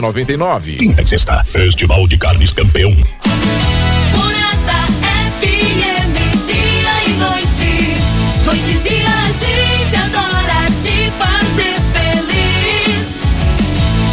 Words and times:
99. 0.00 0.76
Quinta 0.76 1.02
e 1.02 1.06
sexta, 1.06 1.44
Festival 1.44 2.08
de 2.08 2.18
Carnes 2.18 2.52
Campeão. 2.52 2.90
Morada 2.90 4.88
FM, 5.38 6.18
dia 6.44 7.04
e 7.06 7.10
noite. 7.10 7.96
Noite 8.44 8.70
e 8.70 8.78
dia 8.80 9.06
a 9.06 9.30
gente 9.30 9.94
adora 9.94 10.66
te 10.82 11.12
fazer 11.16 11.78
feliz. 11.94 13.20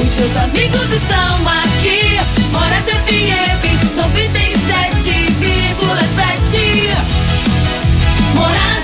Os 0.04 0.10
seus 0.12 0.38
amigos 0.38 0.92
estão 0.94 1.50
aqui. 1.50 2.20
Morada 2.52 2.92
FM 3.08 3.66
97,7. 3.98 6.94
Morada 8.36 8.81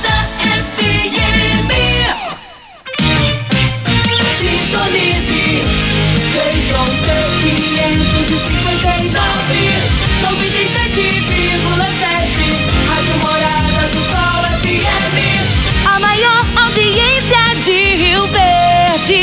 Todo 19.07 19.15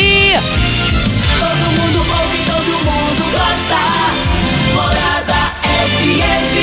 mundo 1.76 1.98
ouve, 1.98 2.38
todo 2.46 2.72
mundo 2.86 3.22
gosta. 3.32 3.82
Morada 4.72 5.40
FM 6.00 6.56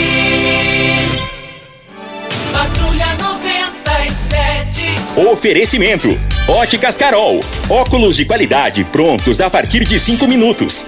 Patrulha 2.51 3.09
97 3.19 4.97
Oferecimento: 5.31 6.17
Óticas 6.47 6.97
Carol. 6.97 7.39
Óculos 7.69 8.17
de 8.17 8.25
qualidade 8.25 8.83
prontos 8.85 9.39
a 9.39 9.51
partir 9.51 9.85
de 9.85 9.99
5 9.99 10.27
minutos. 10.27 10.87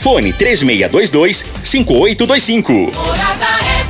Fone 0.00 0.32
3622-5825. 0.32 2.92
Morada 2.92 3.46
FM 3.68 3.89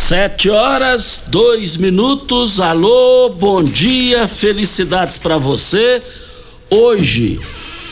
Sete 0.00 0.48
horas, 0.48 1.24
dois 1.26 1.76
minutos. 1.76 2.60
Alô, 2.60 3.30
bom 3.30 3.62
dia, 3.62 4.28
felicidades 4.28 5.18
para 5.18 5.36
você. 5.36 6.00
Hoje, 6.70 7.38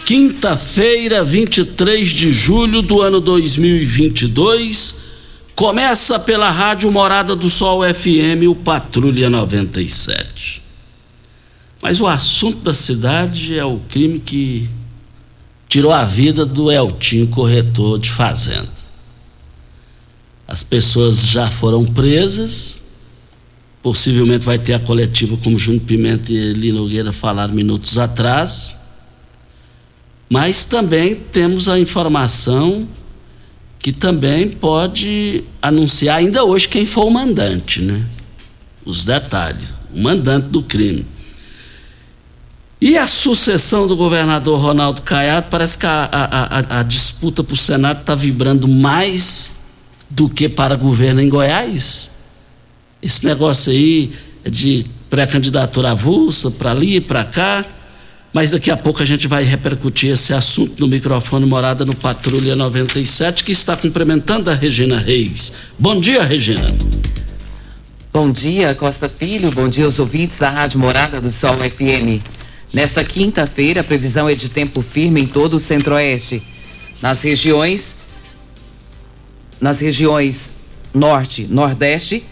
quinta-feira, 0.07 1.25
23 1.25 2.09
de 2.09 2.31
julho 2.31 2.81
do 2.81 3.03
ano 3.03 3.21
2022, 3.21 4.99
começa 5.57 6.19
pela 6.19 6.49
Rádio 6.49 6.91
Morada 6.93 7.35
do 7.35 7.51
Sol 7.51 7.83
FM, 7.83 8.49
o 8.49 8.55
Patrulha 8.55 9.29
97. 9.29 10.63
Mas 11.83 12.01
o 12.01 12.07
assunto 12.07 12.59
da 12.59 12.73
cidade 12.73 13.59
é 13.59 13.65
o 13.65 13.81
crime 13.81 14.21
que 14.21 14.71
tirou 15.69 15.93
a 15.93 16.05
vida 16.05 16.47
do 16.47 16.71
Eltinho, 16.71 17.27
corretor 17.27 17.99
de 17.99 18.11
fazenda. 18.11 18.76
As 20.47 20.63
pessoas 20.63 21.27
já 21.27 21.49
foram 21.49 21.85
presas. 21.85 22.81
Possivelmente 23.83 24.45
vai 24.45 24.59
ter 24.59 24.75
a 24.75 24.79
coletiva, 24.79 25.37
como 25.37 25.59
Júnior 25.59 25.83
Pimenta 25.85 26.33
e 26.33 26.37
Eli 26.37 26.73
Nogueira 26.73 27.13
falaram 27.13 27.55
minutos 27.55 27.99
atrás. 27.99 28.77
Mas 30.29 30.65
também 30.65 31.15
temos 31.15 31.69
a 31.69 31.79
informação 31.79 32.87
que 33.79 33.93
também 33.93 34.49
pode 34.49 35.45
anunciar 35.63 36.19
ainda 36.19 36.43
hoje 36.43 36.69
quem 36.69 36.85
foi 36.85 37.05
o 37.05 37.11
mandante, 37.11 37.81
né? 37.81 38.05
Os 38.85 39.05
detalhes, 39.05 39.69
o 39.95 40.03
mandante 40.03 40.49
do 40.49 40.63
crime. 40.63 41.07
E 42.81 42.99
a 42.99 43.07
sucessão 43.07 43.87
do 43.87 43.97
governador 43.97 44.61
Ronaldo 44.61 45.03
Caiado, 45.03 45.47
parece 45.49 45.79
que 45.79 45.87
a, 45.87 46.09
a, 46.11 46.77
a, 46.77 46.81
a 46.81 46.83
disputa 46.83 47.43
para 47.43 47.55
o 47.55 47.57
Senado 47.57 48.01
está 48.01 48.15
vibrando 48.15 48.67
mais 48.67 49.53
do 50.09 50.29
que 50.29 50.49
para 50.49 50.77
governo 50.77 51.21
em 51.21 51.29
Goiás. 51.29 52.11
Esse 53.03 53.25
negócio 53.27 53.73
aí 53.73 54.13
é 54.45 54.51
de 54.51 54.87
pré-candidatura 55.11 55.93
avulsa, 55.93 56.51
para 56.51 56.71
ali, 56.71 57.01
para 57.01 57.25
cá. 57.25 57.65
Mas 58.33 58.51
daqui 58.51 58.71
a 58.71 58.77
pouco 58.77 59.03
a 59.03 59.07
gente 59.07 59.27
vai 59.27 59.43
repercutir 59.43 60.13
esse 60.13 60.35
assunto 60.35 60.79
no 60.81 60.87
microfone 60.87 61.47
Morada 61.47 61.85
no 61.85 61.95
Patrulha 61.95 62.55
97, 62.55 63.45
que 63.45 63.53
está 63.53 63.77
cumprimentando 63.77 64.51
a 64.51 64.55
Regina 64.55 64.99
Reis. 64.99 65.53
Bom 65.79 65.99
dia, 65.99 66.23
Regina. 66.23 66.67
Bom 68.13 68.31
dia, 68.31 68.75
Costa 68.75 69.09
Filho. 69.09 69.51
Bom 69.53 69.69
dia 69.69 69.87
aos 69.87 69.99
ouvintes 69.99 70.39
da 70.39 70.51
Rádio 70.51 70.79
Morada 70.79 71.21
do 71.21 71.31
Sol 71.31 71.57
FM. 71.57 72.23
Nesta 72.75 73.05
quinta-feira, 73.05 73.81
a 73.81 73.85
previsão 73.85 74.29
é 74.29 74.35
de 74.35 74.49
tempo 74.49 74.83
firme 74.83 75.23
em 75.23 75.27
todo 75.27 75.55
o 75.55 75.61
Centro-Oeste. 75.61 76.43
Nas 77.01 77.23
regiões 77.23 77.97
nas 79.61 79.81
regiões 79.81 80.57
Norte, 80.95 81.47
Nordeste, 81.51 82.25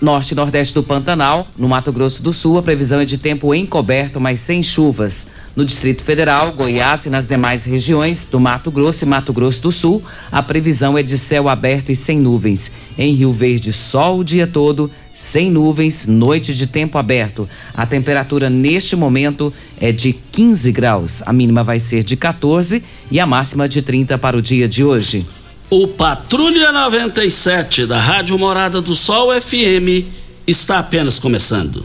Norte 0.00 0.32
e 0.32 0.34
Nordeste 0.34 0.74
do 0.74 0.82
Pantanal, 0.82 1.48
no 1.56 1.68
Mato 1.68 1.90
Grosso 1.90 2.22
do 2.22 2.32
Sul, 2.32 2.58
a 2.58 2.62
previsão 2.62 3.00
é 3.00 3.06
de 3.06 3.16
tempo 3.16 3.54
encoberto, 3.54 4.20
mas 4.20 4.40
sem 4.40 4.62
chuvas. 4.62 5.28
No 5.56 5.64
Distrito 5.64 6.02
Federal, 6.02 6.52
Goiás 6.52 7.06
e 7.06 7.10
nas 7.10 7.26
demais 7.26 7.64
regiões 7.64 8.28
do 8.30 8.38
Mato 8.38 8.70
Grosso 8.70 9.06
e 9.06 9.08
Mato 9.08 9.32
Grosso 9.32 9.62
do 9.62 9.72
Sul, 9.72 10.02
a 10.30 10.42
previsão 10.42 10.98
é 10.98 11.02
de 11.02 11.16
céu 11.16 11.48
aberto 11.48 11.90
e 11.90 11.96
sem 11.96 12.18
nuvens. 12.18 12.72
Em 12.98 13.14
Rio 13.14 13.32
Verde, 13.32 13.72
sol 13.72 14.18
o 14.18 14.24
dia 14.24 14.46
todo, 14.46 14.90
sem 15.14 15.50
nuvens, 15.50 16.06
noite 16.06 16.54
de 16.54 16.66
tempo 16.66 16.98
aberto. 16.98 17.48
A 17.74 17.86
temperatura 17.86 18.50
neste 18.50 18.94
momento 18.94 19.50
é 19.80 19.92
de 19.92 20.12
15 20.12 20.72
graus. 20.72 21.22
A 21.24 21.32
mínima 21.32 21.64
vai 21.64 21.80
ser 21.80 22.04
de 22.04 22.18
14 22.18 22.84
e 23.10 23.18
a 23.18 23.26
máxima 23.26 23.66
de 23.66 23.80
30 23.80 24.18
para 24.18 24.36
o 24.36 24.42
dia 24.42 24.68
de 24.68 24.84
hoje. 24.84 25.24
O 25.68 25.88
Patrulha 25.88 26.70
97 26.70 27.86
da 27.86 27.98
Rádio 27.98 28.38
Morada 28.38 28.80
do 28.80 28.94
Sol 28.94 29.30
FM 29.40 30.06
está 30.46 30.78
apenas 30.78 31.18
começando. 31.18 31.84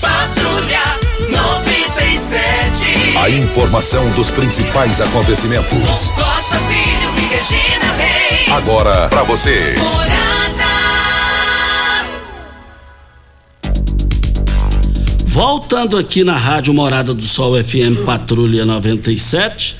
Patrulha 0.00 0.82
97 1.30 3.16
A 3.22 3.30
informação 3.30 4.10
dos 4.14 4.32
principais 4.32 5.00
acontecimentos. 5.00 6.10
Costa 6.10 6.58
Filho 6.58 7.14
e 7.18 7.26
Regina 7.32 7.92
Reis 7.96 8.52
Agora 8.52 9.08
pra 9.08 9.22
você. 9.22 9.76
Morada 9.78 10.26
Voltando 15.36 15.98
aqui 15.98 16.24
na 16.24 16.34
Rádio 16.34 16.72
Morada 16.72 17.12
do 17.12 17.20
Sol 17.26 17.62
FM 17.62 18.06
Patrulha 18.06 18.64
97, 18.64 19.76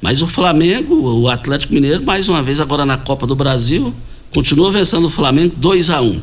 mas 0.00 0.22
o 0.22 0.26
Flamengo, 0.26 0.94
o 0.94 1.28
Atlético 1.28 1.74
Mineiro, 1.74 2.04
mais 2.04 2.28
uma 2.28 2.42
vez 2.42 2.58
agora 2.58 2.86
na 2.86 2.96
Copa 2.96 3.26
do 3.26 3.34
Brasil, 3.34 3.92
continua 4.32 4.72
vencendo 4.72 5.06
o 5.06 5.10
Flamengo 5.10 5.54
2 5.56 5.90
a 5.90 6.00
1 6.00 6.20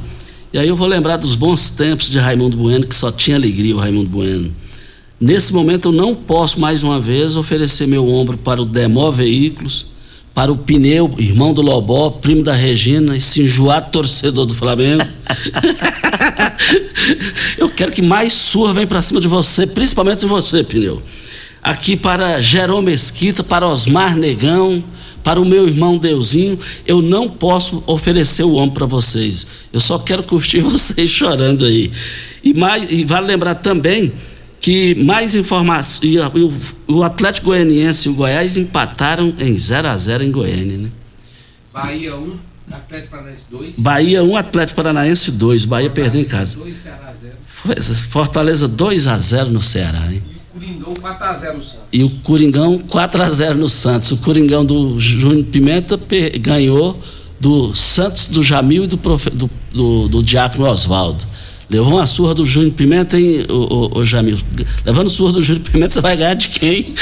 E 0.54 0.60
aí 0.60 0.68
eu 0.68 0.76
vou 0.76 0.88
lembrar 0.88 1.18
dos 1.18 1.36
bons 1.36 1.70
tempos 1.70 2.10
de 2.10 2.18
Raimundo 2.18 2.58
Bueno, 2.58 2.88
que 2.88 2.96
só 2.96 3.12
tinha 3.12 3.38
alegria 3.38 3.76
o 3.76 3.80
Raimundo 3.80 4.10
Bueno. 4.10 4.52
Nesse 5.20 5.54
momento 5.54 5.90
eu 5.90 5.92
não 5.92 6.16
posso 6.16 6.60
mais 6.60 6.84
uma 6.84 7.00
vez 7.00 7.36
oferecer 7.36 7.88
meu 7.88 8.08
ombro 8.08 8.38
para 8.38 8.62
o 8.62 8.66
Demó 8.66 9.12
Veículos, 9.12 9.88
para 10.34 10.52
o 10.52 10.58
Pneu, 10.58 11.14
irmão 11.18 11.54
do 11.54 11.64
Lobó, 11.64 12.12
primo 12.12 12.44
da 12.44 12.54
Regina, 12.54 13.18
esse 13.18 13.42
enjoado 13.42 13.90
torcedor 13.92 14.46
do 14.46 14.54
Flamengo. 14.54 15.04
eu 17.58 17.70
quero 17.70 17.92
que 17.92 18.04
mais 18.04 18.34
surra 18.34 18.76
venha 18.76 18.86
para 18.86 19.02
cima 19.02 19.20
de 19.20 19.28
você, 19.28 19.66
principalmente 19.66 20.20
de 20.20 20.28
você, 20.28 20.64
Pneu. 20.64 21.02
Aqui 21.68 21.98
para 21.98 22.40
Jerome 22.40 22.92
Mesquita, 22.92 23.44
para 23.44 23.68
Osmar 23.68 24.16
Negão, 24.16 24.82
para 25.22 25.38
o 25.38 25.44
meu 25.44 25.68
irmão 25.68 25.98
Deusinho, 25.98 26.58
eu 26.86 27.02
não 27.02 27.28
posso 27.28 27.84
oferecer 27.86 28.44
o 28.44 28.56
ombro 28.56 28.76
para 28.76 28.86
vocês. 28.86 29.46
Eu 29.74 29.82
só 29.82 30.00
quero 30.00 30.24
curtir 30.24 30.62
vocês 30.64 31.10
chorando 31.10 31.66
aí. 31.66 31.92
E, 32.42 32.58
mais, 32.58 32.90
e 32.90 33.04
vale 33.04 33.28
lembrar 33.28 33.56
também 33.56 34.14
que 34.62 34.96
mais 35.04 35.36
informações. 35.36 36.22
O, 36.88 37.04
Atlético 37.04 37.48
Goianiense 37.48 38.08
e 38.08 38.12
o 38.14 38.16
Goiás 38.16 38.56
empataram 38.56 39.34
em 39.38 39.58
0 39.58 39.90
a 39.90 39.98
0 39.98 40.24
em 40.24 40.32
Goiânia, 40.32 40.78
né? 40.78 40.90
Bahia 41.74 42.16
1, 42.16 42.32
Atlético 42.72 43.12
Paranaense 43.12 43.46
2. 43.52 43.80
Bahia 43.80 44.24
1, 44.24 44.38
Atlético 44.38 44.76
Paranaense 44.78 45.32
2. 45.32 45.66
Bahia 45.66 45.90
perdeu 45.90 46.22
em 46.22 46.26
casa. 46.26 46.56
2, 46.60 46.78
Ceará 46.78 47.12
0. 47.12 47.34
Fortaleza 48.10 48.70
2 48.70 49.08
a 49.08 49.20
0 49.20 49.50
no 49.50 49.62
Ceará, 49.62 50.08
hein? 50.10 50.37
E 50.78 50.84
o 50.84 50.90
Coringão 50.92 50.94
4 51.00 51.24
a 51.28 51.34
0 51.34 51.54
no 51.56 51.62
Santos. 51.62 51.88
E 51.92 52.04
o 52.04 52.10
Coringão 52.10 52.80
4 52.80 53.24
a 53.24 53.32
0 53.32 53.58
no 53.58 53.70
Santos. 53.70 54.12
O 54.12 54.18
Coringão 54.18 54.66
do 54.66 55.00
Júnior 55.00 55.46
Pimenta 55.46 56.00
ganhou 56.40 57.00
do 57.40 57.74
Santos, 57.74 58.28
do 58.28 58.42
Jamil 58.44 58.84
e 58.84 58.88
do, 58.88 58.98
profe, 58.98 59.30
do, 59.30 59.50
do, 59.72 60.08
do 60.08 60.24
Diácono 60.24 60.68
Oswaldo. 60.68 61.26
Levou 61.70 61.96
uma 61.96 62.08
surra 62.08 62.34
do 62.34 62.46
Júnior 62.46 62.72
Pimenta, 62.74 63.20
hein, 63.20 63.46
ô, 63.50 63.54
ô, 63.54 64.00
ô 64.00 64.06
Jamil? 64.06 64.38
Levando 64.86 65.10
surra 65.10 65.34
do 65.34 65.42
Júnior 65.42 65.66
Pimenta, 65.70 65.94
você 65.94 66.02
vai 66.02 66.16
ganhar 66.16 66.34
de 66.34 66.48
quem? 66.48 66.94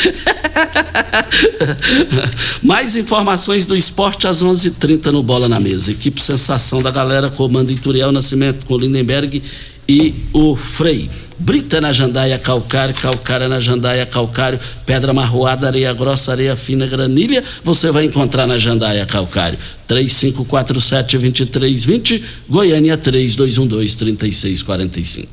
Mais 2.63 2.95
informações 2.95 3.65
do 3.65 3.77
esporte 3.77 4.27
às 4.27 4.41
11:30 4.41 4.65
h 4.65 4.75
30 4.79 5.11
no 5.11 5.21
Bola 5.21 5.47
na 5.47 5.59
Mesa. 5.59 5.91
Equipe 5.91 6.19
Sensação 6.19 6.81
da 6.81 6.89
galera, 6.89 7.29
comando 7.29 7.71
Ituriel 7.71 8.11
Nascimento 8.11 8.65
com 8.65 8.75
Lindenberg 8.75 9.41
e 9.87 10.13
o 10.33 10.55
Frei. 10.55 11.09
Brita 11.37 11.81
na 11.81 11.91
jandaia 11.91 12.39
calcário, 12.39 12.95
calcária 12.95 13.49
na 13.49 13.59
jandaia 13.59 14.05
calcário, 14.05 14.57
pedra 14.85 15.11
marroada, 15.13 15.67
areia 15.67 15.93
grossa, 15.93 16.31
areia 16.31 16.55
fina, 16.55 16.87
granilha, 16.87 17.43
você 17.63 17.91
vai 17.91 18.05
encontrar 18.05 18.47
na 18.47 18.57
jandaia 18.57 19.05
calcário. 19.05 19.59
3547-2320, 19.87 22.23
Goiânia 22.47 22.97
3212-3645. 22.97 25.27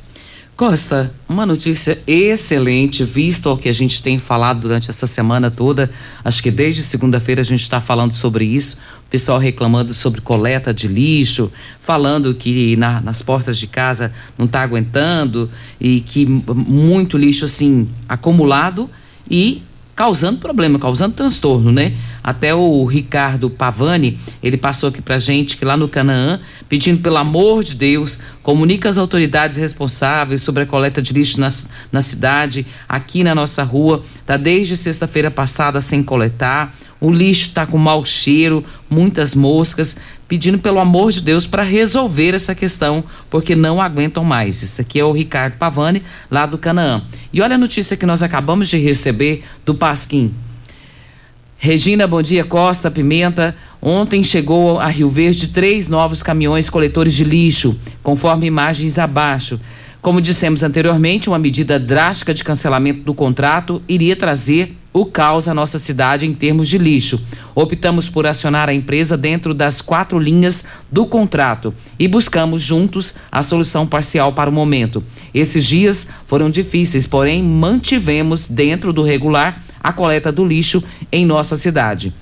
Costa, 0.57 1.13
uma 1.29 1.47
notícia 1.47 1.97
excelente, 2.07 3.05
visto 3.05 3.51
o 3.51 3.57
que 3.57 3.69
a 3.69 3.73
gente 3.73 4.03
tem 4.03 4.19
falado 4.19 4.61
durante 4.61 4.91
essa 4.91 5.07
semana 5.07 5.51
toda. 5.51 5.91
Acho 6.23 6.43
que 6.43 6.51
desde 6.51 6.83
segunda-feira 6.83 7.41
a 7.41 7.45
gente 7.45 7.63
está 7.63 7.81
falando 7.81 8.13
sobre 8.13 8.45
isso 8.45 8.81
pessoal 9.13 9.39
reclamando 9.39 9.93
sobre 9.93 10.23
coleta 10.23 10.73
de 10.73 10.89
lixo, 10.89 11.53
falando 11.83 12.35
que 12.35 12.75
na, 12.77 12.99
nas 13.03 13.21
portas 13.21 13.59
de 13.59 13.67
casa 13.67 14.11
não 14.39 14.47
está 14.47 14.63
aguentando 14.63 15.51
e 15.79 16.01
que 16.01 16.25
muito 16.25 17.19
lixo 17.19 17.45
assim 17.45 17.91
acumulado 18.09 18.89
e 19.31 19.63
causando 19.95 20.39
problema, 20.39 20.79
causando 20.79 21.15
transtorno, 21.15 21.71
né? 21.71 21.95
Até 22.25 22.55
o 22.55 22.87
Ricardo 22.87 23.51
Pavani, 23.51 24.19
ele 24.43 24.57
passou 24.57 24.89
aqui 24.89 25.03
pra 25.03 25.19
gente 25.19 25.59
que 25.59 25.65
lá 25.67 25.77
no 25.77 25.89
Canaã, 25.89 26.41
pedindo 26.67 27.03
pelo 27.03 27.19
amor 27.19 27.63
de 27.63 27.75
Deus, 27.75 28.23
comunica 28.43 28.89
as 28.89 28.97
autoridades 28.97 29.59
responsáveis 29.59 30.41
sobre 30.41 30.63
a 30.63 30.67
coleta 30.67 31.03
de 31.03 31.13
lixo 31.13 31.39
nas, 31.39 31.69
na 31.93 32.01
cidade, 32.01 32.67
aqui 32.89 33.23
na 33.23 33.35
nossa 33.35 33.63
rua, 33.63 34.03
tá 34.25 34.39
desde 34.39 34.75
sexta-feira 34.75 35.31
passada 35.31 35.83
sem 35.83 36.03
coletar 36.03 36.75
o 37.03 37.11
lixo 37.11 37.49
está 37.49 37.67
com 37.67 37.77
mau 37.77 38.07
cheiro, 38.07 38.65
muitas 38.89 39.35
moscas, 39.35 39.99
pedindo 40.29 40.57
pelo 40.61 40.79
amor 40.79 41.11
de 41.11 41.21
Deus 41.21 41.49
para 41.49 41.65
resolver 41.65 42.33
essa 42.33 42.55
questão, 42.55 43.03
porque 43.29 43.57
não 43.57 43.83
aguentam 43.83 44.23
mais. 44.23 44.63
Isso 44.63 44.81
aqui 44.81 45.01
é 45.01 45.05
o 45.05 45.11
Ricardo 45.11 45.55
Pavani, 45.59 46.01
lá 46.31 46.47
do 46.47 46.57
Canaã. 46.57 47.03
E 47.33 47.43
olha 47.43 47.57
a 47.57 47.59
notícia 47.59 47.97
que 47.97 48.07
nós 48.07 48.23
acabamos 48.23 48.69
de 48.69 48.79
receber 48.79 49.43
do 49.67 49.75
Pasquim. 49.75 50.33
Regina, 51.59 52.07
bom 52.07 52.23
dia, 52.23 52.45
Costa, 52.45 52.89
Pimenta. 52.89 53.57
Ontem 53.83 54.23
chegou 54.23 54.79
a 54.79 54.87
Rio 54.87 55.11
Verde 55.11 55.49
três 55.49 55.89
novos 55.89 56.23
caminhões 56.23 56.71
coletores 56.71 57.15
de 57.15 57.25
lixo, 57.25 57.77
conforme 58.01 58.47
imagens 58.47 58.97
abaixo. 58.97 59.61
Como 60.01 60.21
dissemos 60.21 60.63
anteriormente, 60.63 61.29
uma 61.29 61.39
medida 61.39 61.81
drástica 61.81 62.33
de 62.33 62.45
cancelamento 62.45 63.01
do 63.03 63.13
contrato 63.13 63.83
iria 63.89 64.15
trazer 64.15 64.77
o 64.93 65.07
caos 65.07 65.49
à 65.49 65.55
nossa 65.55 65.79
cidade 65.79 66.27
em 66.27 66.35
termos 66.35 66.69
de 66.69 66.79
lixo. 66.79 67.25
Optamos 67.55 68.09
por 68.09 68.27
acionar 68.27 68.69
a 68.69 68.75
empresa 68.75 69.17
dentro 69.17 69.55
das 69.55 69.81
quatro 69.81 70.19
linhas 70.19 70.69
do 70.91 71.07
contrato 71.07 71.75
e 71.99 72.07
buscamos 72.07 72.61
juntos 72.61 73.17
a 73.31 73.43
solução 73.43 73.87
parcial 73.87 74.33
para 74.33 74.51
o 74.51 74.53
momento. 74.53 75.03
Esses 75.33 75.65
dias 75.65 76.11
foram 76.27 76.51
difíceis, 76.51 77.07
porém 77.07 77.43
mantivemos 77.43 78.49
dentro 78.49 78.93
do 78.93 79.03
regular 79.03 79.63
a 79.81 79.93
coleta 79.93 80.31
do 80.31 80.45
lixo 80.45 80.83
em 81.11 81.25
nossa 81.25 81.57
cidade. 81.57 82.13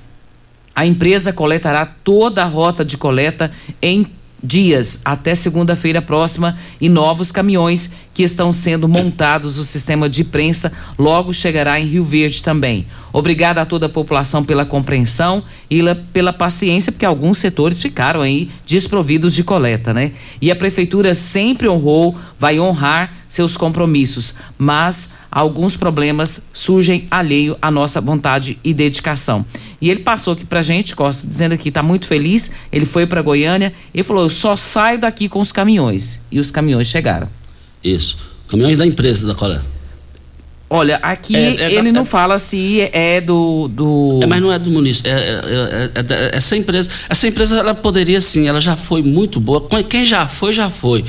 A 0.74 0.86
empresa 0.86 1.32
coletará 1.32 1.84
toda 1.84 2.42
a 2.42 2.46
rota 2.46 2.84
de 2.84 2.96
coleta 2.96 3.50
em 3.82 4.06
dias 4.42 5.02
até 5.04 5.34
segunda-feira 5.34 6.00
próxima 6.00 6.58
e 6.80 6.88
novos 6.88 7.30
caminhões 7.30 7.94
que 8.12 8.22
estão 8.22 8.52
sendo 8.52 8.88
montados 8.88 9.58
o 9.58 9.64
sistema 9.64 10.08
de 10.08 10.24
prensa 10.24 10.72
logo 10.98 11.32
chegará 11.32 11.80
em 11.80 11.86
Rio 11.86 12.04
Verde 12.04 12.42
também. 12.42 12.86
Obrigada 13.12 13.62
a 13.62 13.66
toda 13.66 13.86
a 13.86 13.88
população 13.88 14.44
pela 14.44 14.64
compreensão 14.64 15.42
e 15.68 15.80
pela 16.12 16.32
paciência, 16.32 16.92
porque 16.92 17.06
alguns 17.06 17.38
setores 17.38 17.80
ficaram 17.80 18.20
aí 18.20 18.50
desprovidos 18.66 19.34
de 19.34 19.42
coleta, 19.42 19.92
né? 19.92 20.12
E 20.40 20.50
a 20.50 20.56
prefeitura 20.56 21.14
sempre 21.14 21.68
honrou, 21.68 22.16
vai 22.38 22.60
honrar 22.60 23.12
seus 23.28 23.56
compromissos, 23.56 24.34
mas 24.58 25.14
alguns 25.30 25.76
problemas 25.76 26.46
surgem 26.52 27.06
alheio 27.10 27.56
à 27.60 27.70
nossa 27.70 28.00
vontade 28.00 28.58
e 28.62 28.74
dedicação. 28.74 29.44
E 29.80 29.90
ele 29.90 30.00
passou 30.00 30.34
aqui 30.34 30.44
pra 30.44 30.62
gente, 30.62 30.94
Costa, 30.94 31.26
dizendo 31.26 31.56
que 31.56 31.70
tá 31.70 31.82
muito 31.82 32.06
feliz. 32.06 32.52
Ele 32.70 32.84
foi 32.84 33.06
para 33.06 33.22
Goiânia 33.22 33.72
e 33.94 34.02
falou: 34.02 34.24
"Eu 34.24 34.30
só 34.30 34.56
saio 34.56 34.98
daqui 35.00 35.28
com 35.28 35.40
os 35.40 35.52
caminhões". 35.52 36.26
E 36.30 36.38
os 36.38 36.50
caminhões 36.50 36.86
chegaram. 36.86 37.28
Isso. 37.82 38.18
Caminhões 38.48 38.78
da 38.78 38.86
empresa 38.86 39.26
da 39.26 39.34
coleta. 39.34 39.64
Olha, 40.72 40.98
aqui 41.02 41.34
é, 41.34 41.56
é, 41.56 41.72
ele 41.74 41.88
é, 41.88 41.92
não 41.92 42.04
fala 42.04 42.38
se 42.38 42.88
é 42.92 43.20
do. 43.20 43.66
do... 43.66 44.20
É, 44.22 44.26
mas 44.26 44.40
não 44.40 44.52
é 44.52 44.58
do 44.58 44.70
município. 44.70 45.10
É, 45.10 45.16
é, 45.16 46.36
essa 46.36 46.56
empresa, 46.56 46.88
essa 47.08 47.26
empresa 47.26 47.58
ela 47.58 47.74
poderia 47.74 48.20
sim, 48.20 48.46
ela 48.46 48.60
já 48.60 48.76
foi 48.76 49.02
muito 49.02 49.40
boa. 49.40 49.66
Quem 49.88 50.04
já 50.04 50.28
foi, 50.28 50.52
já 50.52 50.70
foi. 50.70 51.04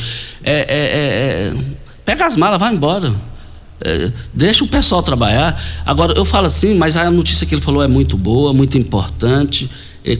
pega 2.04 2.25
as 2.25 2.36
malas, 2.36 2.60
vai 2.60 2.74
embora. 2.74 3.13
Deixa 4.33 4.63
o 4.63 4.67
pessoal 4.67 5.01
trabalhar. 5.01 5.59
Agora, 5.85 6.13
eu 6.15 6.25
falo 6.25 6.47
assim, 6.47 6.75
mas 6.75 6.95
a 6.95 7.09
notícia 7.09 7.45
que 7.45 7.55
ele 7.55 7.61
falou 7.61 7.83
é 7.83 7.88
muito 7.88 8.17
boa, 8.17 8.53
muito 8.53 8.77
importante 8.77 9.69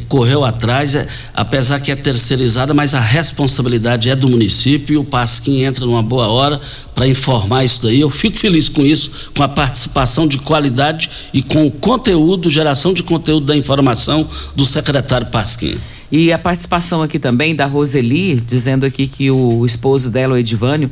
correu 0.08 0.46
atrás, 0.46 0.94
é, 0.94 1.08
apesar 1.34 1.80
que 1.80 1.92
é 1.92 1.96
terceirizada, 1.96 2.74
mas 2.74 2.94
a 2.94 3.00
responsabilidade 3.00 4.10
é 4.10 4.16
do 4.16 4.30
município 4.30 4.94
e 4.94 4.98
o 4.98 5.04
Pasquim 5.04 5.64
entra 5.64 5.86
numa 5.86 6.04
boa 6.04 6.28
hora 6.28 6.60
para 6.94 7.08
informar 7.08 7.64
isso 7.64 7.84
daí. 7.84 8.00
Eu 8.00 8.10
fico 8.10 8.38
feliz 8.38 8.70
com 8.70 8.86
isso, 8.86 9.32
com 9.36 9.44
a 9.44 9.50
participação 9.50 10.28
de 10.28 10.38
qualidade 10.38 11.10
e 11.34 11.42
com 11.42 11.66
o 11.66 11.72
conteúdo, 11.72 12.50
geração 12.50 12.94
de 12.94 13.02
conteúdo 13.02 13.48
da 13.48 13.56
informação 13.56 14.28
do 14.56 14.66
secretário 14.66 15.28
Pasquim. 15.28 15.78
E 16.12 16.32
a 16.32 16.38
participação 16.38 17.02
aqui 17.02 17.18
também 17.18 17.56
da 17.56 17.66
Roseli, 17.66 18.36
dizendo 18.36 18.86
aqui 18.86 19.08
que 19.08 19.32
o 19.32 19.66
esposo 19.66 20.12
dela, 20.12 20.34
o 20.34 20.38
Edivânio, 20.38 20.92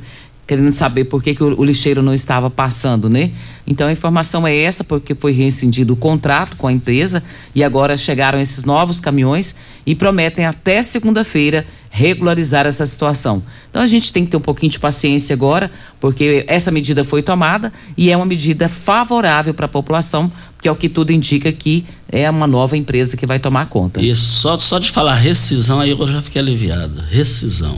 querendo 0.49 0.71
saber 0.71 1.03
por 1.05 1.21
que, 1.21 1.35
que 1.35 1.43
o, 1.43 1.59
o, 1.59 1.63
lixeiro 1.63 2.01
não 2.01 2.11
estava 2.11 2.49
passando, 2.49 3.07
né? 3.07 3.29
Então 3.67 3.87
a 3.87 3.91
informação 3.91 4.47
é 4.47 4.57
essa, 4.57 4.83
porque 4.83 5.13
foi 5.13 5.31
rescindido 5.31 5.93
o 5.93 5.95
contrato 5.95 6.55
com 6.55 6.65
a 6.65 6.73
empresa 6.73 7.21
e 7.53 7.63
agora 7.63 7.95
chegaram 7.95 8.41
esses 8.41 8.63
novos 8.63 8.99
caminhões 8.99 9.57
e 9.85 9.93
prometem 9.93 10.47
até 10.47 10.81
segunda-feira 10.81 11.67
regularizar 11.91 12.65
essa 12.65 12.87
situação. 12.87 13.43
Então 13.69 13.79
a 13.79 13.85
gente 13.85 14.11
tem 14.11 14.25
que 14.25 14.31
ter 14.31 14.37
um 14.37 14.41
pouquinho 14.41 14.71
de 14.71 14.79
paciência 14.79 15.35
agora, 15.35 15.69
porque 15.99 16.43
essa 16.47 16.71
medida 16.71 17.05
foi 17.05 17.21
tomada 17.21 17.71
e 17.95 18.11
é 18.11 18.17
uma 18.17 18.25
medida 18.25 18.67
favorável 18.67 19.53
para 19.53 19.67
a 19.67 19.69
população, 19.69 20.31
porque 20.55 20.67
é 20.67 20.71
o 20.71 20.75
que 20.75 20.89
tudo 20.89 21.11
indica 21.11 21.51
que 21.51 21.85
é 22.11 22.27
uma 22.27 22.47
nova 22.47 22.75
empresa 22.75 23.15
que 23.15 23.27
vai 23.27 23.37
tomar 23.37 23.67
conta. 23.67 24.01
Isso, 24.01 24.25
só, 24.25 24.57
só 24.57 24.79
de 24.79 24.89
falar 24.89 25.13
rescisão 25.13 25.79
aí 25.79 25.91
eu 25.91 26.07
já 26.07 26.23
fiquei 26.23 26.41
aliviado. 26.41 27.03
Rescisão. 27.07 27.77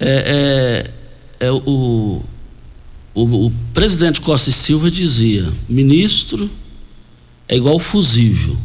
é, 0.00 0.86
é 0.88 1.03
é, 1.40 1.50
o, 1.50 2.22
O, 3.14 3.46
o 3.46 3.52
presidente 3.72 4.20
Costa 4.20 4.50
e 4.50 4.52
Silva 4.52 4.90
dizia: 4.90 5.48
ministro 5.68 6.50
é 7.48 7.56
igual 7.56 7.78
fusível. 7.78 8.56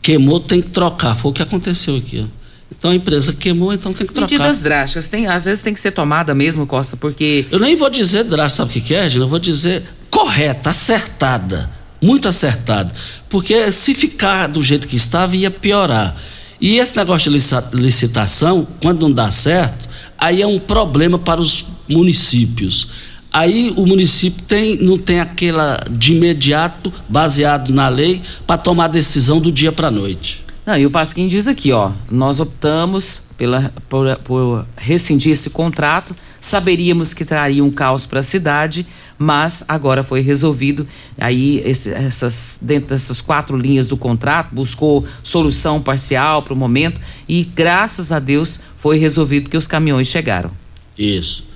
Queimou, 0.00 0.40
tem 0.40 0.62
que 0.62 0.70
trocar. 0.70 1.14
Foi 1.14 1.30
o 1.30 1.34
que 1.34 1.42
aconteceu 1.42 1.96
aqui. 1.96 2.24
ó. 2.24 2.38
Então 2.70 2.90
a 2.90 2.94
empresa 2.94 3.32
queimou, 3.32 3.72
então 3.74 3.92
tem 3.92 4.06
que 4.06 4.12
trocar. 4.12 4.30
Medidas 4.30 4.62
drásticas, 4.62 5.08
tem, 5.08 5.26
às 5.26 5.44
vezes 5.46 5.62
tem 5.62 5.74
que 5.74 5.80
ser 5.80 5.90
tomada 5.90 6.34
mesmo, 6.34 6.66
Costa, 6.66 6.96
porque 6.96 7.46
Eu 7.50 7.58
nem 7.58 7.74
vou 7.76 7.90
dizer 7.90 8.24
drástica, 8.24 8.64
sabe 8.66 8.78
o 8.78 8.82
que 8.82 8.94
é, 8.94 9.02
Regina? 9.02 9.24
Eu 9.24 9.28
vou 9.28 9.38
dizer 9.38 9.82
correta, 10.10 10.70
acertada. 10.70 11.70
Muito 12.00 12.28
acertada. 12.28 12.94
Porque 13.28 13.72
se 13.72 13.92
ficar 13.94 14.46
do 14.46 14.62
jeito 14.62 14.86
que 14.86 14.96
estava, 14.96 15.34
ia 15.36 15.50
piorar. 15.50 16.14
E 16.60 16.78
esse 16.78 16.96
negócio 16.96 17.30
de 17.30 17.36
lici- 17.36 17.54
licitação, 17.74 18.66
quando 18.82 19.02
não 19.02 19.12
dá 19.12 19.30
certo, 19.30 19.88
aí 20.16 20.40
é 20.40 20.46
um 20.46 20.58
problema 20.58 21.18
para 21.18 21.40
os 21.40 21.66
municípios. 21.88 22.88
Aí 23.32 23.72
o 23.76 23.86
município 23.86 24.42
tem, 24.46 24.76
não 24.78 24.96
tem 24.96 25.20
aquela 25.20 25.78
de 25.90 26.14
imediato, 26.14 26.92
baseado 27.08 27.72
na 27.72 27.88
lei, 27.88 28.22
para 28.46 28.56
tomar 28.58 28.86
a 28.86 28.88
decisão 28.88 29.38
do 29.40 29.52
dia 29.52 29.70
para 29.70 29.88
a 29.88 29.90
noite. 29.90 30.44
Não, 30.66 30.76
e 30.76 30.86
o 30.86 30.90
Pasquim 30.90 31.28
diz 31.28 31.46
aqui, 31.48 31.72
ó, 31.72 31.90
nós 32.10 32.40
optamos 32.40 33.24
pela, 33.36 33.72
por, 33.88 34.16
por 34.18 34.66
rescindir 34.76 35.32
esse 35.32 35.50
contrato, 35.50 36.14
saberíamos 36.40 37.14
que 37.14 37.24
traria 37.24 37.64
um 37.64 37.70
caos 37.70 38.06
para 38.06 38.20
a 38.20 38.22
cidade, 38.22 38.86
mas 39.18 39.64
agora 39.68 40.04
foi 40.04 40.20
resolvido. 40.20 40.86
Aí, 41.18 41.62
esse- 41.64 41.90
essas, 41.92 42.58
dentro 42.62 42.90
dessas 42.90 43.20
quatro 43.20 43.56
linhas 43.56 43.86
do 43.88 43.96
contrato, 43.96 44.54
buscou 44.54 45.06
solução 45.22 45.80
parcial 45.80 46.42
para 46.42 46.52
o 46.52 46.56
momento 46.56 47.00
e, 47.28 47.44
graças 47.44 48.12
a 48.12 48.18
Deus, 48.18 48.62
foi 48.78 48.98
resolvido 48.98 49.50
que 49.50 49.56
os 49.56 49.66
caminhões 49.66 50.06
chegaram. 50.08 50.50
Isso. 50.96 51.47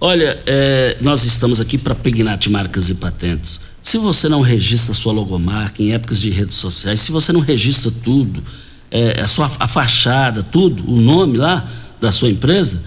Olha, 0.00 0.38
é, 0.46 0.96
nós 1.00 1.24
estamos 1.24 1.60
aqui 1.60 1.78
para 1.78 1.94
Pignat 1.94 2.48
Marcas 2.50 2.90
e 2.90 2.96
Patentes. 2.96 3.60
Se 3.82 3.96
você 3.96 4.28
não 4.28 4.40
registra 4.40 4.92
sua 4.92 5.12
logomarca 5.12 5.82
em 5.82 5.92
épocas 5.92 6.20
de 6.20 6.30
redes 6.30 6.56
sociais, 6.56 7.00
se 7.00 7.12
você 7.12 7.32
não 7.32 7.40
registra 7.40 7.92
tudo, 8.02 8.42
é, 8.90 9.20
a 9.20 9.26
sua 9.26 9.50
a 9.58 9.68
fachada, 9.68 10.42
tudo, 10.42 10.90
o 10.90 11.00
nome 11.00 11.36
lá 11.36 11.66
da 12.00 12.10
sua 12.10 12.28
empresa, 12.28 12.82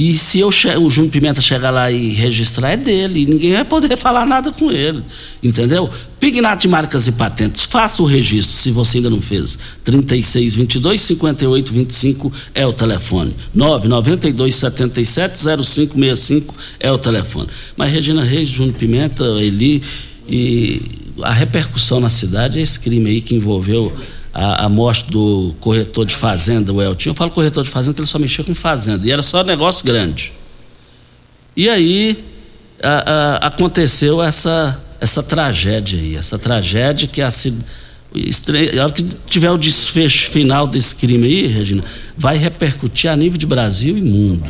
e 0.00 0.16
se 0.16 0.38
eu 0.38 0.46
o 0.46 0.88
Júnior 0.88 1.10
Pimenta 1.10 1.40
chegar 1.40 1.72
lá 1.72 1.90
e 1.90 2.12
registrar, 2.12 2.70
é 2.70 2.76
dele, 2.76 3.22
e 3.22 3.26
ninguém 3.26 3.54
vai 3.54 3.64
poder 3.64 3.96
falar 3.98 4.24
nada 4.24 4.52
com 4.52 4.70
ele. 4.70 5.02
Entendeu? 5.42 5.90
Pignat 6.20 6.68
Marcas 6.68 7.08
e 7.08 7.12
Patentes, 7.12 7.64
faça 7.64 8.00
o 8.00 8.06
registro 8.06 8.54
se 8.54 8.70
você 8.70 8.98
ainda 8.98 9.10
não 9.10 9.20
fez. 9.20 9.58
3622 9.82 11.00
5825 11.00 12.32
é 12.54 12.64
o 12.64 12.72
telefone. 12.72 13.34
992 13.52 14.54
77 14.54 15.36
0565 15.36 16.54
é 16.78 16.92
o 16.92 16.98
telefone. 16.98 17.48
Mas 17.76 17.92
Regina 17.92 18.22
Reis, 18.22 18.48
Júnior 18.50 18.76
Pimenta, 18.76 19.24
Eli 19.24 19.82
e 20.28 20.80
a 21.22 21.32
repercussão 21.32 21.98
na 21.98 22.08
cidade 22.08 22.60
é 22.60 22.62
esse 22.62 22.78
crime 22.78 23.10
aí 23.10 23.20
que 23.20 23.34
envolveu 23.34 23.92
a, 24.38 24.66
a 24.66 24.68
morte 24.68 25.10
do 25.10 25.54
corretor 25.60 26.06
de 26.06 26.14
fazenda, 26.14 26.72
o 26.72 26.80
Eltinho. 26.80 27.10
Eu 27.10 27.14
falo 27.16 27.30
corretor 27.30 27.64
de 27.64 27.70
fazenda 27.70 27.92
porque 27.94 28.02
ele 28.02 28.08
só 28.10 28.18
mexia 28.18 28.44
com 28.44 28.54
fazenda. 28.54 29.06
E 29.06 29.10
era 29.10 29.22
só 29.22 29.42
negócio 29.42 29.84
grande. 29.84 30.32
E 31.56 31.68
aí 31.68 32.22
a- 32.82 33.38
a- 33.42 33.46
aconteceu 33.48 34.22
essa, 34.22 34.80
essa 35.00 35.22
tragédia 35.22 35.98
aí. 35.98 36.14
Essa 36.16 36.38
tragédia 36.38 37.08
que 37.08 37.20
a, 37.20 37.30
ci- 37.30 37.56
estre- 38.14 38.78
a 38.78 38.84
hora 38.84 38.92
que 38.92 39.02
tiver 39.28 39.50
o 39.50 39.58
desfecho 39.58 40.28
final 40.30 40.66
desse 40.66 40.94
crime 40.94 41.26
aí, 41.26 41.46
Regina, 41.48 41.82
vai 42.16 42.36
repercutir 42.36 43.10
a 43.10 43.16
nível 43.16 43.38
de 43.38 43.46
Brasil 43.46 43.98
e 43.98 44.02
mundo. 44.02 44.48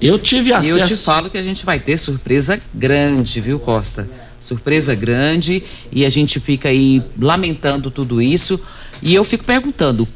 Eu 0.00 0.18
tive 0.18 0.50
E 0.50 0.52
acesso. 0.52 0.78
eu 0.78 0.88
te 0.88 0.96
falo 0.96 1.30
que 1.30 1.38
a 1.38 1.42
gente 1.42 1.64
vai 1.64 1.78
ter 1.78 1.96
surpresa 1.98 2.60
grande, 2.74 3.40
viu, 3.40 3.58
Costa? 3.58 4.08
Surpresa 4.40 4.94
grande 4.94 5.62
e 5.90 6.04
a 6.04 6.10
gente 6.10 6.38
fica 6.40 6.68
aí 6.68 7.02
lamentando 7.18 7.90
tudo 7.90 8.20
isso. 8.20 8.60
E 9.02 9.14
eu 9.14 9.24
fico 9.24 9.44
perguntando: 9.44 10.06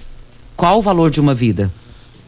qual 0.57 0.79
o 0.79 0.83
valor 0.83 1.11
de 1.11 1.21
uma 1.21 1.35
vida? 1.35 1.71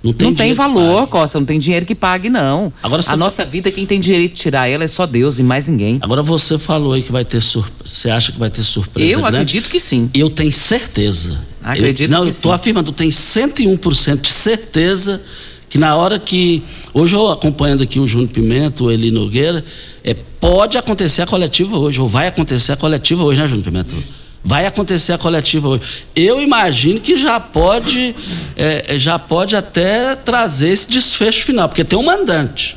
Não 0.02 0.14
tem 0.14 0.28
não 0.28 0.34
tem 0.34 0.54
valor, 0.54 1.06
Costa, 1.08 1.38
não 1.38 1.44
tem 1.44 1.58
dinheiro 1.58 1.84
que 1.84 1.94
pague, 1.94 2.30
não. 2.30 2.72
Agora 2.82 3.00
a 3.00 3.02
fa- 3.02 3.18
nossa 3.18 3.44
vida, 3.44 3.70
quem 3.70 3.84
tem 3.84 4.00
direito 4.00 4.32
de 4.34 4.40
tirar 4.40 4.66
ela 4.66 4.82
é 4.82 4.88
só 4.88 5.04
Deus 5.04 5.38
e 5.38 5.42
mais 5.42 5.66
ninguém. 5.66 5.98
Agora 6.00 6.22
você 6.22 6.56
falou 6.58 6.94
aí 6.94 7.02
que 7.02 7.12
vai 7.12 7.22
ter 7.22 7.42
surpresa. 7.42 7.82
Você 7.84 8.08
acha 8.10 8.32
que 8.32 8.38
vai 8.38 8.48
ter 8.48 8.62
surpresa 8.62 9.12
Eu 9.12 9.20
grande? 9.20 9.36
acredito 9.36 9.68
que 9.68 9.78
sim. 9.78 10.08
Eu 10.14 10.30
tenho 10.30 10.50
certeza. 10.50 11.38
Acredito 11.62 12.08
eu, 12.08 12.12
não, 12.12 12.20
que 12.22 12.28
eu 12.28 12.30
estou 12.30 12.50
sim. 12.50 12.54
afirmando, 12.54 12.88
eu 12.88 12.94
tenho 12.94 13.10
101% 13.10 14.20
de 14.22 14.28
certeza 14.30 15.20
que 15.68 15.76
na 15.76 15.94
hora 15.94 16.18
que. 16.18 16.62
Hoje 16.94 17.14
eu 17.14 17.30
acompanhando 17.30 17.82
aqui 17.82 18.00
o 18.00 18.06
Júnior 18.06 18.30
Pimenta, 18.30 18.82
o 18.82 18.90
Eli 18.90 19.10
Nogueira, 19.10 19.62
é, 20.02 20.14
pode 20.14 20.78
acontecer 20.78 21.20
a 21.20 21.26
coletiva 21.26 21.76
hoje, 21.78 22.00
ou 22.00 22.08
vai 22.08 22.26
acontecer 22.26 22.72
a 22.72 22.76
coletiva 22.76 23.22
hoje, 23.22 23.38
né, 23.38 23.46
Júnior 23.46 23.64
Pimenta? 23.66 23.94
Vai 24.42 24.64
acontecer 24.66 25.12
a 25.12 25.18
coletiva 25.18 25.68
hoje. 25.68 26.04
Eu 26.16 26.40
imagino 26.40 26.98
que 26.98 27.16
já 27.16 27.38
pode, 27.38 28.14
é, 28.56 28.98
já 28.98 29.18
pode 29.18 29.54
até 29.54 30.16
trazer 30.16 30.70
esse 30.70 30.90
desfecho 30.90 31.44
final, 31.44 31.68
porque 31.68 31.84
tem 31.84 31.98
um 31.98 32.02
mandante. 32.02 32.76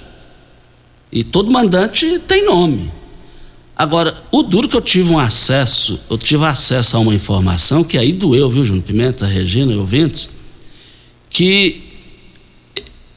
E 1.11 1.23
todo 1.23 1.51
mandante 1.51 2.19
tem 2.19 2.45
nome. 2.45 2.91
Agora, 3.75 4.15
o 4.31 4.43
duro 4.43 4.67
que 4.67 4.75
eu 4.75 4.81
tive 4.81 5.11
um 5.11 5.17
acesso, 5.17 5.99
eu 6.09 6.17
tive 6.17 6.45
acesso 6.45 6.95
a 6.97 6.99
uma 6.99 7.13
informação 7.13 7.83
que 7.83 7.97
aí 7.97 8.11
doeu, 8.11 8.49
viu, 8.49 8.63
Júnior 8.63 8.83
Pimenta, 8.83 9.25
Regina 9.25 9.73
e 9.73 9.77
ouvintes, 9.77 10.29
que 11.29 11.83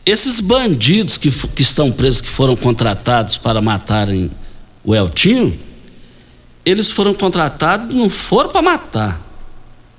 esses 0.05 0.41
bandidos 0.41 1.19
que, 1.19 1.31
que 1.31 1.63
estão 1.63 1.91
presos, 1.91 2.21
que 2.21 2.29
foram 2.29 2.55
contratados 2.55 3.37
para 3.37 3.61
matarem 3.61 4.31
o 4.85 4.95
Eltinho, 4.95 5.59
eles 6.67 6.91
foram 6.91 7.15
contratados, 7.15 7.95
não 7.95 8.11
foram 8.11 8.51
para 8.51 8.61
matar. 8.61 9.21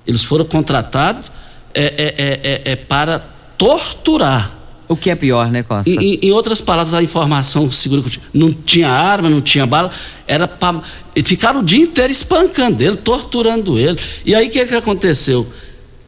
Eles 0.05 0.21
foram 0.23 0.43
contratados 0.45 1.31
é, 1.73 1.83
é, 1.83 2.15
é, 2.17 2.71
é, 2.71 2.71
é 2.73 2.75
para 2.75 3.19
torturar. 3.57 4.51
O 4.89 4.95
que 4.95 5.09
é 5.09 5.15
pior, 5.15 5.51
né, 5.51 5.63
Costa? 5.63 5.89
Em, 5.89 6.19
em- 6.21 6.31
outras 6.31 6.61
palavras, 6.61 6.93
a 6.93 7.03
informação 7.03 7.69
segura 7.69 8.01
que 8.01 8.19
não 8.33 8.53
tinha 8.53 8.89
arma, 8.89 9.29
não 9.29 9.41
tinha 9.41 9.65
bala, 9.65 9.91
era 10.25 10.47
para. 10.47 10.81
Ficaram 11.25 11.59
o 11.59 11.63
dia 11.63 11.83
inteiro 11.83 12.09
espancando 12.11 12.81
ele, 12.81 12.95
torturando 12.95 13.77
ele. 13.77 13.99
E 14.25 14.33
aí 14.33 14.47
o 14.47 14.51
que, 14.51 14.65
que 14.65 14.75
aconteceu? 14.75 15.45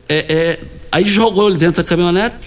É, 0.07 0.25
é, 0.33 0.59
aí 0.91 1.03
jogou 1.03 1.49
ele 1.49 1.57
dentro 1.57 1.83
da 1.83 1.87
caminhonete, 1.89 2.37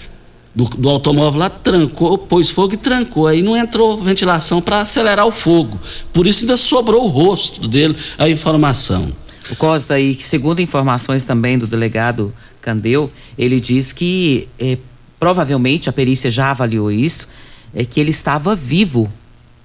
do, 0.55 0.65
do 0.65 0.89
automóvel 0.89 1.39
lá, 1.39 1.49
trancou, 1.49 2.17
pôs 2.17 2.51
fogo 2.51 2.73
e 2.73 2.77
trancou. 2.77 3.27
Aí 3.27 3.41
não 3.41 3.57
entrou 3.57 3.97
ventilação 3.97 4.61
para 4.61 4.81
acelerar 4.81 5.25
o 5.25 5.31
fogo. 5.31 5.79
Por 6.11 6.27
isso 6.27 6.41
ainda 6.41 6.57
sobrou 6.57 7.05
o 7.05 7.07
rosto 7.07 7.67
dele, 7.67 7.95
a 8.17 8.29
informação. 8.29 9.11
O 9.51 9.55
Costa 9.55 9.95
aí, 9.95 10.17
segundo 10.21 10.61
informações 10.61 11.23
também 11.25 11.57
do 11.57 11.67
delegado 11.67 12.33
Candeu, 12.61 13.11
ele 13.37 13.59
diz 13.59 13.91
que 13.91 14.47
eh, 14.57 14.77
provavelmente 15.19 15.89
a 15.89 15.93
perícia 15.93 16.31
já 16.31 16.51
avaliou 16.51 16.91
isso, 16.91 17.31
é 17.75 17.83
que 17.83 17.99
ele 17.99 18.11
estava 18.11 18.55
vivo 18.55 19.11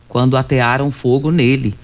quando 0.09 0.37
atearam 0.37 0.91
fogo 0.91 1.31
nele. 1.31 1.75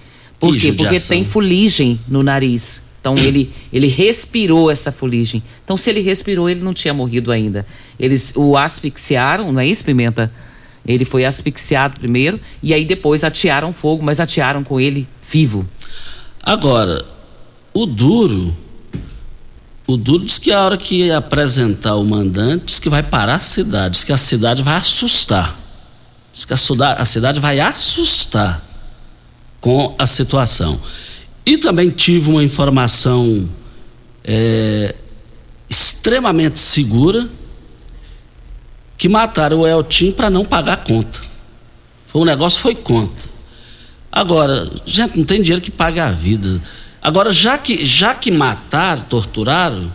Por 0.40 0.54
Que 0.54 0.60
quê? 0.60 0.68
Porque 0.72 0.84
judiação. 0.84 1.16
tem 1.16 1.24
fuligem 1.24 2.00
no 2.08 2.22
nariz. 2.22 2.90
Então 3.04 3.18
ele, 3.18 3.52
ele 3.70 3.86
respirou 3.86 4.70
essa 4.70 4.90
fuligem. 4.90 5.42
Então 5.62 5.76
se 5.76 5.90
ele 5.90 6.00
respirou, 6.00 6.48
ele 6.48 6.60
não 6.60 6.72
tinha 6.72 6.94
morrido 6.94 7.30
ainda. 7.30 7.66
Eles 8.00 8.32
o 8.34 8.56
asfixiaram, 8.56 9.52
não 9.52 9.60
é 9.60 9.66
isso, 9.66 9.84
Pimenta? 9.84 10.32
Ele 10.86 11.04
foi 11.04 11.26
asfixiado 11.26 12.00
primeiro 12.00 12.40
e 12.62 12.72
aí 12.72 12.86
depois 12.86 13.22
atearam 13.22 13.74
fogo, 13.74 14.02
mas 14.02 14.20
atearam 14.20 14.64
com 14.64 14.80
ele 14.80 15.06
vivo. 15.30 15.68
Agora, 16.42 17.04
o 17.74 17.84
duro. 17.84 18.56
O 19.86 19.98
duro 19.98 20.24
diz 20.24 20.38
que 20.38 20.50
a 20.50 20.62
hora 20.62 20.78
que 20.78 21.10
apresentar 21.10 21.96
o 21.96 22.04
mandante, 22.06 22.64
diz 22.64 22.80
que 22.80 22.88
vai 22.88 23.02
parar 23.02 23.34
a 23.34 23.40
cidade, 23.40 23.96
diz 23.96 24.04
que 24.04 24.14
a 24.14 24.16
cidade 24.16 24.62
vai 24.62 24.76
assustar. 24.76 25.54
Diz 26.32 26.46
que 26.46 26.54
a, 26.54 27.04
cidade 27.04 27.38
vai 27.38 27.60
assustar 27.60 28.64
com 29.60 29.94
a 29.98 30.06
situação. 30.06 30.80
E 31.46 31.58
também 31.58 31.90
tive 31.90 32.30
uma 32.30 32.42
informação 32.42 33.48
é, 34.24 34.94
extremamente 35.68 36.58
segura 36.58 37.28
que 38.96 39.08
mataram 39.08 39.60
o 39.60 39.66
Eltim 39.66 40.12
para 40.12 40.30
não 40.30 40.44
pagar 40.44 40.74
a 40.74 40.76
conta. 40.78 41.20
Foi 42.06 42.22
um 42.22 42.24
negócio 42.24 42.60
foi 42.60 42.74
conta. 42.74 43.34
Agora, 44.10 44.70
gente, 44.86 45.18
não 45.18 45.24
tem 45.26 45.42
dinheiro 45.42 45.60
que 45.60 45.70
pague 45.70 46.00
a 46.00 46.10
vida. 46.10 46.60
Agora, 47.02 47.32
já 47.32 47.58
que, 47.58 47.84
já 47.84 48.14
que 48.14 48.30
mataram, 48.30 49.02
torturaram, 49.02 49.92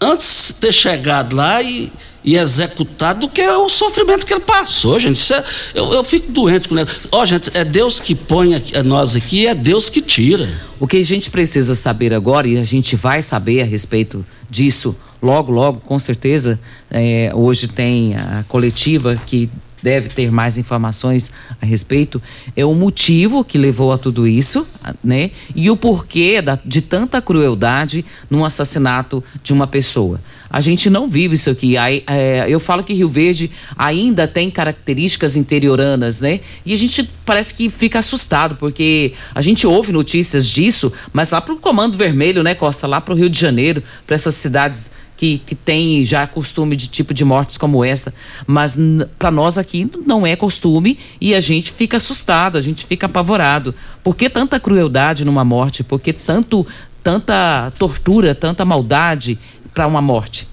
antes 0.00 0.48
de 0.48 0.54
ter 0.54 0.72
chegado 0.72 1.36
lá 1.36 1.62
e, 1.62 1.90
e 2.24 2.36
executado, 2.36 3.20
do 3.20 3.28
que 3.28 3.46
o 3.46 3.68
sofrimento 3.68 4.26
que 4.26 4.32
ele 4.32 4.40
passou, 4.40 4.98
gente. 4.98 5.32
É- 5.32 5.44
eu, 5.74 5.92
eu 5.92 6.04
fico 6.04 6.30
doente 6.30 6.68
com 6.68 6.74
negócio. 6.74 7.08
Ó, 7.12 7.24
gente, 7.24 7.50
é 7.54 7.64
Deus 7.64 7.98
que 8.00 8.14
põe 8.14 8.50
nós 8.84 9.16
aqui, 9.16 9.46
é 9.46 9.54
Deus 9.54 9.88
que 9.88 10.00
tira. 10.00 10.48
O 10.78 10.86
que 10.86 10.96
a 10.96 11.04
gente 11.04 11.30
precisa 11.30 11.74
saber 11.74 12.14
agora, 12.14 12.46
e 12.46 12.58
a 12.58 12.64
gente 12.64 12.96
vai 12.96 13.22
saber 13.22 13.62
a 13.62 13.64
respeito 13.64 14.24
disso 14.48 14.96
logo, 15.22 15.50
logo, 15.52 15.80
com 15.80 15.98
certeza, 15.98 16.58
é, 16.90 17.32
hoje 17.34 17.68
tem 17.68 18.14
a 18.14 18.44
coletiva 18.48 19.16
que 19.26 19.50
deve 19.82 20.08
ter 20.08 20.30
mais 20.30 20.58
informações 20.58 21.32
a 21.60 21.66
respeito, 21.66 22.20
é 22.56 22.64
o 22.64 22.74
motivo 22.74 23.44
que 23.44 23.58
levou 23.58 23.92
a 23.92 23.98
tudo 23.98 24.26
isso, 24.26 24.66
né? 25.02 25.30
E 25.54 25.70
o 25.70 25.76
porquê 25.76 26.40
da, 26.42 26.58
de 26.64 26.82
tanta 26.82 27.20
crueldade 27.20 28.04
num 28.28 28.44
assassinato 28.44 29.22
de 29.42 29.52
uma 29.52 29.66
pessoa. 29.66 30.20
A 30.50 30.60
gente 30.60 30.88
não 30.88 31.08
vive 31.08 31.34
isso 31.34 31.50
aqui. 31.50 31.76
É, 31.76 32.46
eu 32.48 32.58
falo 32.58 32.82
que 32.82 32.94
Rio 32.94 33.08
Verde 33.08 33.50
ainda 33.76 34.26
tem 34.26 34.50
características 34.50 35.36
interioranas, 35.36 36.20
né? 36.20 36.40
E 36.64 36.72
a 36.72 36.76
gente 36.76 37.08
parece 37.24 37.54
que 37.54 37.68
fica 37.68 37.98
assustado, 37.98 38.56
porque 38.56 39.12
a 39.34 39.42
gente 39.42 39.66
ouve 39.66 39.92
notícias 39.92 40.48
disso, 40.48 40.92
mas 41.12 41.30
lá 41.30 41.40
para 41.40 41.52
o 41.52 41.58
Comando 41.58 41.98
Vermelho, 41.98 42.42
né, 42.42 42.54
Costa? 42.54 42.86
Lá 42.86 43.00
para 43.00 43.12
o 43.12 43.16
Rio 43.16 43.28
de 43.28 43.38
Janeiro, 43.38 43.82
para 44.06 44.16
essas 44.16 44.34
cidades 44.36 44.90
que, 45.18 45.38
que 45.38 45.54
tem 45.54 46.04
já 46.04 46.26
costume 46.28 46.76
de 46.76 46.86
tipo 46.86 47.12
de 47.12 47.24
mortes 47.24 47.58
como 47.58 47.84
essa, 47.84 48.14
mas 48.46 48.78
para 49.18 49.32
nós 49.32 49.58
aqui 49.58 49.90
não 50.06 50.24
é 50.24 50.36
costume 50.36 50.96
e 51.20 51.34
a 51.34 51.40
gente 51.40 51.72
fica 51.72 51.96
assustado, 51.96 52.56
a 52.56 52.60
gente 52.60 52.86
fica 52.86 53.06
apavorado. 53.06 53.74
Por 54.02 54.16
que 54.16 54.30
tanta 54.30 54.60
crueldade 54.60 55.24
numa 55.24 55.44
morte? 55.44 55.82
Por 55.82 56.00
que 56.00 56.12
tanto, 56.12 56.64
tanta 57.02 57.72
tortura, 57.76 58.32
tanta 58.32 58.64
maldade 58.64 59.36
para 59.74 59.88
uma 59.88 60.00
morte? 60.00 60.46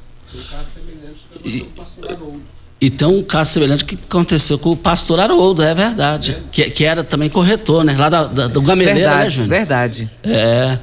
E, 1.46 1.64
e 2.82 2.90
tem 2.90 3.08
um 3.08 3.22
caso 3.22 3.52
semelhante 3.52 3.86
que 3.86 3.96
aconteceu 4.10 4.58
com 4.58 4.72
o 4.72 4.76
pastor 4.76 5.20
Haroldo, 5.20 5.62
é 5.62 5.76
verdade. 5.76 6.32
É. 6.32 6.42
Que, 6.52 6.72
que 6.72 6.86
era 6.86 7.04
também 7.04 7.30
corretor, 7.30 7.84
né? 7.84 7.96
Lá 7.96 8.10
da, 8.10 8.24
da, 8.24 8.48
do 8.48 8.64
Gameleira, 8.64 9.00
verdade, 9.00 9.24
né, 9.24 9.30
Júnior? 9.30 9.50
Verdade. 9.50 10.10
É. 10.24 10.78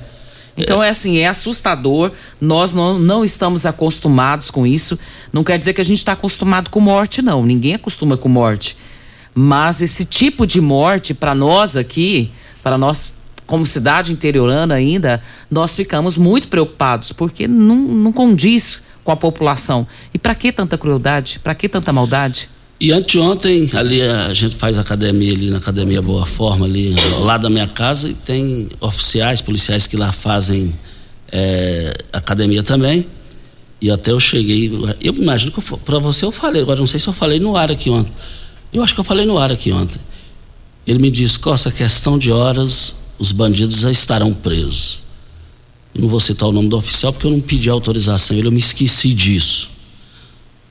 Então 0.56 0.82
é 0.82 0.90
assim, 0.90 1.18
é 1.18 1.26
assustador. 1.26 2.12
Nós 2.40 2.74
não, 2.74 2.98
não 2.98 3.24
estamos 3.24 3.64
acostumados 3.64 4.50
com 4.50 4.66
isso. 4.66 4.98
Não 5.32 5.42
quer 5.42 5.58
dizer 5.58 5.72
que 5.72 5.80
a 5.80 5.84
gente 5.84 5.98
está 5.98 6.12
acostumado 6.12 6.70
com 6.70 6.80
morte, 6.80 7.22
não. 7.22 7.44
Ninguém 7.44 7.74
acostuma 7.74 8.16
com 8.16 8.28
morte. 8.28 8.76
Mas 9.34 9.80
esse 9.80 10.04
tipo 10.04 10.46
de 10.46 10.60
morte, 10.60 11.14
para 11.14 11.34
nós 11.34 11.76
aqui, 11.76 12.30
para 12.62 12.76
nós 12.76 13.14
como 13.46 13.66
cidade 13.66 14.12
interiorana 14.12 14.74
ainda, 14.74 15.22
nós 15.50 15.74
ficamos 15.74 16.16
muito 16.16 16.48
preocupados, 16.48 17.12
porque 17.12 17.46
não, 17.46 17.76
não 17.76 18.12
condiz 18.12 18.84
com 19.04 19.12
a 19.12 19.16
população. 19.16 19.86
E 20.14 20.18
para 20.18 20.34
que 20.34 20.52
tanta 20.52 20.78
crueldade? 20.78 21.38
Para 21.38 21.54
que 21.54 21.68
tanta 21.68 21.92
maldade? 21.92 22.48
E 22.82 22.90
anteontem, 22.90 23.70
ali 23.74 24.02
a 24.02 24.34
gente 24.34 24.56
faz 24.56 24.76
academia 24.76 25.32
ali 25.32 25.48
na 25.50 25.58
Academia 25.58 26.02
Boa 26.02 26.26
Forma, 26.26 26.66
ali 26.66 26.92
ao 27.14 27.22
lado 27.22 27.42
da 27.42 27.48
minha 27.48 27.68
casa, 27.68 28.08
e 28.08 28.12
tem 28.12 28.68
oficiais, 28.80 29.40
policiais 29.40 29.86
que 29.86 29.96
lá 29.96 30.10
fazem 30.10 30.74
é, 31.30 31.94
academia 32.12 32.60
também. 32.60 33.06
E 33.80 33.88
até 33.88 34.10
eu 34.10 34.18
cheguei. 34.18 34.68
Eu 35.00 35.14
imagino 35.14 35.52
que 35.52 35.62
para 35.76 36.00
você 36.00 36.24
eu 36.24 36.32
falei, 36.32 36.60
agora 36.60 36.80
não 36.80 36.86
sei 36.88 36.98
se 36.98 37.06
eu 37.06 37.12
falei 37.12 37.38
no 37.38 37.56
ar 37.56 37.70
aqui 37.70 37.88
ontem. 37.88 38.12
Eu 38.72 38.82
acho 38.82 38.92
que 38.94 38.98
eu 38.98 39.04
falei 39.04 39.24
no 39.24 39.38
ar 39.38 39.52
aqui 39.52 39.70
ontem. 39.70 40.00
Ele 40.84 40.98
me 40.98 41.08
disse: 41.08 41.38
Costa, 41.38 41.70
questão 41.70 42.18
de 42.18 42.32
horas, 42.32 42.96
os 43.16 43.30
bandidos 43.30 43.78
já 43.78 43.92
estarão 43.92 44.32
presos. 44.32 45.04
Não 45.94 46.08
vou 46.08 46.18
citar 46.18 46.48
o 46.48 46.52
nome 46.52 46.68
do 46.68 46.76
oficial 46.76 47.12
porque 47.12 47.28
eu 47.28 47.30
não 47.30 47.38
pedi 47.38 47.70
autorização, 47.70 48.36
ele 48.36 48.48
eu 48.48 48.52
me 48.52 48.58
esqueci 48.58 49.14
disso. 49.14 49.70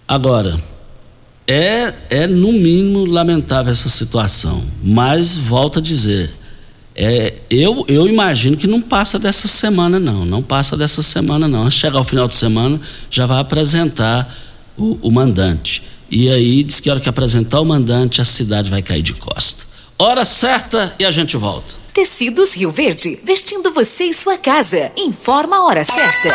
Agora, 0.05 0.61
é, 1.47 1.93
é 2.09 2.27
no 2.27 2.51
mínimo 2.51 3.05
lamentável 3.05 3.71
essa 3.71 3.89
situação, 3.89 4.63
mas 4.83 5.37
volto 5.37 5.79
a 5.79 5.81
dizer, 5.81 6.31
é, 6.95 7.33
eu, 7.49 7.85
eu 7.87 8.07
imagino 8.07 8.57
que 8.57 8.67
não 8.67 8.81
passa 8.81 9.17
dessa 9.17 9.47
semana 9.47 9.99
não, 9.99 10.25
não 10.25 10.41
passa 10.41 10.75
dessa 10.75 11.01
semana 11.01 11.47
não. 11.47 11.63
Antes 11.63 11.75
de 11.75 11.81
chegar 11.81 11.97
ao 11.97 12.03
final 12.03 12.27
de 12.27 12.35
semana, 12.35 12.79
já 13.09 13.25
vai 13.25 13.39
apresentar 13.39 14.33
o, 14.77 14.97
o 15.01 15.11
mandante. 15.11 15.83
E 16.09 16.29
aí 16.29 16.63
diz 16.63 16.79
que 16.79 16.89
a 16.89 16.93
hora 16.93 17.01
que 17.01 17.07
apresentar 17.07 17.61
o 17.61 17.65
mandante, 17.65 18.21
a 18.21 18.25
cidade 18.25 18.69
vai 18.69 18.81
cair 18.81 19.01
de 19.01 19.13
costa. 19.13 19.63
Hora 19.97 20.25
certa 20.25 20.93
e 20.99 21.05
a 21.05 21.11
gente 21.11 21.37
volta. 21.37 21.75
Tecidos 21.93 22.53
Rio 22.53 22.71
Verde, 22.71 23.19
vestindo 23.23 23.71
você 23.71 24.05
e 24.05 24.13
sua 24.13 24.37
casa. 24.37 24.91
Informa 24.97 25.57
a 25.57 25.65
hora 25.65 25.83
certa. 25.83 26.29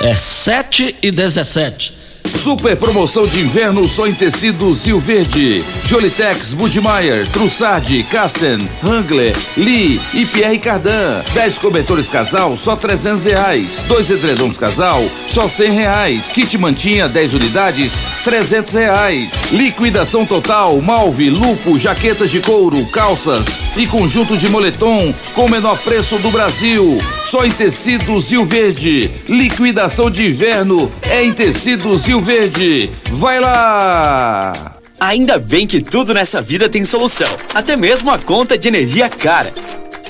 É 0.00 0.14
7 0.14 0.96
e 1.02 1.10
17. 1.10 1.99
Super 2.26 2.74
promoção 2.74 3.26
de 3.26 3.40
inverno 3.40 3.86
só 3.86 4.06
em 4.06 4.14
tecidos 4.14 4.86
Rio 4.86 4.98
Verde. 4.98 5.62
Jolitex, 5.84 6.54
Budmeier, 6.54 7.26
Trussardi, 7.26 8.02
Casten, 8.04 8.58
Hangler, 8.82 9.36
Lee 9.56 10.00
e 10.14 10.24
Pierre 10.24 10.58
Cardan. 10.58 11.22
10 11.34 11.58
cobertores 11.58 12.08
casal, 12.08 12.56
só 12.56 12.76
300 12.76 13.24
reais. 13.24 13.84
Dois 13.86 14.08
edredons 14.08 14.56
casal, 14.56 15.02
só 15.28 15.48
100 15.48 15.70
reais. 15.72 16.32
Kit 16.32 16.56
mantinha, 16.56 17.08
10 17.08 17.34
unidades, 17.34 17.92
300 18.24 18.72
reais. 18.72 19.30
Liquidação 19.52 20.24
total, 20.24 20.80
malve, 20.80 21.28
lupo, 21.28 21.78
jaquetas 21.78 22.30
de 22.30 22.40
couro, 22.40 22.86
calças 22.86 23.60
e 23.76 23.86
conjuntos 23.86 24.40
de 24.40 24.48
moletom 24.48 25.14
com 25.34 25.44
o 25.44 25.50
menor 25.50 25.78
preço 25.80 26.16
do 26.18 26.30
Brasil. 26.30 26.98
Só 27.24 27.44
em 27.44 27.50
tecidos 27.50 28.30
Rio 28.30 28.44
Verde. 28.44 29.10
Liquidação 29.28 30.10
de 30.10 30.26
inverno 30.26 30.90
é 31.02 31.22
em 31.22 31.32
tecidos 31.32 32.06
Rio 32.10 32.20
Verde. 32.20 32.90
Vai 33.12 33.38
lá! 33.38 34.74
Ainda 34.98 35.38
bem 35.38 35.64
que 35.64 35.80
tudo 35.80 36.12
nessa 36.12 36.42
vida 36.42 36.68
tem 36.68 36.84
solução, 36.84 37.28
até 37.54 37.76
mesmo 37.76 38.10
a 38.10 38.18
conta 38.18 38.58
de 38.58 38.66
energia 38.66 39.08
cara. 39.08 39.54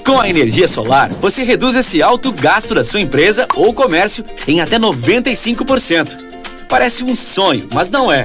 Com 0.02 0.18
a 0.18 0.26
energia 0.26 0.66
solar, 0.66 1.10
você 1.20 1.42
reduz 1.42 1.76
esse 1.76 2.02
alto 2.02 2.32
gasto 2.32 2.74
da 2.74 2.82
sua 2.82 3.02
empresa 3.02 3.46
ou 3.54 3.74
comércio 3.74 4.24
em 4.48 4.62
até 4.62 4.78
95%. 4.78 6.08
Parece 6.70 7.04
um 7.04 7.14
sonho, 7.14 7.68
mas 7.74 7.90
não 7.90 8.10
é. 8.10 8.22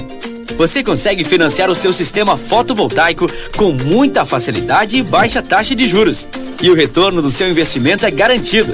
Você 0.56 0.82
consegue 0.82 1.26
financiar 1.26 1.70
o 1.70 1.76
seu 1.76 1.92
sistema 1.92 2.38
fotovoltaico 2.38 3.28
com 3.58 3.74
muita 3.74 4.24
facilidade 4.24 4.96
e 4.96 5.04
baixa 5.04 5.42
taxa 5.42 5.76
de 5.76 5.86
juros. 5.86 6.30
E 6.62 6.70
o 6.70 6.76
retorno 6.76 7.22
do 7.22 7.30
seu 7.30 7.50
investimento 7.50 8.06
é 8.06 8.12
garantido. 8.12 8.74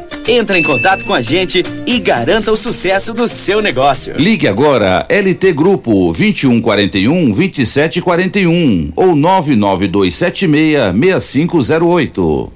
Entre 0.27 0.59
em 0.59 0.63
contato 0.63 1.03
com 1.05 1.13
a 1.13 1.21
gente 1.21 1.63
e 1.85 1.99
garanta 1.99 2.51
o 2.51 2.57
sucesso 2.57 3.13
do 3.13 3.27
seu 3.27 3.61
negócio. 3.61 4.15
Ligue 4.17 4.47
agora 4.47 5.05
LT 5.09 5.53
Grupo 5.53 6.13
2141 6.13 7.31
2741 7.31 8.93
ou 8.95 9.15
99276 9.15 10.93
6508. 10.93 12.53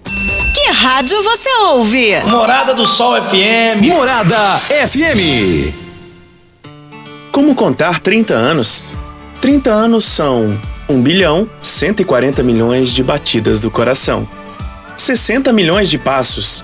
Que 0.54 0.72
rádio 0.72 1.22
você 1.24 1.50
ouve? 1.64 2.20
Morada 2.26 2.74
do 2.74 2.86
Sol 2.86 3.16
FM. 3.16 3.84
Morada 3.88 4.58
FM. 4.60 5.74
Como 7.32 7.56
contar 7.56 8.00
30 8.00 8.34
anos? 8.34 8.96
30 9.42 9.70
anos 9.70 10.06
são 10.06 10.58
1 10.88 11.02
bilhão 11.02 11.48
140 11.60 12.42
milhões 12.44 12.94
de 12.94 13.04
batidas 13.04 13.60
do 13.60 13.72
coração, 13.72 14.28
60 14.96 15.52
milhões 15.52 15.90
de 15.90 15.98
passos, 15.98 16.64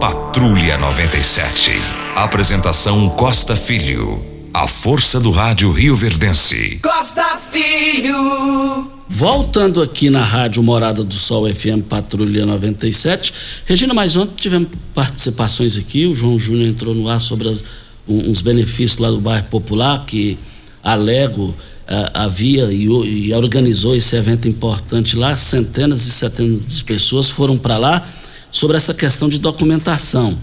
Patrulha 0.00 0.76
97. 0.76 1.72
Apresentação 2.14 3.08
Costa 3.08 3.56
Filho. 3.56 4.22
A 4.52 4.68
força 4.68 5.18
do 5.18 5.30
rádio 5.30 5.72
Rio 5.72 5.96
Verdense. 5.96 6.78
Costa 6.82 7.38
Filho. 7.50 8.90
Voltando 9.08 9.80
aqui 9.80 10.10
na 10.10 10.22
Rádio 10.22 10.62
Morada 10.62 11.02
do 11.02 11.14
Sol 11.14 11.48
FM 11.48 11.82
Patrulha 11.88 12.44
97. 12.44 13.32
Regina, 13.64 13.94
mas 13.94 14.16
ontem 14.16 14.34
tivemos 14.36 14.68
participações 14.94 15.78
aqui. 15.78 16.04
O 16.04 16.14
João 16.14 16.38
Júnior 16.38 16.68
entrou 16.68 16.94
no 16.94 17.08
ar 17.08 17.18
sobre 17.18 17.48
as, 17.48 17.64
um, 18.06 18.30
uns 18.30 18.42
benefícios 18.42 18.98
lá 18.98 19.10
do 19.10 19.20
bairro 19.20 19.46
Popular 19.46 20.04
que 20.04 20.36
Alego 20.82 21.44
uh, 21.44 22.10
havia 22.12 22.64
e, 22.70 22.84
e, 22.84 23.32
organizou 23.32 23.96
esse 23.96 24.14
evento 24.14 24.46
importante 24.46 25.16
lá. 25.16 25.34
Centenas 25.34 26.06
e 26.06 26.10
centenas 26.10 26.76
de 26.76 26.84
pessoas 26.84 27.30
foram 27.30 27.56
para 27.56 27.78
lá 27.78 28.06
sobre 28.50 28.76
essa 28.76 28.94
questão 28.94 29.28
de 29.28 29.38
documentação. 29.38 30.36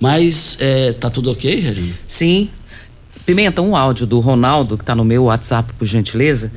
Mas 0.00 0.56
é, 0.60 0.92
tá 0.92 1.08
tudo 1.08 1.30
ok, 1.30 1.54
Regina? 1.60 1.94
Sim. 2.06 2.48
Pimenta, 3.24 3.62
um 3.62 3.76
áudio 3.76 4.06
do 4.06 4.18
Ronaldo, 4.18 4.76
que 4.76 4.82
está 4.82 4.94
no 4.94 5.04
meu 5.04 5.24
WhatsApp, 5.24 5.72
por 5.74 5.86
gentileza. 5.86 6.52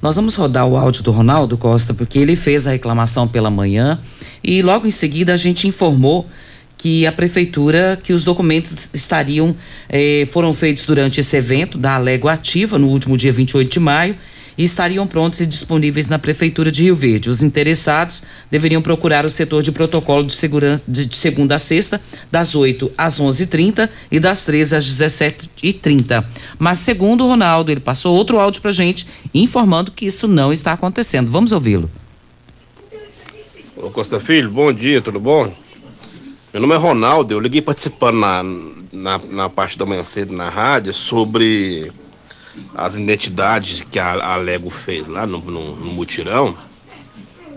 Nós 0.00 0.16
vamos 0.16 0.34
rodar 0.34 0.66
o 0.66 0.76
áudio 0.76 1.02
do 1.02 1.10
Ronaldo 1.10 1.58
Costa, 1.58 1.92
porque 1.92 2.18
ele 2.18 2.36
fez 2.36 2.66
a 2.66 2.70
reclamação 2.70 3.28
pela 3.28 3.50
manhã 3.50 3.98
e 4.42 4.62
logo 4.62 4.86
em 4.86 4.90
seguida 4.90 5.34
a 5.34 5.36
gente 5.36 5.66
informou 5.66 6.28
que 6.78 7.06
a 7.06 7.12
prefeitura, 7.12 7.98
que 8.02 8.12
os 8.12 8.22
documentos 8.22 8.76
estariam, 8.92 9.56
eh, 9.88 10.28
foram 10.30 10.52
feitos 10.52 10.86
durante 10.86 11.20
esse 11.20 11.36
evento 11.36 11.78
da 11.78 11.94
Alego 11.96 12.28
Ativa, 12.28 12.78
no 12.78 12.88
último 12.88 13.16
dia 13.16 13.32
28 13.32 13.70
de 13.70 13.80
maio, 13.80 14.16
e 14.56 14.64
estariam 14.64 15.06
prontos 15.06 15.40
e 15.40 15.46
disponíveis 15.46 16.08
na 16.08 16.18
Prefeitura 16.18 16.72
de 16.72 16.84
Rio 16.84 16.96
Verde. 16.96 17.30
Os 17.30 17.42
interessados 17.42 18.22
deveriam 18.50 18.80
procurar 18.80 19.24
o 19.24 19.30
setor 19.30 19.62
de 19.62 19.72
protocolo 19.72 20.24
de 20.24 20.32
segurança 20.32 20.84
de, 20.86 21.14
segunda 21.16 21.56
a 21.56 21.58
sexta, 21.58 22.00
das 22.30 22.54
8 22.54 22.90
às 22.96 23.20
11h30 23.20 23.88
e 24.10 24.18
das 24.18 24.44
13 24.44 24.76
às 24.76 24.84
17h30. 24.86 26.24
Mas, 26.58 26.78
segundo 26.78 27.24
o 27.24 27.28
Ronaldo, 27.28 27.70
ele 27.70 27.80
passou 27.80 28.16
outro 28.16 28.38
áudio 28.38 28.62
para 28.62 28.72
gente 28.72 29.06
informando 29.34 29.90
que 29.90 30.06
isso 30.06 30.26
não 30.26 30.52
está 30.52 30.72
acontecendo. 30.72 31.30
Vamos 31.30 31.52
ouvi-lo. 31.52 31.90
Ô 33.76 33.90
Costa 33.90 34.18
Filho, 34.18 34.50
bom 34.50 34.72
dia, 34.72 35.02
tudo 35.02 35.20
bom? 35.20 35.52
Meu 36.52 36.62
nome 36.62 36.74
é 36.74 36.78
Ronaldo, 36.78 37.34
eu 37.34 37.40
liguei 37.40 37.60
participando 37.60 38.18
na, 38.18 38.42
na, 38.90 39.20
na 39.30 39.48
parte 39.50 39.76
da 39.76 39.84
manhã 39.84 40.02
cedo 40.02 40.32
na 40.32 40.48
rádio 40.48 40.94
sobre 40.94 41.92
as 42.74 42.96
identidades 42.96 43.82
que 43.82 43.98
a, 43.98 44.12
a 44.32 44.36
Lego 44.36 44.70
fez 44.70 45.06
lá 45.06 45.26
no, 45.26 45.38
no, 45.38 45.76
no, 45.76 45.92
mutirão. 45.92 46.54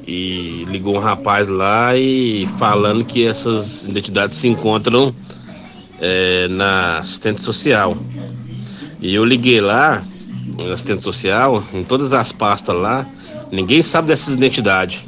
E 0.07 0.65
ligou 0.69 0.95
um 0.95 0.99
rapaz 0.99 1.47
lá 1.47 1.95
e 1.95 2.47
falando 2.57 3.05
que 3.05 3.25
essas 3.25 3.85
identidades 3.85 4.37
se 4.39 4.47
encontram 4.47 5.13
é, 5.99 6.47
na 6.47 6.97
assistente 6.97 7.41
social. 7.41 7.95
E 8.99 9.13
eu 9.13 9.23
liguei 9.23 9.61
lá, 9.61 10.03
na 10.65 10.73
assistente 10.73 11.03
social, 11.03 11.63
em 11.73 11.83
todas 11.83 12.13
as 12.13 12.31
pastas 12.31 12.75
lá, 12.75 13.07
ninguém 13.51 13.83
sabe 13.83 14.07
dessas 14.07 14.35
identidades. 14.35 15.03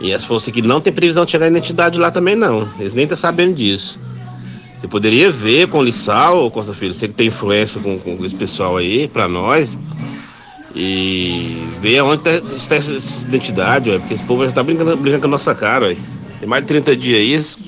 E 0.00 0.14
as 0.14 0.24
forças 0.24 0.52
que 0.52 0.62
não 0.62 0.80
tem 0.80 0.92
previsão 0.92 1.26
de 1.26 1.32
chegar 1.32 1.44
a 1.44 1.50
identidade 1.50 1.98
lá 1.98 2.10
também 2.10 2.34
não. 2.34 2.66
Eles 2.78 2.94
nem 2.94 3.04
estão 3.04 3.16
tá 3.16 3.20
sabendo 3.20 3.54
disso. 3.54 4.00
Você 4.80 4.88
poderia 4.88 5.30
ver 5.30 5.68
com 5.68 5.78
o 5.78 5.82
Lissal, 5.82 6.50
Costa 6.50 6.72
Filho, 6.72 6.94
você 6.94 7.06
que 7.06 7.12
tem 7.12 7.26
influência 7.26 7.78
com, 7.82 7.98
com 7.98 8.24
esse 8.24 8.34
pessoal 8.34 8.78
aí, 8.78 9.06
para 9.08 9.28
nós, 9.28 9.76
e 10.74 11.68
ver 11.82 12.00
onde 12.00 12.22
tá, 12.22 12.30
está 12.30 12.76
essa 12.76 13.28
identidade, 13.28 13.90
porque 13.98 14.14
esse 14.14 14.22
povo 14.22 14.42
já 14.44 14.48
está 14.48 14.62
brincando, 14.62 14.96
brincando 14.96 15.20
com 15.20 15.26
a 15.26 15.30
nossa 15.32 15.54
cara. 15.54 15.88
Ué. 15.88 15.96
Tem 16.38 16.48
mais 16.48 16.62
de 16.62 16.68
30 16.68 16.96
dias 16.96 17.20
isso, 17.20 17.58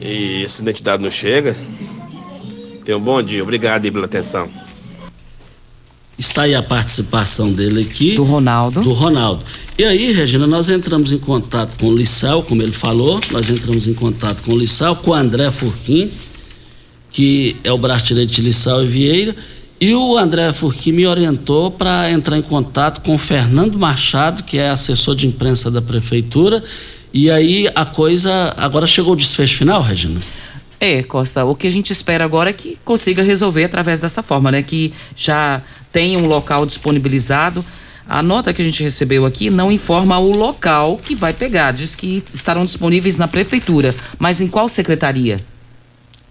e 0.00 0.44
essa 0.44 0.62
identidade 0.62 1.02
não 1.02 1.10
chega. 1.10 1.56
Tenha 2.84 2.96
um 2.96 3.00
bom 3.00 3.20
dia, 3.20 3.42
obrigado 3.42 3.84
aí 3.84 3.90
pela 3.90 4.06
atenção. 4.06 4.48
Está 6.16 6.42
aí 6.42 6.54
a 6.54 6.62
participação 6.62 7.52
dele 7.52 7.82
aqui. 7.82 8.14
Do 8.14 8.22
Ronaldo. 8.22 8.82
Do 8.82 8.92
Ronaldo. 8.92 9.42
E 9.80 9.84
aí, 9.86 10.12
Regina, 10.12 10.46
nós 10.46 10.68
entramos 10.68 11.10
em 11.10 11.16
contato 11.16 11.78
com 11.78 11.86
o 11.86 11.96
Lissau, 11.96 12.42
como 12.42 12.60
ele 12.60 12.70
falou, 12.70 13.18
nós 13.30 13.48
entramos 13.48 13.86
em 13.86 13.94
contato 13.94 14.42
com 14.42 14.52
o 14.52 14.58
Lissau, 14.58 14.94
com 14.94 15.12
o 15.12 15.14
André 15.14 15.50
Furquim, 15.50 16.10
que 17.10 17.56
é 17.64 17.72
o 17.72 17.78
braço 17.78 18.04
direito 18.04 18.30
de 18.30 18.42
Lissau 18.42 18.84
e 18.84 18.86
Vieira, 18.86 19.34
e 19.80 19.94
o 19.94 20.18
André 20.18 20.52
Furquim 20.52 20.92
me 20.92 21.06
orientou 21.06 21.70
para 21.70 22.10
entrar 22.10 22.36
em 22.36 22.42
contato 22.42 23.00
com 23.00 23.14
o 23.14 23.18
Fernando 23.18 23.78
Machado, 23.78 24.42
que 24.42 24.58
é 24.58 24.68
assessor 24.68 25.14
de 25.14 25.26
imprensa 25.26 25.70
da 25.70 25.80
prefeitura, 25.80 26.62
e 27.10 27.30
aí 27.30 27.66
a 27.74 27.86
coisa 27.86 28.54
agora 28.58 28.86
chegou 28.86 29.12
ao 29.12 29.16
desfecho 29.16 29.56
final, 29.56 29.80
Regina? 29.80 30.20
É, 30.78 31.02
Costa, 31.02 31.46
o 31.46 31.54
que 31.54 31.66
a 31.66 31.72
gente 31.72 31.90
espera 31.90 32.22
agora 32.22 32.50
é 32.50 32.52
que 32.52 32.76
consiga 32.84 33.22
resolver 33.22 33.64
através 33.64 33.98
dessa 33.98 34.22
forma, 34.22 34.52
né? 34.52 34.62
Que 34.62 34.92
já 35.16 35.62
tem 35.90 36.18
um 36.18 36.26
local 36.26 36.66
disponibilizado, 36.66 37.64
a 38.10 38.24
nota 38.24 38.52
que 38.52 38.60
a 38.60 38.64
gente 38.64 38.82
recebeu 38.82 39.24
aqui 39.24 39.50
não 39.50 39.70
informa 39.70 40.18
o 40.18 40.36
local 40.36 40.98
que 40.98 41.14
vai 41.14 41.32
pegar. 41.32 41.72
Diz 41.72 41.94
que 41.94 42.22
estarão 42.34 42.64
disponíveis 42.64 43.16
na 43.16 43.28
prefeitura. 43.28 43.94
Mas 44.18 44.40
em 44.40 44.48
qual 44.48 44.68
secretaria? 44.68 45.40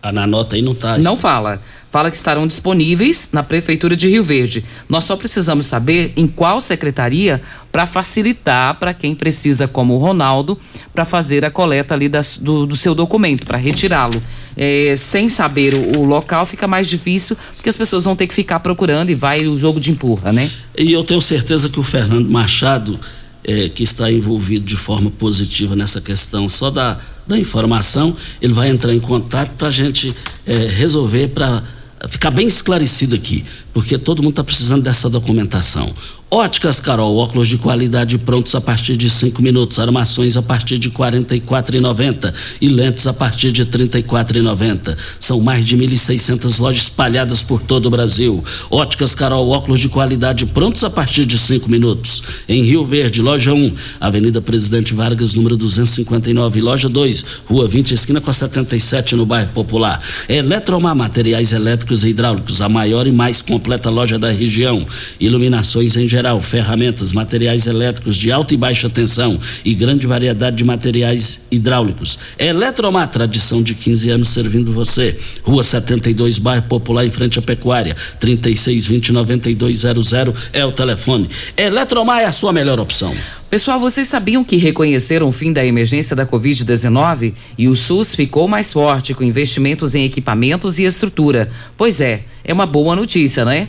Ah, 0.01 0.11
na 0.11 0.27
nota 0.27 0.57
aí 0.57 0.61
não 0.61 0.73
está. 0.73 0.97
Não 0.97 1.15
fala. 1.15 1.61
Fala 1.89 2.11
que 2.11 2.17
estarão 2.17 2.45
disponíveis 2.45 3.29
na 3.31 3.43
prefeitura 3.43 3.95
de 3.95 4.09
Rio 4.09 4.23
Verde. 4.23 4.63
Nós 4.89 5.05
só 5.05 5.15
precisamos 5.15 5.67
saber 5.67 6.11
em 6.17 6.27
qual 6.27 6.59
secretaria 6.59 7.41
para 7.71 7.87
facilitar 7.87 8.75
para 8.75 8.93
quem 8.93 9.15
precisa, 9.15 9.67
como 9.67 9.95
o 9.95 9.97
Ronaldo, 9.97 10.59
para 10.93 11.05
fazer 11.05 11.45
a 11.45 11.49
coleta 11.49 11.93
ali 11.93 12.09
das, 12.09 12.37
do, 12.37 12.65
do, 12.65 12.75
seu 12.75 12.93
documento, 12.93 13.45
para 13.45 13.57
retirá-lo. 13.57 14.21
É, 14.61 14.93
sem 14.97 15.29
saber 15.29 15.73
o, 15.73 15.99
o, 15.99 16.05
local 16.05 16.45
fica 16.45 16.67
mais 16.67 16.89
difícil, 16.89 17.37
porque 17.55 17.69
as 17.69 17.77
pessoas 17.77 18.03
vão 18.03 18.13
ter 18.13 18.27
que 18.27 18.33
ficar 18.33 18.59
procurando 18.59 19.09
e 19.09 19.15
vai 19.15 19.47
o 19.47 19.57
jogo 19.57 19.79
de 19.79 19.89
empurra, 19.89 20.33
né? 20.33 20.51
E 20.77 20.91
eu 20.91 21.01
tenho 21.01 21.21
certeza 21.21 21.69
que 21.69 21.79
o 21.79 21.83
Fernando 21.83 22.29
Machado, 22.29 22.99
é, 23.41 23.69
que 23.69 23.83
está 23.83 24.11
envolvido 24.11 24.65
de 24.65 24.75
forma 24.75 25.09
positiva 25.11 25.77
nessa 25.77 26.01
questão, 26.01 26.49
só 26.49 26.69
da, 26.69 26.97
da 27.25 27.39
informação, 27.39 28.13
ele 28.41 28.51
vai 28.51 28.67
entrar 28.67 28.93
em 28.93 28.99
contato 28.99 29.51
para 29.57 29.69
a 29.69 29.71
gente 29.71 30.13
é, 30.45 30.67
resolver, 30.67 31.29
para 31.29 31.63
ficar 32.09 32.31
bem 32.31 32.45
esclarecido 32.45 33.15
aqui, 33.15 33.45
porque 33.79 33.97
todo 33.97 34.21
mundo 34.21 34.33
está 34.33 34.43
precisando 34.43 34.83
dessa 34.83 35.09
documentação. 35.09 35.89
Óticas 36.31 36.79
Carol, 36.79 37.17
óculos 37.17 37.47
de 37.47 37.57
qualidade 37.57 38.19
prontos 38.19 38.53
a 38.53 38.61
partir 38.61 38.95
de 38.95 39.09
cinco 39.09 39.41
minutos, 39.41 39.79
armações 39.79 40.37
a 40.37 40.43
partir 40.43 40.77
de 40.77 40.89
e 40.89 41.39
quatro 41.39 41.75
e 41.75 41.79
noventa 41.79 42.31
lentes 42.61 43.07
a 43.07 43.13
partir 43.13 43.51
de 43.51 43.63
e 43.63 44.41
noventa. 44.41 44.95
São 45.19 45.41
mais 45.41 45.65
de 45.65 45.75
mil 45.75 45.91
e 45.91 45.97
seiscentas 45.97 46.59
lojas 46.59 46.83
espalhadas 46.83 47.41
por 47.41 47.59
todo 47.61 47.87
o 47.87 47.89
Brasil. 47.89 48.43
Óticas 48.69 49.15
Carol, 49.15 49.49
óculos 49.49 49.79
de 49.79 49.89
qualidade 49.89 50.45
prontos 50.45 50.83
a 50.83 50.89
partir 50.91 51.25
de 51.25 51.35
cinco 51.35 51.67
minutos. 51.67 52.21
Em 52.47 52.63
Rio 52.63 52.85
Verde, 52.85 53.23
loja 53.23 53.51
1, 53.51 53.73
Avenida 53.99 54.39
Presidente 54.39 54.93
Vargas, 54.93 55.33
número 55.33 55.57
259, 55.57 56.61
loja 56.61 56.87
2, 56.87 57.25
Rua 57.47 57.67
20, 57.67 57.91
esquina 57.93 58.21
com 58.21 58.29
a 58.29 58.33
77, 58.33 59.15
no 59.15 59.25
bairro 59.25 59.49
Popular. 59.49 59.99
Eletromar, 60.27 60.95
materiais 60.95 61.53
elétricos 61.53 62.03
e 62.03 62.09
hidráulicos, 62.09 62.61
a 62.61 62.69
maior 62.69 63.07
e 63.07 63.11
mais 63.11 63.41
completa 63.41 63.68
loja 63.89 64.17
da 64.17 64.31
região. 64.31 64.85
Iluminações 65.19 65.97
em 65.97 66.07
geral 66.07 66.19
geral, 66.19 66.41
ferramentas, 66.41 67.13
materiais 67.13 67.65
elétricos 67.65 68.17
de 68.17 68.29
alta 68.31 68.53
e 68.53 68.57
baixa 68.57 68.89
tensão 68.89 69.39
e 69.63 69.73
grande 69.73 70.05
variedade 70.05 70.57
de 70.57 70.65
materiais 70.65 71.45
hidráulicos. 71.49 72.19
Eletromar, 72.37 73.09
tradição 73.09 73.63
de 73.63 73.73
15 73.73 74.11
anos 74.11 74.27
servindo 74.27 74.71
você. 74.71 75.17
Rua 75.43 75.63
72, 75.63 76.37
bairro 76.37 76.61
Popular, 76.63 77.05
em 77.05 77.11
frente 77.11 77.39
à 77.39 77.41
Pecuária. 77.41 77.95
3620-9200 78.19 80.35
é 80.53 80.63
o 80.65 80.71
telefone. 80.71 81.27
Eletromar 81.55 82.21
é 82.21 82.25
a 82.25 82.31
sua 82.31 82.53
melhor 82.53 82.79
opção. 82.79 83.15
Pessoal, 83.49 83.79
vocês 83.79 84.07
sabiam 84.07 84.43
que 84.43 84.57
reconheceram 84.57 85.27
o 85.27 85.31
fim 85.31 85.51
da 85.51 85.65
emergência 85.65 86.15
da 86.15 86.23
Covid-19 86.23 87.33
e 87.57 87.67
o 87.67 87.75
SUS 87.75 88.13
ficou 88.13 88.47
mais 88.47 88.71
forte 88.71 89.15
com 89.15 89.23
investimentos 89.23 89.95
em 89.95 90.05
equipamentos 90.05 90.77
e 90.77 90.83
estrutura? 90.83 91.51
Pois 91.75 91.99
é, 91.99 92.25
é 92.49 92.53
uma 92.53 92.65
boa 92.65 92.95
notícia, 92.95 93.45
né? 93.45 93.67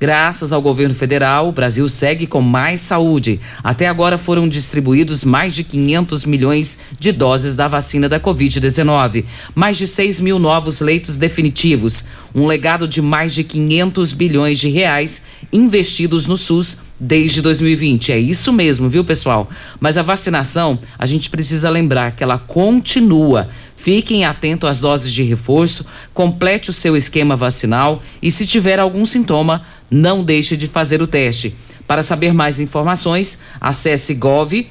Graças 0.00 0.50
ao 0.50 0.62
governo 0.62 0.94
federal, 0.94 1.46
o 1.46 1.52
Brasil 1.52 1.86
segue 1.90 2.26
com 2.26 2.40
mais 2.40 2.80
saúde. 2.80 3.38
Até 3.62 3.86
agora 3.86 4.16
foram 4.16 4.48
distribuídos 4.48 5.24
mais 5.24 5.54
de 5.54 5.62
500 5.62 6.24
milhões 6.24 6.80
de 6.98 7.12
doses 7.12 7.54
da 7.54 7.68
vacina 7.68 8.08
da 8.08 8.18
Covid-19, 8.18 9.26
mais 9.54 9.76
de 9.76 9.86
6 9.86 10.20
mil 10.20 10.38
novos 10.38 10.80
leitos 10.80 11.18
definitivos, 11.18 12.08
um 12.34 12.46
legado 12.46 12.88
de 12.88 13.02
mais 13.02 13.34
de 13.34 13.44
500 13.44 14.14
bilhões 14.14 14.58
de 14.58 14.70
reais 14.70 15.26
investidos 15.52 16.26
no 16.26 16.36
SUS 16.38 16.80
desde 16.98 17.42
2020. 17.42 18.10
É 18.10 18.18
isso 18.18 18.54
mesmo, 18.54 18.88
viu, 18.88 19.04
pessoal? 19.04 19.50
Mas 19.78 19.98
a 19.98 20.02
vacinação, 20.02 20.78
a 20.98 21.04
gente 21.04 21.28
precisa 21.28 21.68
lembrar 21.68 22.12
que 22.12 22.24
ela 22.24 22.38
continua. 22.38 23.50
Fiquem 23.84 24.24
atentos 24.24 24.66
às 24.66 24.80
doses 24.80 25.12
de 25.12 25.22
reforço, 25.22 25.84
complete 26.14 26.70
o 26.70 26.72
seu 26.72 26.96
esquema 26.96 27.36
vacinal 27.36 28.02
e, 28.22 28.30
se 28.30 28.46
tiver 28.46 28.80
algum 28.80 29.04
sintoma, 29.04 29.62
não 29.90 30.24
deixe 30.24 30.56
de 30.56 30.66
fazer 30.66 31.02
o 31.02 31.06
teste. 31.06 31.54
Para 31.86 32.02
saber 32.02 32.32
mais 32.32 32.58
informações, 32.58 33.40
acesse 33.60 34.14
gov.br 34.14 34.64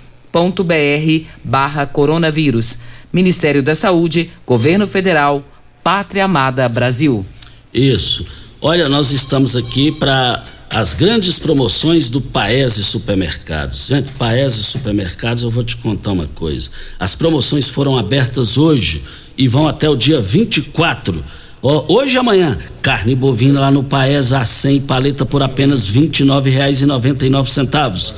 barra 1.44 1.86
coronavírus. 1.86 2.80
Ministério 3.14 3.62
da 3.62 3.76
Saúde, 3.76 4.32
Governo 4.48 4.88
Federal, 4.88 5.44
Pátria 5.84 6.26
Amada 6.26 6.68
Brasil. 6.68 7.24
Isso. 7.72 8.26
Olha, 8.60 8.90
nós 8.90 9.12
estamos 9.12 9.56
aqui 9.56 9.92
para 9.92 10.44
as 10.74 10.94
grandes 10.96 11.38
promoções 11.38 12.10
do 12.10 12.20
Paese 12.20 12.84
Supermercados. 12.84 13.86
Gente, 13.86 14.12
Paese 14.14 14.64
Supermercados, 14.64 15.44
eu 15.44 15.52
vou 15.52 15.64
te 15.64 15.78
contar 15.78 16.14
uma 16.14 16.26
coisa. 16.26 16.72
As 17.00 17.14
promoções 17.14 17.70
foram 17.70 17.96
abertas 17.96 18.58
hoje 18.58 19.04
e 19.38 19.48
vão 19.48 19.68
até 19.68 19.88
o 19.88 19.96
dia 19.96 20.20
24. 20.20 21.24
Ó, 21.62 21.94
hoje 21.94 22.16
e 22.16 22.18
amanhã, 22.18 22.58
carne 22.82 23.14
bovina 23.14 23.60
lá 23.60 23.70
no 23.70 23.84
Paese 23.84 24.34
a 24.34 24.44
100 24.44 24.82
paleta 24.82 25.28
por 25.28 25.44
apenas 25.44 25.88
R$ 25.90 26.08
29,99. 26.08 28.14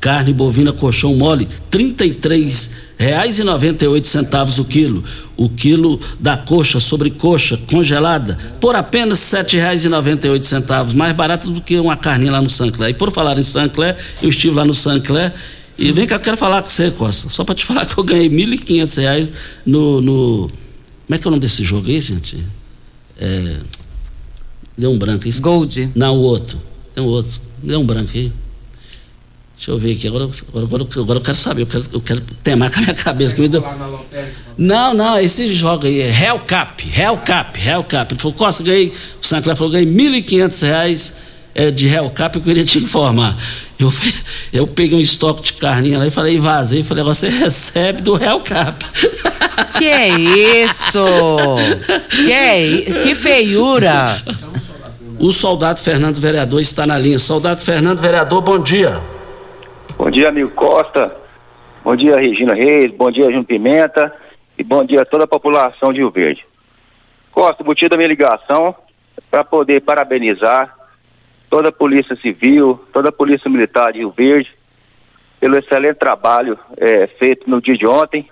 Carne 0.00 0.32
bovina 0.32 0.72
colchão 0.72 1.14
mole, 1.14 1.46
R$ 1.72 1.94
33,98 3.00 4.58
o 4.58 4.64
quilo. 4.64 5.04
O 5.36 5.48
quilo 5.48 5.98
da 6.18 6.36
coxa 6.36 6.78
sobre 6.78 7.10
coxa 7.10 7.58
congelada 7.70 8.36
por 8.60 8.76
apenas 8.76 9.32
R$ 9.32 9.42
7,98, 9.42 10.94
mais 10.94 11.16
barato 11.16 11.50
do 11.50 11.62
que 11.62 11.78
uma 11.78 11.96
carninha 11.96 12.32
lá 12.32 12.42
no 12.42 12.50
Sancler. 12.50 12.90
E 12.90 12.94
por 12.94 13.10
falar 13.10 13.38
em 13.38 13.42
Sancler, 13.42 13.96
eu 14.22 14.28
estive 14.28 14.54
lá 14.54 14.64
no 14.64 14.74
Sancler 14.74 15.32
e 15.80 15.92
vem 15.92 16.06
cá, 16.06 16.16
eu 16.16 16.20
quero 16.20 16.36
falar 16.36 16.62
com 16.62 16.68
você, 16.68 16.90
Costa. 16.90 17.30
Só 17.30 17.42
para 17.42 17.54
te 17.54 17.64
falar 17.66 17.86
que 17.86 17.96
eu 17.96 18.04
ganhei 18.04 18.28
R$ 18.28 18.46
1.500 18.46 19.32
no, 19.64 20.02
no. 20.02 20.50
Como 21.06 21.16
é 21.16 21.18
que 21.18 21.26
é 21.26 21.28
o 21.28 21.30
nome 21.30 21.40
desse 21.40 21.64
jogo 21.64 21.88
aí, 21.88 21.98
gente? 22.02 22.38
É, 23.18 23.56
deu 24.76 24.90
um 24.90 24.98
branco. 24.98 25.26
Isso, 25.26 25.40
Gold. 25.40 25.90
Não, 25.94 26.18
o 26.18 26.20
outro. 26.20 26.60
Tem 26.94 27.02
um 27.02 27.06
outro. 27.06 27.40
Deu 27.62 27.80
um 27.80 27.86
branco 27.86 28.10
aí. 28.14 28.30
Deixa 29.60 29.72
eu 29.72 29.78
ver 29.78 29.92
aqui. 29.92 30.08
Agora, 30.08 30.24
agora, 30.24 30.64
agora, 30.64 30.86
agora 30.96 31.18
eu 31.18 31.22
quero 31.22 31.36
saber. 31.36 31.62
Eu 31.62 31.66
quero, 31.66 31.84
eu 31.92 32.00
quero 32.00 32.20
temar 32.42 32.72
com 32.72 32.78
a 32.78 32.82
minha 32.82 32.94
cabeça. 32.94 33.34
Que 33.34 33.42
me 33.42 33.48
deu... 33.48 33.62
Não, 34.56 34.94
não, 34.94 35.18
esse 35.18 35.52
jogo 35.52 35.86
aí 35.86 36.00
é 36.00 36.08
Hellcap. 36.08 36.82
Hellcap, 36.98 37.68
Hellcap. 37.68 38.10
Ele 38.10 38.18
falou, 38.18 38.34
Costa, 38.34 38.62
ganhei. 38.62 38.90
O 39.22 39.26
Sancler 39.26 39.54
falou, 39.54 39.70
ganhei 39.70 39.84
R$ 39.84 40.22
1.500 40.22 41.12
é, 41.54 41.70
de 41.70 41.88
Hellcap. 41.88 42.36
Eu 42.36 42.42
queria 42.42 42.64
te 42.64 42.78
informar. 42.78 43.36
Eu, 43.78 43.92
eu 44.50 44.66
peguei 44.66 44.96
um 44.96 45.02
estoque 45.02 45.42
de 45.42 45.52
carninha 45.52 45.98
lá 45.98 46.06
e 46.06 46.10
falei, 46.10 46.38
vazei. 46.38 46.82
Falei, 46.82 47.04
você 47.04 47.28
recebe 47.28 48.00
do 48.00 48.16
Hellcap. 48.16 48.82
Que 49.76 49.84
é 49.84 50.08
isso? 50.08 51.04
Que 52.08 52.32
é 52.32 52.66
isso? 52.66 53.00
Que 53.02 53.14
feiura! 53.14 54.22
O 55.18 55.30
soldado 55.30 55.80
Fernando 55.80 56.18
Vereador 56.18 56.62
está 56.62 56.86
na 56.86 56.98
linha. 56.98 57.18
Soldado 57.18 57.60
Fernando 57.60 58.00
Vereador, 58.00 58.40
bom 58.40 58.58
dia. 58.58 59.19
Bom 60.00 60.10
dia, 60.10 60.30
amigo 60.30 60.48
Costa. 60.52 61.14
Bom 61.84 61.94
dia, 61.94 62.16
Regina 62.16 62.54
Reis. 62.54 62.90
Bom 62.90 63.10
dia, 63.10 63.26
Júnior 63.26 63.44
Pimenta. 63.44 64.10
E 64.56 64.64
bom 64.64 64.82
dia 64.82 65.02
a 65.02 65.04
toda 65.04 65.24
a 65.24 65.28
população 65.28 65.92
de 65.92 65.98
Rio 65.98 66.10
Verde. 66.10 66.46
Costa, 67.30 67.62
o 67.62 67.66
motivo 67.66 67.90
da 67.90 67.98
minha 67.98 68.08
ligação 68.08 68.74
é 69.14 69.20
para 69.30 69.44
poder 69.44 69.82
parabenizar 69.82 70.74
toda 71.50 71.68
a 71.68 71.72
Polícia 71.72 72.16
Civil, 72.16 72.82
toda 72.94 73.10
a 73.10 73.12
Polícia 73.12 73.50
Militar 73.50 73.92
de 73.92 73.98
Rio 73.98 74.10
Verde, 74.10 74.50
pelo 75.38 75.58
excelente 75.58 75.98
trabalho 75.98 76.58
é, 76.78 77.06
feito 77.06 77.48
no 77.50 77.60
dia 77.60 77.76
de 77.76 77.86
ontem. 77.86 78.26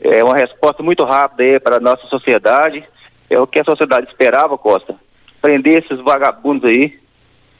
É 0.00 0.24
uma 0.24 0.34
resposta 0.34 0.82
muito 0.82 1.04
rápida 1.04 1.60
para 1.60 1.76
a 1.76 1.80
nossa 1.80 2.06
sociedade. 2.06 2.82
É 3.28 3.38
o 3.38 3.46
que 3.46 3.60
a 3.60 3.64
sociedade 3.64 4.08
esperava, 4.08 4.56
Costa. 4.56 4.96
Prender 5.42 5.84
esses 5.84 6.02
vagabundos 6.02 6.66
aí, 6.66 6.98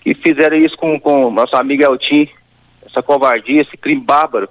que 0.00 0.14
fizeram 0.14 0.56
isso 0.56 0.78
com, 0.78 0.98
com 0.98 1.30
nosso 1.30 1.54
amigo 1.56 1.84
Eltim, 1.84 2.26
essa 2.94 3.02
covardia, 3.02 3.62
esse 3.62 3.76
crime 3.76 4.00
bárbaro. 4.00 4.48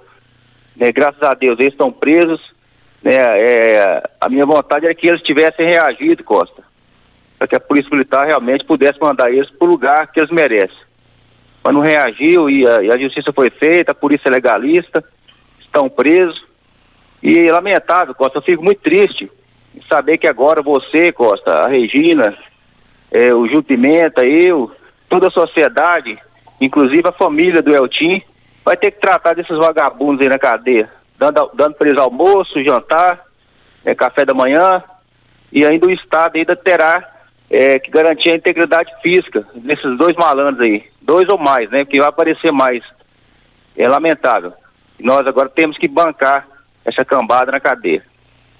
Né? 0.76 0.92
Graças 0.92 1.22
a 1.22 1.34
Deus 1.34 1.58
eles 1.58 1.72
estão 1.72 1.90
presos. 1.90 2.40
Né? 3.02 3.14
É, 3.14 4.02
a 4.20 4.28
minha 4.28 4.44
vontade 4.44 4.84
era 4.84 4.94
que 4.94 5.08
eles 5.08 5.22
tivessem 5.22 5.66
reagido, 5.66 6.22
Costa, 6.22 6.62
para 7.38 7.48
que 7.48 7.56
a 7.56 7.60
Polícia 7.60 7.90
Militar 7.90 8.26
realmente 8.26 8.64
pudesse 8.64 9.00
mandar 9.00 9.32
eles 9.32 9.50
para 9.50 9.66
o 9.66 9.70
lugar 9.70 10.12
que 10.12 10.20
eles 10.20 10.30
merecem. 10.30 10.76
Mas 11.62 11.74
não 11.74 11.80
reagiu 11.80 12.50
e 12.50 12.66
a, 12.66 12.82
e 12.82 12.90
a 12.90 12.98
justiça 12.98 13.32
foi 13.32 13.48
feita, 13.48 13.92
a 13.92 13.94
polícia 13.94 14.28
é 14.28 14.32
legalista, 14.32 15.02
estão 15.58 15.88
presos. 15.88 16.44
E 17.22 17.50
lamentável, 17.50 18.14
Costa, 18.14 18.38
eu 18.38 18.42
fico 18.42 18.62
muito 18.62 18.82
triste 18.82 19.30
em 19.74 19.80
saber 19.88 20.18
que 20.18 20.28
agora 20.28 20.60
você, 20.60 21.10
Costa, 21.10 21.62
a 21.62 21.68
Regina, 21.68 22.36
é, 23.10 23.34
o 23.34 23.48
Ju 23.48 23.62
Pimenta, 23.62 24.26
eu, 24.26 24.70
toda 25.08 25.28
a 25.28 25.30
sociedade, 25.30 26.18
inclusive 26.60 27.08
a 27.08 27.12
família 27.12 27.62
do 27.62 27.74
Eltim, 27.74 28.22
vai 28.64 28.76
ter 28.76 28.90
que 28.90 29.00
tratar 29.00 29.34
desses 29.34 29.56
vagabundos 29.56 30.22
aí 30.22 30.28
na 30.28 30.38
cadeia, 30.38 30.90
dando, 31.18 31.50
dando 31.54 31.74
para 31.74 31.88
eles 31.88 32.00
almoço, 32.00 32.62
jantar, 32.64 33.24
é, 33.84 33.94
café 33.94 34.24
da 34.24 34.32
manhã, 34.32 34.82
e 35.52 35.64
ainda 35.64 35.86
o 35.86 35.90
Estado 35.90 36.36
ainda 36.36 36.56
terá 36.56 37.08
é, 37.50 37.78
que 37.78 37.90
garantir 37.90 38.30
a 38.30 38.36
integridade 38.36 38.90
física 39.02 39.46
desses 39.54 39.96
dois 39.98 40.16
malandros 40.16 40.60
aí, 40.60 40.84
dois 41.02 41.28
ou 41.28 41.38
mais, 41.38 41.68
né? 41.70 41.84
Porque 41.84 42.00
vai 42.00 42.08
aparecer 42.08 42.50
mais. 42.50 42.82
É 43.76 43.88
lamentável. 43.88 44.52
Nós 44.98 45.26
agora 45.26 45.48
temos 45.48 45.76
que 45.76 45.86
bancar 45.86 46.46
essa 46.84 47.04
cambada 47.04 47.52
na 47.52 47.60
cadeia. 47.60 48.02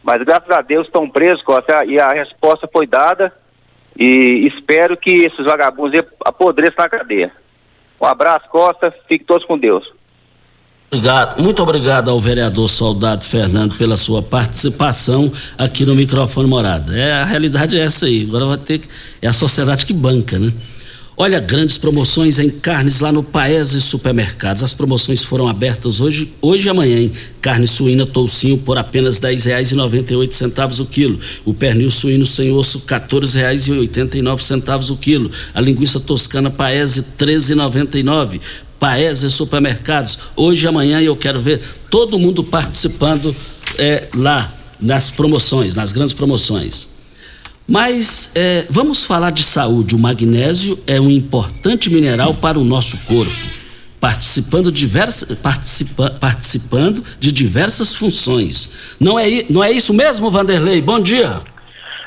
Mas 0.02 0.22
graças 0.22 0.50
a 0.50 0.60
Deus 0.60 0.86
estão 0.86 1.08
presos, 1.08 1.42
Costa, 1.42 1.84
e 1.84 1.98
a 1.98 2.12
resposta 2.12 2.68
foi 2.70 2.86
dada 2.86 3.32
e 3.96 4.46
espero 4.46 4.96
que 4.96 5.24
esses 5.24 5.44
vagabundos 5.44 6.02
apodreçam 6.24 6.84
na 6.84 6.88
cadeia. 6.88 7.32
Um 8.00 8.06
abraço, 8.06 8.48
Costa. 8.50 8.94
Fique 9.08 9.24
todos 9.24 9.46
com 9.46 9.58
Deus. 9.58 9.92
Obrigado, 10.94 11.42
muito 11.42 11.60
obrigado 11.60 12.08
ao 12.08 12.20
vereador 12.20 12.68
Soldado 12.68 13.24
Fernando 13.24 13.74
pela 13.76 13.96
sua 13.96 14.22
participação 14.22 15.32
aqui 15.58 15.84
no 15.84 15.92
microfone 15.92 16.48
Morada. 16.48 16.96
É, 16.96 17.14
a 17.14 17.24
realidade 17.24 17.76
é 17.76 17.84
essa 17.84 18.06
aí. 18.06 18.24
Agora 18.28 18.46
vai 18.46 18.58
ter 18.58 18.78
que. 18.78 18.88
É 19.20 19.26
a 19.26 19.32
sociedade 19.32 19.84
que 19.86 19.92
banca, 19.92 20.38
né? 20.38 20.52
Olha, 21.16 21.38
grandes 21.38 21.78
promoções 21.78 22.40
em 22.40 22.50
carnes 22.50 22.98
lá 22.98 23.12
no 23.12 23.22
Paese 23.22 23.80
Supermercados. 23.80 24.64
As 24.64 24.74
promoções 24.74 25.22
foram 25.22 25.46
abertas 25.46 26.00
hoje, 26.00 26.32
hoje 26.42 26.66
e 26.66 26.70
amanhã, 26.70 26.98
hein? 26.98 27.12
Carne 27.40 27.68
suína 27.68 28.04
toucinho 28.04 28.58
por 28.58 28.76
apenas 28.76 29.20
R$ 29.20 29.32
10,98 29.32 30.80
o 30.80 30.86
quilo. 30.86 31.20
O 31.44 31.54
pernil 31.54 31.88
suíno 31.88 32.26
sem 32.26 32.50
osso, 32.50 32.78
R$ 32.78 32.98
14,89 32.98 34.90
o 34.90 34.96
quilo. 34.96 35.30
A 35.54 35.60
linguiça 35.60 36.00
toscana 36.00 36.50
Paese, 36.50 37.06
R$ 37.16 37.26
13,99. 37.26 38.40
Paese 38.80 39.30
Supermercados. 39.30 40.18
Hoje 40.34 40.64
e 40.66 40.68
amanhã 40.68 41.00
eu 41.00 41.14
quero 41.14 41.40
ver 41.40 41.60
todo 41.88 42.18
mundo 42.18 42.42
participando 42.42 43.32
é, 43.78 44.08
lá 44.16 44.52
nas 44.80 45.12
promoções, 45.12 45.76
nas 45.76 45.92
grandes 45.92 46.12
promoções. 46.12 46.93
Mas 47.68 48.32
é, 48.34 48.66
vamos 48.68 49.06
falar 49.06 49.32
de 49.32 49.42
saúde. 49.42 49.94
O 49.94 49.98
magnésio 49.98 50.78
é 50.86 51.00
um 51.00 51.10
importante 51.10 51.90
mineral 51.90 52.34
para 52.34 52.58
o 52.58 52.64
nosso 52.64 52.98
corpo, 53.06 53.32
participando, 53.98 54.70
diversa, 54.70 55.34
participa, 55.36 56.10
participando 56.20 57.02
de 57.18 57.32
diversas 57.32 57.94
funções. 57.94 58.96
Não 59.00 59.18
é, 59.18 59.26
não 59.48 59.64
é 59.64 59.72
isso 59.72 59.94
mesmo, 59.94 60.30
Vanderlei? 60.30 60.82
Bom 60.82 61.00
dia. 61.00 61.40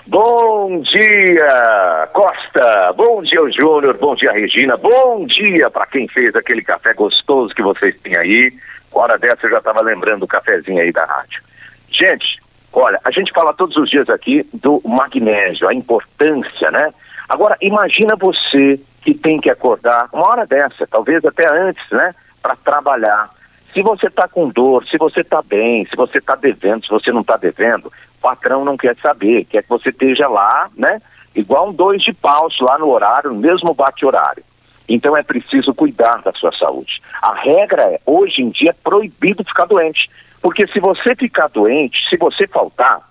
Bom 0.06 0.80
dia, 0.84 2.10
Costa. 2.14 2.94
Bom 2.96 3.22
dia, 3.24 3.42
Júnior. 3.52 3.98
Bom 4.00 4.16
dia, 4.16 4.32
Regina. 4.32 4.78
Bom 4.78 5.26
dia 5.26 5.70
para 5.70 5.88
quem 5.88 6.08
fez 6.08 6.36
aquele 6.36 6.62
café 6.62 6.94
gostoso 6.94 7.54
que 7.54 7.64
vocês 7.64 7.96
têm 8.02 8.16
aí. 8.16 8.54
Hora 8.92 9.18
dessa 9.18 9.40
eu 9.44 9.50
já 9.50 9.58
estava 9.58 9.82
lembrando 9.82 10.22
do 10.22 10.28
cafezinho 10.28 10.80
aí 10.80 10.92
da 10.92 11.04
rádio. 11.04 11.42
Gente, 11.90 12.40
olha, 12.80 13.00
a 13.04 13.12
gente 13.12 13.32
fala 13.32 13.54
todos 13.54 13.76
os 13.76 13.90
dias 13.90 14.08
aqui 14.10 14.48
do 14.54 14.82
magnésio, 14.86 15.68
a 15.68 15.74
importância, 15.74 16.70
né? 16.70 16.94
Agora, 17.28 17.58
imagina 17.60 18.16
você 18.16 18.80
que 19.02 19.14
tem 19.14 19.40
que 19.40 19.50
acordar 19.50 20.08
uma 20.14 20.28
hora 20.28 20.46
dessa, 20.46 20.86
talvez 20.86 21.26
até 21.26 21.48
antes, 21.50 21.84
né? 21.92 22.14
Para 22.42 22.56
trabalhar. 22.56 23.30
Se 23.74 23.82
você 23.82 24.08
está 24.08 24.28
com 24.28 24.50
dor, 24.50 24.86
se 24.88 24.98
você 24.98 25.22
está 25.22 25.42
bem, 25.42 25.86
se 25.86 25.96
você 25.96 26.20
está 26.20 26.36
devendo, 26.36 26.86
se 26.86 26.90
você 26.90 27.12
não 27.12 27.22
está 27.22 27.36
devendo, 27.36 27.88
o 27.88 28.22
patrão 28.22 28.64
não 28.64 28.78
quer 28.78 28.96
saber, 28.98 29.46
quer 29.46 29.64
que 29.64 29.70
você 29.70 29.90
esteja 29.90 30.28
lá, 30.28 30.70
né? 30.76 31.02
Igual 31.36 31.70
um 31.70 31.74
dois 31.74 32.02
de 32.02 32.14
paus 32.14 32.60
lá 32.60 32.78
no 32.78 32.90
horário, 32.90 33.32
no 33.32 33.40
mesmo 33.40 33.74
bate-horário. 33.74 34.44
Então 34.88 35.18
é 35.18 35.24
preciso 35.24 35.74
cuidar 35.74 36.22
da 36.22 36.32
sua 36.34 36.52
saúde. 36.52 37.02
A 37.22 37.34
regra 37.34 37.84
é, 37.84 38.00
hoje 38.06 38.42
em 38.42 38.50
dia, 38.50 38.70
é 38.70 38.74
proibido 38.74 39.44
ficar 39.44 39.66
doente. 39.66 40.10
Porque 40.42 40.68
se 40.68 40.80
você 40.80 41.16
ficar 41.16 41.48
doente, 41.48 42.08
se 42.10 42.18
você 42.18 42.48
faltar, 42.48 43.02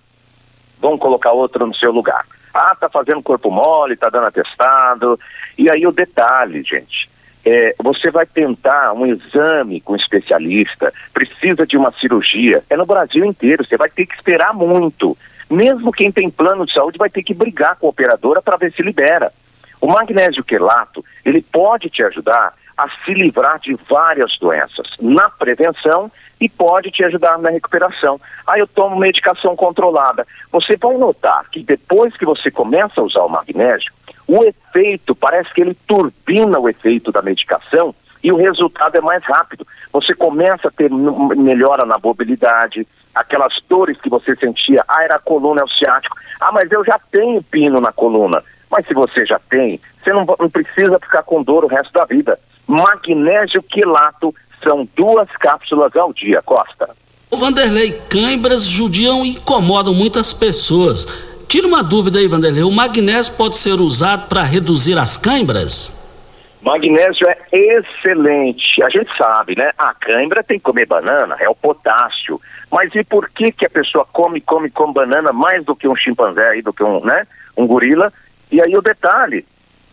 vão 0.78 0.96
colocar 0.96 1.32
outro 1.32 1.66
no 1.66 1.74
seu 1.74 1.90
lugar. 1.90 2.24
Ah, 2.54 2.74
tá 2.74 2.88
fazendo 2.88 3.22
corpo 3.22 3.50
mole, 3.50 3.96
tá 3.96 4.08
dando 4.08 4.26
atestado. 4.26 5.18
E 5.58 5.68
aí 5.68 5.86
o 5.86 5.92
detalhe, 5.92 6.62
gente, 6.62 7.08
é, 7.44 7.74
você 7.78 8.10
vai 8.10 8.26
tentar 8.26 8.92
um 8.92 9.06
exame 9.06 9.80
com 9.80 9.92
um 9.92 9.96
especialista, 9.96 10.92
precisa 11.12 11.66
de 11.66 11.76
uma 11.76 11.92
cirurgia, 11.92 12.64
é 12.68 12.76
no 12.76 12.84
Brasil 12.84 13.24
inteiro, 13.24 13.64
você 13.64 13.76
vai 13.76 13.88
ter 13.88 14.04
que 14.04 14.14
esperar 14.14 14.52
muito. 14.52 15.16
Mesmo 15.48 15.92
quem 15.92 16.10
tem 16.10 16.28
plano 16.28 16.66
de 16.66 16.72
saúde 16.72 16.98
vai 16.98 17.08
ter 17.08 17.22
que 17.22 17.32
brigar 17.32 17.76
com 17.76 17.86
a 17.86 17.90
operadora 17.90 18.42
para 18.42 18.56
ver 18.56 18.72
se 18.72 18.82
libera. 18.82 19.32
O 19.80 19.86
magnésio 19.86 20.42
quelato, 20.42 21.04
ele 21.24 21.40
pode 21.40 21.88
te 21.88 22.02
ajudar 22.02 22.52
a 22.76 22.88
se 23.04 23.14
livrar 23.14 23.60
de 23.60 23.78
várias 23.88 24.36
doenças 24.38 24.88
na 25.00 25.30
prevenção 25.30 26.10
e 26.40 26.48
pode 26.48 26.90
te 26.90 27.04
ajudar 27.04 27.38
na 27.38 27.50
recuperação. 27.50 28.20
Aí 28.46 28.60
eu 28.60 28.66
tomo 28.66 28.96
medicação 28.96 29.56
controlada. 29.56 30.26
Você 30.52 30.76
vai 30.76 30.96
notar 30.96 31.48
que 31.50 31.62
depois 31.62 32.16
que 32.16 32.24
você 32.24 32.50
começa 32.50 33.00
a 33.00 33.04
usar 33.04 33.22
o 33.22 33.28
magnésio, 33.28 33.92
o 34.28 34.44
efeito, 34.44 35.14
parece 35.14 35.52
que 35.54 35.60
ele 35.60 35.76
turbina 35.86 36.58
o 36.58 36.68
efeito 36.68 37.10
da 37.10 37.22
medicação 37.22 37.94
e 38.22 38.32
o 38.32 38.36
resultado 38.36 38.96
é 38.96 39.00
mais 39.00 39.22
rápido. 39.24 39.66
Você 39.92 40.14
começa 40.14 40.68
a 40.68 40.70
ter 40.70 40.90
melhora 40.90 41.86
na 41.86 41.96
mobilidade, 42.02 42.86
aquelas 43.14 43.60
dores 43.68 43.98
que 44.00 44.10
você 44.10 44.34
sentia, 44.36 44.84
ah, 44.88 45.04
era 45.04 45.14
a 45.16 45.20
coluna, 45.20 45.60
é 45.60 45.64
o 45.64 45.68
ciático. 45.68 46.16
Ah, 46.40 46.52
mas 46.52 46.70
eu 46.70 46.84
já 46.84 46.98
tenho 47.10 47.42
pino 47.42 47.80
na 47.80 47.92
coluna. 47.92 48.42
Mas 48.70 48.86
se 48.86 48.94
você 48.94 49.24
já 49.24 49.38
tem, 49.38 49.80
você 50.02 50.12
não, 50.12 50.26
não 50.38 50.50
precisa 50.50 50.98
ficar 50.98 51.22
com 51.22 51.42
dor 51.42 51.64
o 51.64 51.68
resto 51.68 51.92
da 51.92 52.04
vida. 52.04 52.38
Magnésio 52.66 53.62
quilato 53.62 54.34
são 54.62 54.88
duas 54.96 55.28
cápsulas 55.38 55.94
ao 55.96 56.12
dia, 56.12 56.42
Costa. 56.42 56.90
O 57.30 57.36
Vanderlei, 57.36 57.92
cãibras 58.08 58.64
judiam 58.64 59.24
e 59.24 59.30
incomodam 59.30 59.92
muitas 59.92 60.32
pessoas. 60.32 61.06
Tira 61.48 61.66
uma 61.66 61.82
dúvida 61.82 62.18
aí, 62.18 62.26
Vanderlei. 62.26 62.62
O 62.62 62.70
magnésio 62.70 63.34
pode 63.34 63.56
ser 63.56 63.80
usado 63.80 64.28
para 64.28 64.42
reduzir 64.42 64.98
as 64.98 65.16
cãibras? 65.16 65.92
Magnésio 66.62 67.28
é 67.28 67.38
excelente. 67.52 68.82
A 68.82 68.88
gente 68.88 69.16
sabe, 69.16 69.56
né? 69.56 69.72
A 69.78 69.94
cãibra 69.94 70.42
tem 70.42 70.58
que 70.58 70.64
comer 70.64 70.86
banana, 70.86 71.36
é 71.38 71.48
o 71.48 71.54
potássio. 71.54 72.40
Mas 72.70 72.92
e 72.94 73.04
por 73.04 73.30
que 73.30 73.52
que 73.52 73.64
a 73.64 73.70
pessoa 73.70 74.04
come, 74.12 74.40
come, 74.40 74.68
come 74.70 74.92
banana 74.92 75.32
mais 75.32 75.64
do 75.64 75.76
que 75.76 75.86
um 75.86 75.94
chimpanzé 75.94 76.48
aí, 76.48 76.62
do 76.62 76.72
que 76.72 76.82
um, 76.82 77.04
né? 77.04 77.26
Um 77.56 77.66
gorila? 77.66 78.12
E 78.50 78.60
aí 78.60 78.76
o 78.76 78.82
detalhe, 78.82 79.46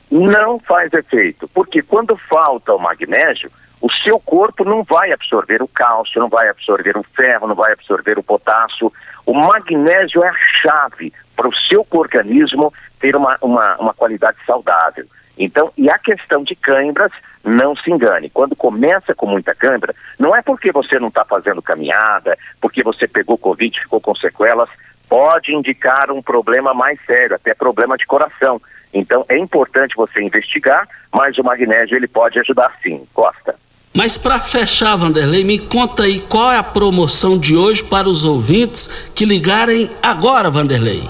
não 0.09 0.59
faz 0.59 0.91
efeito. 0.93 1.47
Porque 1.47 1.81
quando 1.81 2.17
falta 2.17 2.73
o 2.73 2.79
magnésio, 2.79 3.51
o 3.83 3.91
seu 3.91 4.17
corpo 4.17 4.63
não 4.63 4.81
vai 4.81 5.11
absorver 5.11 5.61
o 5.61 5.67
cálcio, 5.67 6.21
não 6.21 6.29
vai 6.29 6.47
absorver 6.47 6.97
o 6.97 7.03
ferro, 7.03 7.49
não 7.49 7.53
vai 7.53 7.73
absorver 7.73 8.17
o 8.17 8.23
potássio. 8.23 8.89
O 9.25 9.33
magnésio 9.33 10.23
é 10.23 10.29
a 10.29 10.33
chave 10.33 11.11
para 11.35 11.49
o 11.49 11.53
seu 11.53 11.85
organismo 11.89 12.73
ter 12.97 13.13
uma, 13.13 13.37
uma, 13.41 13.75
uma 13.75 13.93
qualidade 13.93 14.37
saudável. 14.47 15.05
Então, 15.37 15.69
e 15.77 15.89
a 15.89 15.97
questão 15.97 16.45
de 16.45 16.55
câimbras, 16.55 17.11
não 17.43 17.75
se 17.75 17.91
engane. 17.91 18.29
Quando 18.29 18.55
começa 18.55 19.13
com 19.13 19.25
muita 19.25 19.53
câimbra, 19.53 19.93
não 20.17 20.33
é 20.33 20.41
porque 20.41 20.71
você 20.71 20.97
não 20.97 21.09
está 21.09 21.25
fazendo 21.25 21.61
caminhada, 21.61 22.37
porque 22.61 22.83
você 22.83 23.05
pegou 23.05 23.37
Covid 23.37 23.81
ficou 23.81 23.99
com 23.99 24.15
sequelas, 24.15 24.69
pode 25.09 25.53
indicar 25.53 26.09
um 26.09 26.21
problema 26.21 26.73
mais 26.73 26.97
sério, 27.05 27.35
até 27.35 27.53
problema 27.53 27.97
de 27.97 28.05
coração. 28.05 28.61
Então, 28.93 29.25
é 29.27 29.37
importante 29.37 29.97
você 29.97 30.21
investigar, 30.21 30.87
mas 31.11 31.37
o 31.37 31.43
magnésio 31.43 31.97
ele 31.97 32.07
pode 32.07 32.39
ajudar 32.39 32.73
sim. 32.81 33.05
Costa. 33.13 33.61
Mas 33.95 34.17
para 34.17 34.39
fechar, 34.39 34.95
Vanderlei, 34.95 35.43
me 35.43 35.59
conta 35.59 36.03
aí 36.03 36.19
qual 36.19 36.51
é 36.51 36.57
a 36.57 36.63
promoção 36.63 37.37
de 37.37 37.55
hoje 37.55 37.83
para 37.83 38.09
os 38.09 38.25
ouvintes 38.25 39.11
que 39.13 39.23
ligarem 39.23 39.87
agora, 40.01 40.49
Vanderlei. 40.49 41.03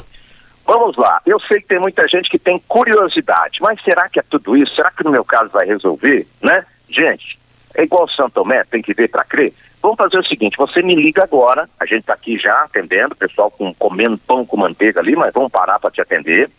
Vamos 0.66 0.98
lá, 0.98 1.22
eu 1.26 1.40
sei 1.42 1.62
que 1.62 1.68
tem 1.68 1.80
muita 1.80 2.08
gente 2.08 2.30
que 2.30 2.38
tem 2.38 2.62
curiosidade, 2.68 3.60
mas 3.62 3.82
será 3.84 4.10
que 4.10 4.20
é 4.20 4.24
tudo 4.24 4.56
isso? 4.56 4.76
Será 4.76 4.92
que 4.92 5.04
no 5.04 5.12
meu 5.12 5.24
caso 5.24 5.50
vai 5.50 5.66
resolver, 5.66 6.28
né? 6.42 6.66
Gente, 6.90 7.40
é 7.74 7.84
igual 7.84 8.08
São 8.10 8.30
Tomé, 8.30 8.64
tem 8.66 8.82
que 8.82 8.94
ver 8.94 9.10
para 9.10 9.24
crer. 9.24 9.54
Vamos 9.82 9.98
fazer 9.98 10.18
o 10.18 10.26
seguinte, 10.26 10.58
você 10.58 10.82
me 10.82 10.96
liga 10.96 11.24
agora, 11.24 11.70
a 11.80 11.86
gente 11.86 12.02
está 12.02 12.14
aqui 12.14 12.38
já 12.38 12.64
atendendo, 12.64 13.16
pessoal 13.16 13.52
com, 13.52 13.74
comendo 13.74 14.18
pão 14.18 14.46
com 14.46 14.56
manteiga 14.56 15.00
ali, 15.00 15.16
mas 15.16 15.34
vamos 15.34 15.52
parar 15.52 15.80
para 15.80 15.92
te 15.92 16.02
atender. 16.02 16.50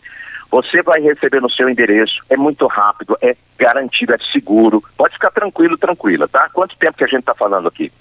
Você 0.55 0.81
vai 0.81 1.01
receber 1.01 1.41
no 1.41 1.49
seu 1.49 1.69
endereço, 1.69 2.23
é 2.29 2.37
muito 2.37 2.65
rápido, 2.65 3.17
é 3.21 3.35
garantido, 3.57 4.13
é 4.13 4.17
seguro. 4.31 4.81
Pode 4.95 5.15
ficar 5.15 5.29
tranquilo, 5.29 5.77
tranquila, 5.77 6.29
tá? 6.29 6.47
Quanto 6.47 6.77
tempo 6.77 6.97
que 6.97 7.03
a 7.03 7.07
gente 7.07 7.19
está 7.19 7.35
falando 7.35 7.67
aqui? 7.67 7.91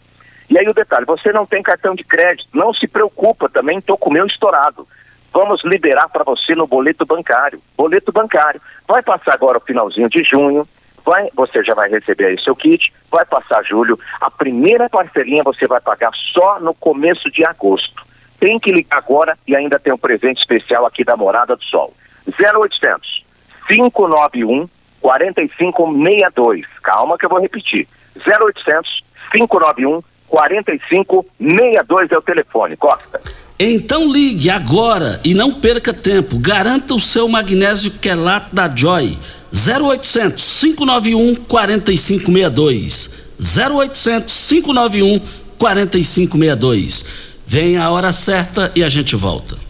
E 0.49 0.57
aí 0.57 0.69
o 0.69 0.73
detalhe, 0.73 1.05
você 1.05 1.33
não 1.33 1.45
tem 1.45 1.65
cartão 1.65 1.97
de 1.97 2.05
crédito, 2.05 2.49
não 2.55 2.73
se 2.73 2.87
preocupa 2.87 3.49
também, 3.49 3.79
estou 3.79 3.99
com 3.99 4.09
o 4.09 4.13
meu 4.13 4.25
estourado. 4.25 4.87
Vamos 5.33 5.65
liberar 5.65 6.09
para 6.09 6.23
você 6.23 6.55
no 6.55 6.65
boleto 6.65 7.05
bancário. 7.05 7.61
Boleto 7.77 8.13
bancário. 8.13 8.63
Vai 8.87 9.03
passar 9.03 9.35
agora 9.35 9.59
o 9.59 9.61
finalzinho 9.61 10.09
de 10.09 10.23
junho, 10.23 10.65
vai, 11.05 11.29
você 11.35 11.61
já 11.65 11.75
vai 11.75 11.91
receber 11.91 12.27
aí 12.27 12.41
seu 12.41 12.55
kit, 12.55 12.95
vai 13.11 13.25
passar 13.25 13.65
julho, 13.65 13.99
a 14.21 14.31
primeira 14.31 14.89
parcelinha 14.89 15.43
você 15.43 15.67
vai 15.67 15.81
pagar 15.81 16.13
só 16.15 16.61
no 16.61 16.73
começo 16.73 17.29
de 17.33 17.45
agosto. 17.45 18.07
Tem 18.39 18.61
que 18.61 18.71
ligar 18.71 18.99
agora 18.99 19.37
e 19.45 19.57
ainda 19.57 19.81
tem 19.81 19.93
um 19.93 19.99
presente 19.99 20.39
especial 20.39 20.87
aqui 20.87 21.03
da 21.03 21.17
Morada 21.17 21.57
do 21.57 21.65
Sol. 21.65 21.93
0800 22.29 23.25
591 23.69 24.69
4562. 25.01 26.67
Calma 26.83 27.19
que 27.19 27.27
eu 27.27 27.31
vou 27.31 27.41
repetir. 27.41 27.87
0800 28.17 29.05
591 29.33 30.03
4562 30.29 32.11
é 32.11 32.19
o 32.19 32.23
telefone. 32.23 32.77
Costa. 32.77 33.21
Então 33.59 34.11
ligue 34.11 34.51
agora 34.51 35.21
e 35.25 35.35
não 35.35 35.61
perca 35.61 35.93
tempo. 35.93 36.39
Garanta 36.39 36.95
o 36.95 37.01
seu 37.01 37.29
magnésio 37.29 37.93
quelato 37.93 38.55
da 38.55 38.75
Joy. 38.75 39.17
0800 39.53 40.61
591 40.61 41.37
4562. 41.37 43.37
0800 43.39 44.49
591 44.49 45.21
4562. 45.59 47.25
Vem 47.47 47.77
a 47.77 47.91
hora 47.91 48.13
certa 48.13 48.73
e 48.75 48.83
a 48.83 48.89
gente 48.89 49.15
volta. 49.15 49.64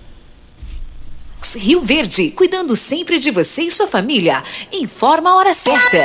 Rio 1.57 1.81
Verde, 1.81 2.31
cuidando 2.31 2.77
sempre 2.77 3.19
de 3.19 3.31
você 3.31 3.62
e 3.62 3.71
sua 3.71 3.87
família. 3.87 4.43
Informa 4.73 5.31
a 5.31 5.37
hora 5.37 5.55
certa. 5.55 6.05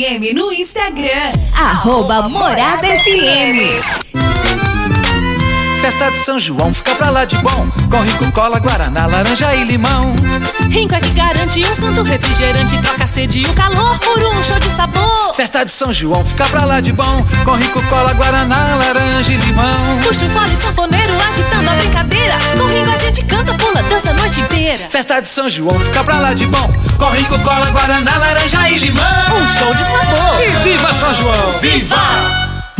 FM 0.01 0.33
no 0.33 0.51
Instagram. 0.51 1.31
Arroba 1.53 2.27
Morada 2.27 2.87
FM. 2.87 4.70
Festa 5.81 6.11
de 6.11 6.17
São 6.19 6.39
João 6.39 6.71
fica 6.71 6.93
pra 6.93 7.09
lá 7.09 7.25
de 7.25 7.35
bom. 7.37 7.67
Com 7.89 8.01
Rico 8.01 8.31
Cola, 8.33 8.59
Guaraná, 8.59 9.07
laranja 9.07 9.55
e 9.55 9.63
limão. 9.63 10.13
Rinco 10.69 10.93
é 10.93 10.99
que 10.99 11.09
garante 11.09 11.59
um 11.65 11.75
santo 11.75 12.03
refrigerante 12.03 12.77
Troca 12.83 13.07
sede 13.07 13.39
e 13.39 13.45
o 13.45 13.53
calor 13.53 13.97
por 13.97 14.19
um 14.19 14.43
show 14.43 14.59
de 14.59 14.69
sabor. 14.69 15.33
Festa 15.35 15.65
de 15.65 15.71
São 15.71 15.91
João 15.91 16.23
fica 16.23 16.45
pra 16.45 16.65
lá 16.65 16.81
de 16.81 16.93
bom. 16.93 17.25
Com 17.43 17.55
Rico 17.55 17.81
Cola, 17.89 18.13
Guaraná, 18.13 18.75
laranja 18.75 19.31
e 19.31 19.37
limão. 19.37 19.99
Puxa 20.03 20.25
o 20.25 20.29
fole 20.29 20.55
sanfoneiro 20.55 21.13
agitando 21.27 21.69
a 21.71 21.73
brincadeira. 21.73 22.35
Com 22.55 22.67
Rinco 22.67 22.91
a 22.91 22.97
gente 22.97 23.23
canta, 23.25 23.53
pula, 23.55 23.81
dança 23.81 24.11
a 24.11 24.13
noite 24.13 24.39
inteira. 24.39 24.87
Festa 24.87 25.19
de 25.19 25.27
São 25.27 25.49
João 25.49 25.79
fica 25.79 26.03
pra 26.03 26.19
lá 26.19 26.35
de 26.35 26.45
bom. 26.45 26.71
Com 26.99 27.09
Rico 27.09 27.39
Cola, 27.39 27.71
Guaraná, 27.71 28.17
laranja 28.19 28.69
e 28.69 28.77
limão. 28.77 29.03
Um 29.35 29.47
show 29.47 29.73
de 29.73 29.81
sabor. 29.81 30.41
E 30.43 30.63
viva 30.63 30.93
São 30.93 31.11
João! 31.15 31.59
Viva! 31.59 32.40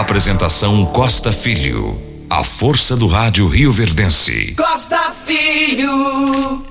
Apresentação 0.00 0.84
Costa 0.86 1.30
Filho. 1.30 1.96
A 2.28 2.42
força 2.42 2.96
do 2.96 3.06
rádio 3.06 3.46
Rio 3.46 3.70
Verdense. 3.70 4.52
Costa 4.56 5.12
Filho. 5.24 6.64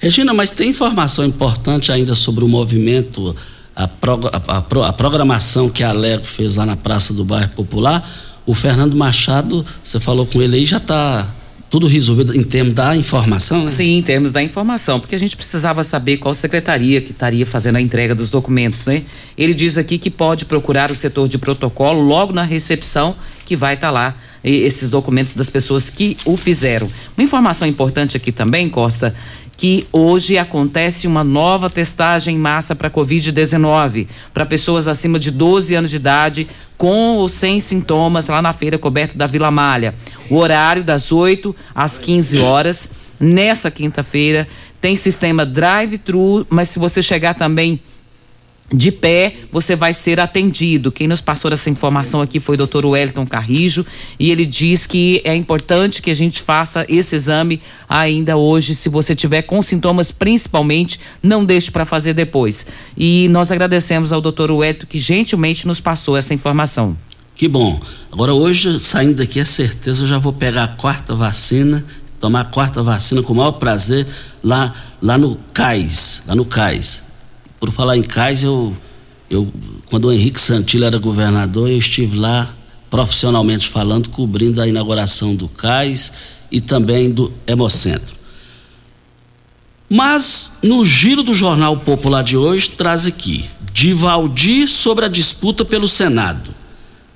Regina, 0.00 0.34
mas 0.34 0.50
tem 0.50 0.70
informação 0.70 1.24
importante 1.24 1.92
ainda 1.92 2.16
sobre 2.16 2.44
o 2.44 2.48
movimento, 2.48 3.36
a, 3.74 3.86
prog 3.86 4.26
a, 4.26 4.52
a, 4.52 4.88
a 4.88 4.92
programação 4.92 5.70
que 5.70 5.84
a 5.84 5.90
Alego 5.90 6.26
fez 6.26 6.56
lá 6.56 6.66
na 6.66 6.76
Praça 6.76 7.14
do 7.14 7.24
Bairro 7.24 7.50
Popular. 7.50 8.04
O 8.44 8.52
Fernando 8.52 8.96
Machado, 8.96 9.64
você 9.80 10.00
falou 10.00 10.26
com 10.26 10.42
ele 10.42 10.56
aí, 10.56 10.64
já 10.64 10.78
está 10.78 11.28
tudo 11.70 11.86
resolvido 11.86 12.36
em 12.36 12.42
termos 12.42 12.74
da 12.74 12.94
informação, 12.96 13.64
né? 13.64 13.68
Sim, 13.68 13.98
em 13.98 14.02
termos 14.02 14.30
da 14.30 14.42
informação, 14.42 15.00
porque 15.00 15.14
a 15.14 15.18
gente 15.18 15.36
precisava 15.36 15.82
saber 15.82 16.18
qual 16.18 16.32
secretaria 16.32 17.00
que 17.00 17.10
estaria 17.10 17.44
fazendo 17.44 17.76
a 17.76 17.80
entrega 17.80 18.14
dos 18.14 18.30
documentos, 18.30 18.86
né? 18.86 19.02
Ele 19.36 19.52
diz 19.52 19.76
aqui 19.76 19.98
que 19.98 20.10
pode 20.10 20.44
procurar 20.44 20.92
o 20.92 20.96
setor 20.96 21.28
de 21.28 21.38
protocolo 21.38 22.00
logo 22.00 22.32
na 22.32 22.42
recepção, 22.42 23.14
que 23.44 23.56
vai 23.56 23.74
estar 23.74 23.88
tá 23.88 23.92
lá 23.92 24.14
esses 24.44 24.90
documentos 24.90 25.34
das 25.34 25.48
pessoas 25.48 25.88
que 25.88 26.16
o 26.26 26.36
fizeram. 26.36 26.88
Uma 27.16 27.24
informação 27.24 27.66
importante 27.66 28.16
aqui 28.16 28.30
também, 28.30 28.68
Costa, 28.68 29.14
que 29.56 29.86
hoje 29.92 30.36
acontece 30.36 31.06
uma 31.06 31.24
nova 31.24 31.70
testagem 31.70 32.34
em 32.34 32.38
massa 32.38 32.74
para 32.74 32.90
Covid-19 32.90 34.08
para 34.32 34.44
pessoas 34.44 34.88
acima 34.88 35.18
de 35.18 35.30
12 35.30 35.74
anos 35.74 35.90
de 35.90 35.96
idade 35.96 36.46
com 36.76 37.16
ou 37.16 37.28
sem 37.28 37.60
sintomas 37.60 38.28
lá 38.28 38.42
na 38.42 38.52
feira 38.52 38.76
coberta 38.76 39.16
da 39.16 39.26
Vila 39.26 39.50
Malha. 39.50 39.94
O 40.28 40.36
horário 40.36 40.82
das 40.82 41.12
8 41.12 41.54
às 41.74 41.98
15 41.98 42.40
horas. 42.40 42.94
Nessa 43.20 43.70
quinta-feira 43.70 44.46
tem 44.80 44.96
sistema 44.96 45.46
drive-thru, 45.46 46.46
mas 46.50 46.68
se 46.68 46.78
você 46.78 47.00
chegar 47.00 47.34
também 47.34 47.80
de 48.72 48.90
pé, 48.90 49.36
você 49.52 49.76
vai 49.76 49.92
ser 49.92 50.18
atendido. 50.18 50.90
Quem 50.90 51.06
nos 51.06 51.20
passou 51.20 51.52
essa 51.52 51.68
informação 51.68 52.22
aqui 52.22 52.40
foi 52.40 52.54
o 52.54 52.58
doutor 52.58 52.84
Wellington 52.86 53.26
Carrijo 53.26 53.84
e 54.18 54.30
ele 54.30 54.46
diz 54.46 54.86
que 54.86 55.20
é 55.24 55.34
importante 55.34 56.00
que 56.00 56.10
a 56.10 56.14
gente 56.14 56.40
faça 56.40 56.84
esse 56.88 57.14
exame 57.14 57.60
ainda 57.88 58.36
hoje. 58.36 58.74
Se 58.74 58.88
você 58.88 59.14
tiver 59.14 59.42
com 59.42 59.62
sintomas, 59.62 60.10
principalmente, 60.10 60.98
não 61.22 61.44
deixe 61.44 61.70
para 61.70 61.84
fazer 61.84 62.14
depois. 62.14 62.68
E 62.96 63.28
nós 63.28 63.52
agradecemos 63.52 64.12
ao 64.12 64.20
doutor 64.20 64.50
Wellington 64.50 64.86
que 64.86 64.98
gentilmente 64.98 65.66
nos 65.66 65.80
passou 65.80 66.16
essa 66.16 66.32
informação. 66.32 66.96
Que 67.36 67.48
bom. 67.48 67.78
Agora 68.10 68.32
hoje, 68.32 68.78
saindo 68.80 69.14
daqui, 69.14 69.40
é 69.40 69.44
certeza 69.44 70.04
eu 70.04 70.06
já 70.06 70.18
vou 70.18 70.32
pegar 70.32 70.64
a 70.64 70.68
quarta 70.68 71.14
vacina, 71.14 71.84
tomar 72.18 72.40
a 72.40 72.44
quarta 72.44 72.82
vacina 72.82 73.22
com 73.22 73.32
o 73.32 73.36
maior 73.36 73.52
prazer 73.52 74.06
lá, 74.42 74.72
lá 75.02 75.18
no 75.18 75.36
CAIS, 75.52 76.22
lá 76.26 76.34
no 76.34 76.44
CAIS 76.44 77.03
por 77.64 77.72
falar 77.72 77.96
em 77.96 78.02
cais, 78.02 78.42
eu, 78.42 78.76
eu 79.30 79.50
quando 79.86 80.08
o 80.08 80.12
Henrique 80.12 80.38
Santillo 80.38 80.84
era 80.84 80.98
governador, 80.98 81.70
eu 81.70 81.78
estive 81.78 82.18
lá 82.18 82.46
profissionalmente 82.90 83.70
falando, 83.70 84.10
cobrindo 84.10 84.60
a 84.60 84.68
inauguração 84.68 85.34
do 85.34 85.48
cais 85.48 86.12
e 86.52 86.60
também 86.60 87.10
do 87.10 87.32
Hemocentro. 87.46 88.14
Mas 89.88 90.58
no 90.62 90.84
giro 90.84 91.22
do 91.22 91.32
Jornal 91.32 91.78
Popular 91.78 92.22
de 92.22 92.36
hoje 92.36 92.68
traz 92.68 93.06
aqui 93.06 93.46
Divaldi 93.72 94.68
sobre 94.68 95.06
a 95.06 95.08
disputa 95.08 95.64
pelo 95.64 95.88
Senado. 95.88 96.54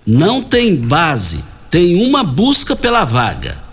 Não 0.07 0.42
tem 0.42 0.74
base, 0.74 1.44
tem 1.70 2.07
uma 2.07 2.24
busca 2.24 2.74
pela 2.74 3.05
vaga 3.05 3.67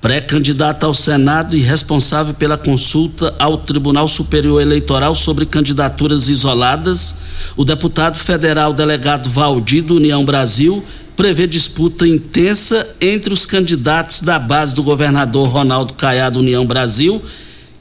pré-candidata 0.00 0.86
ao 0.86 0.94
Senado 0.94 1.54
e 1.54 1.60
responsável 1.60 2.32
pela 2.32 2.56
consulta 2.56 3.34
ao 3.38 3.58
Tribunal 3.58 4.08
Superior 4.08 4.60
Eleitoral 4.60 5.14
sobre 5.14 5.44
candidaturas 5.44 6.28
isoladas, 6.28 7.14
o 7.56 7.64
deputado 7.64 8.16
federal 8.16 8.72
delegado 8.72 9.28
Valdir 9.28 9.82
do 9.82 9.96
União 9.96 10.24
Brasil 10.24 10.82
prevê 11.14 11.46
disputa 11.46 12.08
intensa 12.08 12.96
entre 12.98 13.30
os 13.30 13.44
candidatos 13.44 14.22
da 14.22 14.38
base 14.38 14.74
do 14.74 14.82
governador 14.82 15.48
Ronaldo 15.48 15.92
Caiado 15.92 16.38
União 16.38 16.64
Brasil, 16.64 17.22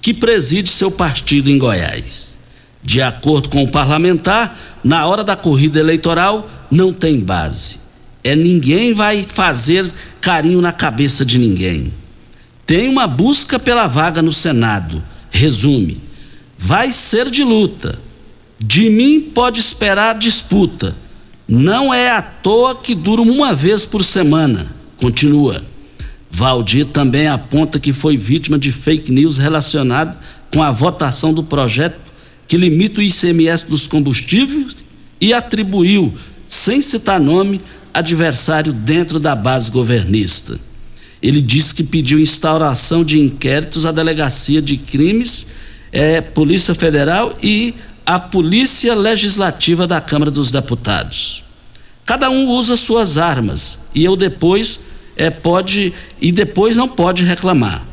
que 0.02 0.14
preside 0.14 0.68
seu 0.68 0.92
partido 0.92 1.50
em 1.50 1.58
Goiás. 1.58 2.36
De 2.84 3.02
acordo 3.02 3.48
com 3.48 3.64
o 3.64 3.72
parlamentar, 3.72 4.58
na 4.84 5.08
hora 5.08 5.24
da 5.24 5.38
corrida 5.38 5.80
eleitoral 5.80 6.50
não 6.70 6.92
tem 6.92 7.20
base. 7.20 7.80
É 8.24 8.36
ninguém 8.36 8.94
vai 8.94 9.24
fazer 9.24 9.90
carinho 10.20 10.60
na 10.60 10.74
cabeça 10.74 11.26
de 11.26 11.38
ninguém. 11.38 11.94
Tem 12.70 12.88
uma 12.88 13.08
busca 13.08 13.58
pela 13.58 13.88
vaga 13.88 14.22
no 14.22 14.32
Senado. 14.32 15.02
Resume: 15.32 16.00
vai 16.56 16.92
ser 16.92 17.28
de 17.32 17.44
luta. 17.44 18.00
De 18.60 18.92
mim 18.92 19.20
pode 19.22 19.60
esperar 19.60 20.14
disputa. 20.20 20.96
Não 21.48 21.92
é 21.92 22.12
à 22.12 22.22
toa 22.22 22.76
que 22.76 22.94
dura 22.94 23.24
uma 23.24 23.56
vez 23.56 23.88
por 23.88 24.04
semana. 24.04 24.68
Continua. 24.98 25.66
Valdir 26.30 26.86
também 26.86 27.28
aponta 27.28 27.80
que 27.80 27.92
foi 27.92 28.16
vítima 28.16 28.60
de 28.60 28.72
fake 28.72 29.12
news 29.12 29.40
relacionado 29.40 30.16
com 30.54 30.62
a 30.62 30.70
votação 30.70 31.34
do 31.34 31.44
projeto 31.44 31.98
que 32.48 32.56
limita 32.56 33.00
o 33.00 33.04
ICMS 33.04 33.68
dos 33.68 33.88
combustíveis 33.88 34.76
e 35.20 35.34
atribuiu, 35.34 36.14
sem 36.48 36.84
citar 36.84 37.20
nome, 37.20 37.62
adversário 37.92 38.72
dentro 38.72 39.20
da 39.20 39.36
base 39.36 39.72
governista. 39.72 40.69
Ele 41.22 41.42
disse 41.42 41.76
que 41.76 41.84
pediu 41.84 42.20
instauração 42.20 43.04
de 43.04 43.20
inquéritos 43.20 43.86
à 43.86 43.92
Delegacia 43.92 44.62
de 44.62 44.78
Crimes, 44.78 45.48
é, 45.92 46.22
Polícia 46.22 46.74
Federal 46.74 47.34
e 47.44 47.74
à 48.06 48.20
Polícia 48.20 48.96
Legislativa 48.96 49.86
da 49.86 50.00
Câmara 50.00 50.32
dos 50.32 50.52
Deputados. 50.52 51.44
Cada 52.06 52.30
um 52.30 52.48
usa 52.48 52.76
suas 52.76 53.18
armas 53.18 53.80
e 53.94 54.04
eu 54.04 54.16
depois 54.16 54.80
é, 55.16 55.30
pode 55.30 55.94
e 56.22 56.32
depois 56.32 56.76
não 56.76 56.88
pode 56.88 57.24
reclamar. 57.24 57.86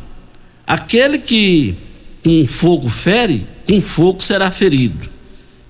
Aquele 0.67 1.19
que 1.19 1.75
com 2.25 2.47
fogo 2.47 2.89
fere, 2.89 3.47
com 3.69 3.81
fogo 3.81 4.23
será 4.23 4.51
ferido. 4.51 5.09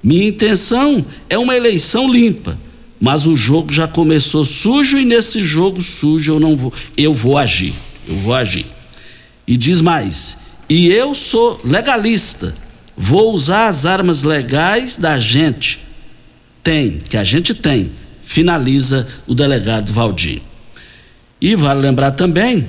Minha 0.02 0.28
intenção 0.28 1.04
é 1.28 1.36
uma 1.36 1.56
eleição 1.56 2.10
limpa 2.10 2.56
mas 3.00 3.26
o 3.26 3.36
jogo 3.36 3.72
já 3.72 3.86
começou 3.86 4.44
sujo 4.44 4.98
e 4.98 5.04
nesse 5.04 5.42
jogo 5.42 5.82
sujo 5.82 6.32
eu 6.32 6.40
não 6.40 6.56
vou, 6.56 6.72
eu 6.96 7.12
vou 7.14 7.36
agir, 7.36 7.74
eu 8.08 8.16
vou 8.16 8.34
agir. 8.34 8.66
E 9.46 9.56
diz 9.56 9.80
mais: 9.80 10.38
"E 10.68 10.88
eu 10.88 11.14
sou 11.14 11.60
legalista. 11.64 12.54
Vou 12.96 13.34
usar 13.34 13.68
as 13.68 13.84
armas 13.84 14.22
legais 14.22 14.96
da 14.96 15.18
gente. 15.18 15.80
Tem, 16.62 16.98
que 16.98 17.16
a 17.16 17.24
gente 17.24 17.54
tem", 17.54 17.90
finaliza 18.22 19.06
o 19.26 19.34
delegado 19.34 19.92
Valdir. 19.92 20.40
E 21.40 21.54
vale 21.54 21.80
lembrar 21.80 22.12
também 22.12 22.66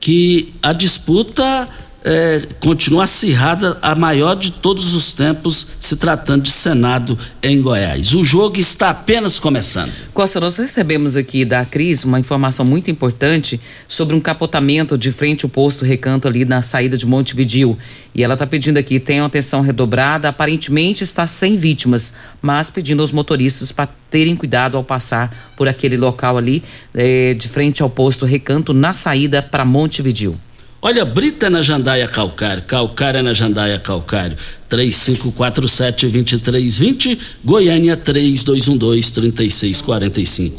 que 0.00 0.52
a 0.62 0.72
disputa 0.72 1.68
é, 2.04 2.42
continua 2.60 3.04
acirrada, 3.04 3.76
a 3.82 3.94
maior 3.94 4.34
de 4.34 4.52
todos 4.52 4.94
os 4.94 5.12
tempos, 5.12 5.66
se 5.80 5.96
tratando 5.96 6.42
de 6.42 6.50
Senado 6.50 7.18
em 7.42 7.60
Goiás. 7.60 8.14
O 8.14 8.22
jogo 8.22 8.58
está 8.58 8.90
apenas 8.90 9.38
começando. 9.38 9.92
Costa, 10.14 10.40
nós 10.40 10.56
recebemos 10.58 11.16
aqui 11.16 11.44
da 11.44 11.64
Cris 11.64 12.04
uma 12.04 12.20
informação 12.20 12.64
muito 12.64 12.90
importante 12.90 13.60
sobre 13.88 14.14
um 14.14 14.20
capotamento 14.20 14.96
de 14.96 15.10
frente 15.10 15.44
ao 15.44 15.50
posto 15.50 15.84
Recanto 15.84 16.28
ali 16.28 16.44
na 16.44 16.62
saída 16.62 16.96
de 16.96 17.06
Montevidil. 17.06 17.76
E 18.14 18.22
ela 18.22 18.34
está 18.34 18.46
pedindo 18.46 18.78
aqui, 18.78 18.98
tenham 18.98 19.26
atenção 19.26 19.60
redobrada, 19.60 20.28
aparentemente 20.28 21.04
está 21.04 21.26
sem 21.26 21.56
vítimas, 21.56 22.16
mas 22.40 22.70
pedindo 22.70 23.02
aos 23.02 23.12
motoristas 23.12 23.70
para 23.70 23.88
terem 24.10 24.34
cuidado 24.34 24.76
ao 24.76 24.84
passar 24.84 25.52
por 25.56 25.68
aquele 25.68 25.96
local 25.96 26.38
ali, 26.38 26.62
é, 26.94 27.34
de 27.34 27.48
frente 27.48 27.82
ao 27.82 27.90
posto 27.90 28.24
Recanto, 28.24 28.72
na 28.72 28.92
saída 28.92 29.42
para 29.42 29.64
Montevidil. 29.64 30.38
Olha, 30.80 31.04
Brita 31.04 31.50
na 31.50 31.60
Jandaia 31.60 32.06
Calcário, 32.06 32.62
Calcária 32.62 33.20
na 33.20 33.34
Jandaia 33.34 33.80
Calcário, 33.80 34.36
3547-2320, 34.70 37.18
Goiânia 37.44 37.96
3212-3645. 37.96 40.52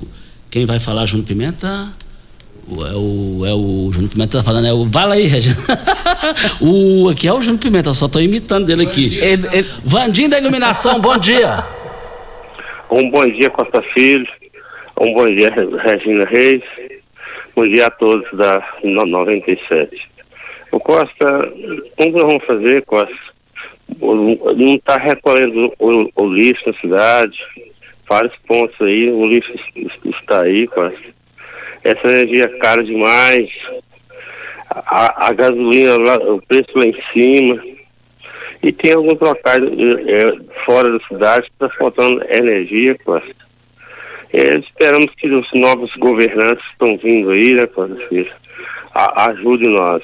Quem 0.52 0.66
vai 0.66 0.78
falar, 0.78 1.06
Júnior 1.06 1.26
Pimenta? 1.26 1.88
É 2.70 2.94
o, 2.96 3.46
é 3.46 3.54
o 3.54 3.90
Júnior 3.94 4.12
Pimenta 4.12 4.40
tá 4.40 4.44
falando, 4.44 4.68
é 4.68 4.74
o. 4.74 4.86
Fala 4.92 5.14
aí, 5.16 5.26
Regina. 5.26 5.56
o, 6.60 7.08
aqui 7.08 7.26
é 7.26 7.34
o 7.34 7.42
Júnior 7.42 7.62
Pimenta, 7.62 7.90
eu 7.90 7.94
só 7.94 8.10
tô 8.10 8.20
imitando 8.20 8.66
dele 8.66 8.84
aqui. 8.84 9.18
Vandim 9.86 10.28
da 10.28 10.38
Iluminação, 10.38 11.00
bom 11.00 11.18
dia. 11.18 11.64
Um 12.92 13.10
bom 13.10 13.26
dia, 13.26 13.50
Costa 13.50 13.82
Filho. 13.94 14.28
Um 15.00 15.14
bom 15.14 15.28
dia, 15.28 15.50
Regina 15.82 16.26
Reis. 16.26 16.62
Bom 17.56 17.66
dia 17.66 17.88
a 17.88 17.92
todos 17.92 18.30
da 18.38 18.62
no- 18.84 19.06
97. 19.06 20.09
O 20.72 20.80
Costa, 20.80 21.52
como 21.98 22.12
nós 22.12 22.24
vamos 22.24 22.46
fazer, 22.46 22.84
Costa? 22.86 23.16
Não 24.00 24.76
está 24.76 24.98
recolhendo 24.98 25.74
o, 25.80 26.10
o 26.16 26.28
lixo 26.34 26.64
na 26.68 26.74
cidade, 26.80 27.38
vários 28.08 28.36
pontos 28.48 28.76
aí, 28.82 29.10
o 29.12 29.26
lixo 29.26 29.52
es- 29.76 29.92
está 30.06 30.44
aí, 30.44 30.68
Costa. 30.68 31.00
Essa 31.84 32.08
energia 32.08 32.46
é 32.46 32.58
cara 32.60 32.84
demais, 32.84 33.50
a, 34.70 35.28
a 35.28 35.34
gasolina, 35.34 35.98
lá, 35.98 36.18
o 36.18 36.42
preço 36.42 36.70
lá 36.78 36.86
em 36.86 36.96
cima. 37.14 37.62
E 38.62 38.72
tem 38.74 38.94
alguns 38.94 39.18
locais 39.20 39.64
eh, 39.64 40.34
fora 40.66 40.92
da 40.92 41.00
cidade 41.08 41.48
que 41.48 41.52
está 41.54 41.70
faltando 41.78 42.22
energia, 42.30 42.96
Costa. 43.04 43.34
É, 44.32 44.56
esperamos 44.58 45.08
que 45.16 45.28
os 45.30 45.48
novos 45.54 45.96
governantes 45.96 46.64
que 46.66 46.72
estão 46.74 46.98
vindo 46.98 47.32
aí, 47.32 47.54
né, 47.56 47.66
Costa 47.66 47.96
Filho, 48.10 48.32
ajudem 48.94 49.70
nós. 49.70 50.04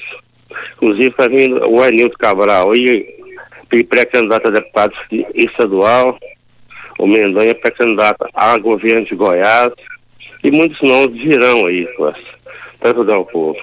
Inclusive 0.76 1.08
está 1.08 1.28
vindo 1.28 1.68
o 1.70 1.82
Anilton 1.82 2.18
Cabral 2.18 2.72
aí, 2.72 3.16
pré-candidato 3.90 4.48
a 4.48 4.52
deputado 4.52 4.94
estadual, 5.34 6.18
o 6.98 7.08
Mendonha 7.08 7.56
pré-candidato 7.56 8.28
a 8.34 8.58
governo 8.58 9.06
de 9.06 9.16
Goiás, 9.16 9.74
e 10.44 10.52
muitos 10.52 10.80
nomes 10.82 11.22
virão 11.22 11.66
aí, 11.66 11.88
para 12.80 12.92
ajudar 12.92 13.18
o 13.18 13.26
povo. 13.26 13.60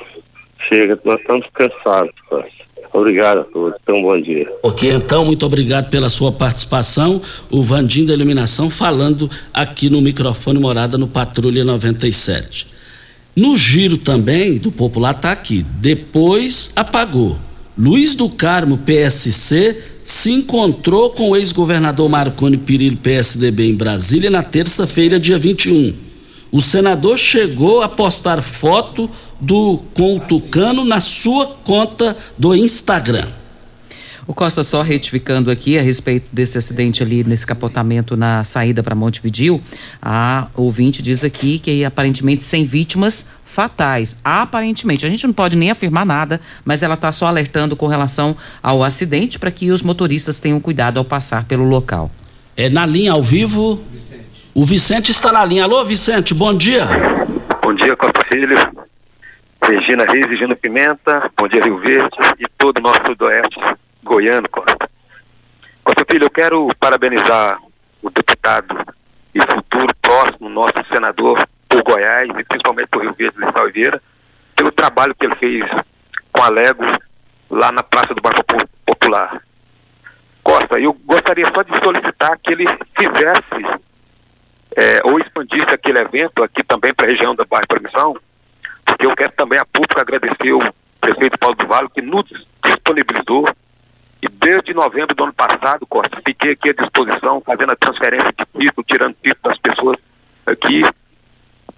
Chega, 0.69 0.99
nós 1.05 1.21
estamos 1.21 1.47
cansados, 1.55 2.13
Costa. 2.29 2.63
Obrigado 2.93 3.41
a 3.41 3.45
todos, 3.45 3.79
então 3.83 4.03
bom 4.03 4.21
dia. 4.21 4.47
Ok, 4.63 4.91
então, 4.91 5.25
muito 5.25 5.47
obrigado 5.47 5.89
pela 5.89 6.11
sua 6.11 6.31
participação. 6.31 7.23
O 7.51 7.63
Vandim 7.63 8.05
da 8.05 8.13
Iluminação 8.13 8.69
falando 8.69 9.31
aqui 9.55 9.89
no 9.89 10.03
microfone 10.03 10.59
Morada 10.59 10.99
no 10.99 11.09
Patrulha 11.09 11.65
97. 11.65 12.72
No 13.35 13.57
giro 13.57 13.97
também 13.97 14.59
do 14.59 14.71
Popular 14.71 15.15
tá 15.15 15.33
aqui. 15.33 15.65
Depois 15.81 16.71
apagou. 16.77 17.39
Luiz 17.77 18.15
do 18.15 18.29
Carmo, 18.29 18.77
PSC, 18.79 19.77
se 20.05 20.31
encontrou 20.31 21.11
com 21.11 21.31
o 21.31 21.37
ex-governador 21.37 22.09
Marconi 22.09 22.59
Perillo, 22.59 22.99
PSDB, 22.99 23.71
em 23.71 23.75
Brasília 23.75 24.31
na 24.31 24.43
terça-feira, 24.43 25.19
dia 25.19 25.39
21. 25.39 25.95
O 26.51 26.61
senador 26.61 27.17
chegou 27.17 27.81
a 27.81 27.89
postar 27.89 28.43
foto 28.43 29.09
do 29.41 29.81
com 29.95 30.17
o 30.17 30.21
Tucano 30.21 30.85
na 30.85 31.01
sua 31.01 31.47
conta 31.65 32.15
do 32.37 32.55
Instagram. 32.55 33.27
O 34.27 34.33
Costa 34.33 34.63
só 34.63 34.83
retificando 34.83 35.51
aqui 35.51 35.77
a 35.77 35.83
respeito 35.83 36.29
desse 36.33 36.57
acidente 36.57 37.03
ali, 37.03 37.25
nesse 37.25 37.45
capotamento 37.45 38.17
na 38.17 38.45
saída 38.45 38.83
para 38.83 38.95
Montevidil, 38.95 39.61
a 40.01 40.47
ouvinte 40.55 41.03
diz 41.03 41.25
aqui 41.25 41.59
que 41.59 41.85
aparentemente 41.85 42.45
sem 42.45 42.65
vítimas 42.65 43.33
fatais. 43.45 44.21
Aparentemente, 44.23 45.05
a 45.05 45.11
gente 45.11 45.27
não 45.27 45.35
pode 45.35 45.57
nem 45.57 45.73
afirmar 45.73 46.07
nada, 46.07 46.41
mas 46.65 46.85
ela 46.85 46.95
está 46.95 47.11
só 47.11 47.27
alertando 47.27 47.75
com 47.75 47.89
relação 47.89 48.37
ao 48.63 48.85
acidente 48.85 49.41
para 49.41 49.51
que 49.51 49.73
os 49.73 49.83
motoristas 49.83 50.39
tenham 50.39 50.61
cuidado 50.61 50.99
ao 50.99 51.05
passar 51.05 51.45
pelo 51.45 51.65
local. 51.65 52.11
É 52.57 52.71
na 52.71 52.87
linha 52.87 53.13
ao 53.13 53.23
vivo. 53.23 53.83
O 54.55 54.65
Vicente 54.65 55.11
está 55.11 55.33
na 55.33 55.45
linha. 55.45 55.65
Alô, 55.65 55.85
Vicente, 55.85 56.33
bom 56.33 56.55
dia. 56.55 56.87
Bom 57.61 57.75
dia, 57.75 57.97
Costa 57.97 58.25
Filho. 58.31 58.57
Regina 59.65 60.05
Reis, 60.05 60.27
Regina 60.27 60.57
Pimenta, 60.57 61.31
bom 61.37 61.47
dia 61.47 61.61
Rio 61.63 61.79
Verde 61.79 62.17
e 62.39 62.45
todo 62.59 62.79
o 62.79 62.83
nosso 62.83 63.01
sudoeste 63.07 63.61
goiano, 64.03 64.49
Costa. 64.49 64.89
Costa 65.85 66.05
Filho, 66.11 66.25
eu 66.27 66.31
quero 66.31 66.69
parabenizar 66.79 67.59
o 68.03 68.11
deputado 68.11 68.85
e 69.35 69.41
futuro 69.41 69.95
próximo 70.01 70.49
nosso 70.49 70.75
senador 70.93 71.47
por 71.69 71.83
Goiás 71.83 72.29
e 72.39 72.45
principalmente 72.45 72.89
por 72.89 73.03
Rio 73.03 73.15
Verde, 73.15 73.39
Luiz 73.39 73.55
Oliveira, 73.57 74.03
pelo 74.55 74.71
trabalho 74.71 75.15
que 75.15 75.27
ele 75.27 75.37
fez 75.37 75.65
com 76.33 76.43
a 76.43 76.49
Lego 76.49 76.85
lá 77.51 77.73
na 77.73 77.83
Praça 77.83 78.15
do 78.15 78.21
Bairro 78.21 78.45
Popu- 78.45 78.69
Popular. 78.85 79.43
Costa, 80.43 80.79
eu 80.79 80.93
gostaria 80.93 81.47
só 81.55 81.63
de 81.63 81.77
solicitar 81.83 82.39
que 82.39 82.53
ele 82.53 82.67
fizesse 82.99 83.81
eh, 84.77 85.01
ou 85.05 85.19
expandisse 85.19 85.71
aquele 85.73 86.01
evento 86.01 86.43
aqui 86.43 86.63
também 86.65 86.93
para 86.93 87.07
a 87.07 87.11
região 87.11 87.35
da 87.35 87.45
Bairro 87.45 87.67
Permissão, 87.69 88.17
porque 88.85 89.07
eu 89.07 89.15
quero 89.17 89.33
também 89.33 89.59
a 89.59 89.65
público 89.65 90.01
agradecer 90.01 90.53
o 90.53 90.61
prefeito 91.01 91.39
Paulo 91.39 91.57
do 91.57 91.67
Vale, 91.67 91.89
que 91.91 92.03
nos 92.03 92.25
disponibilizou. 92.65 93.47
E 94.23 94.29
desde 94.29 94.73
novembro 94.73 95.17
do 95.17 95.25
ano 95.25 95.33
passado, 95.33 95.85
Costa, 95.85 96.23
fiquei 96.25 96.53
aqui 96.53 96.71
à 96.71 96.73
disposição, 96.73 97.41
fazendo 97.41 97.73
a 97.73 97.77
transferência 97.77 98.33
de 98.33 98.45
título, 98.61 98.87
tirando 98.87 99.17
título 99.21 99.43
das 99.43 99.59
pessoas 99.59 99.97
aqui. 100.47 100.83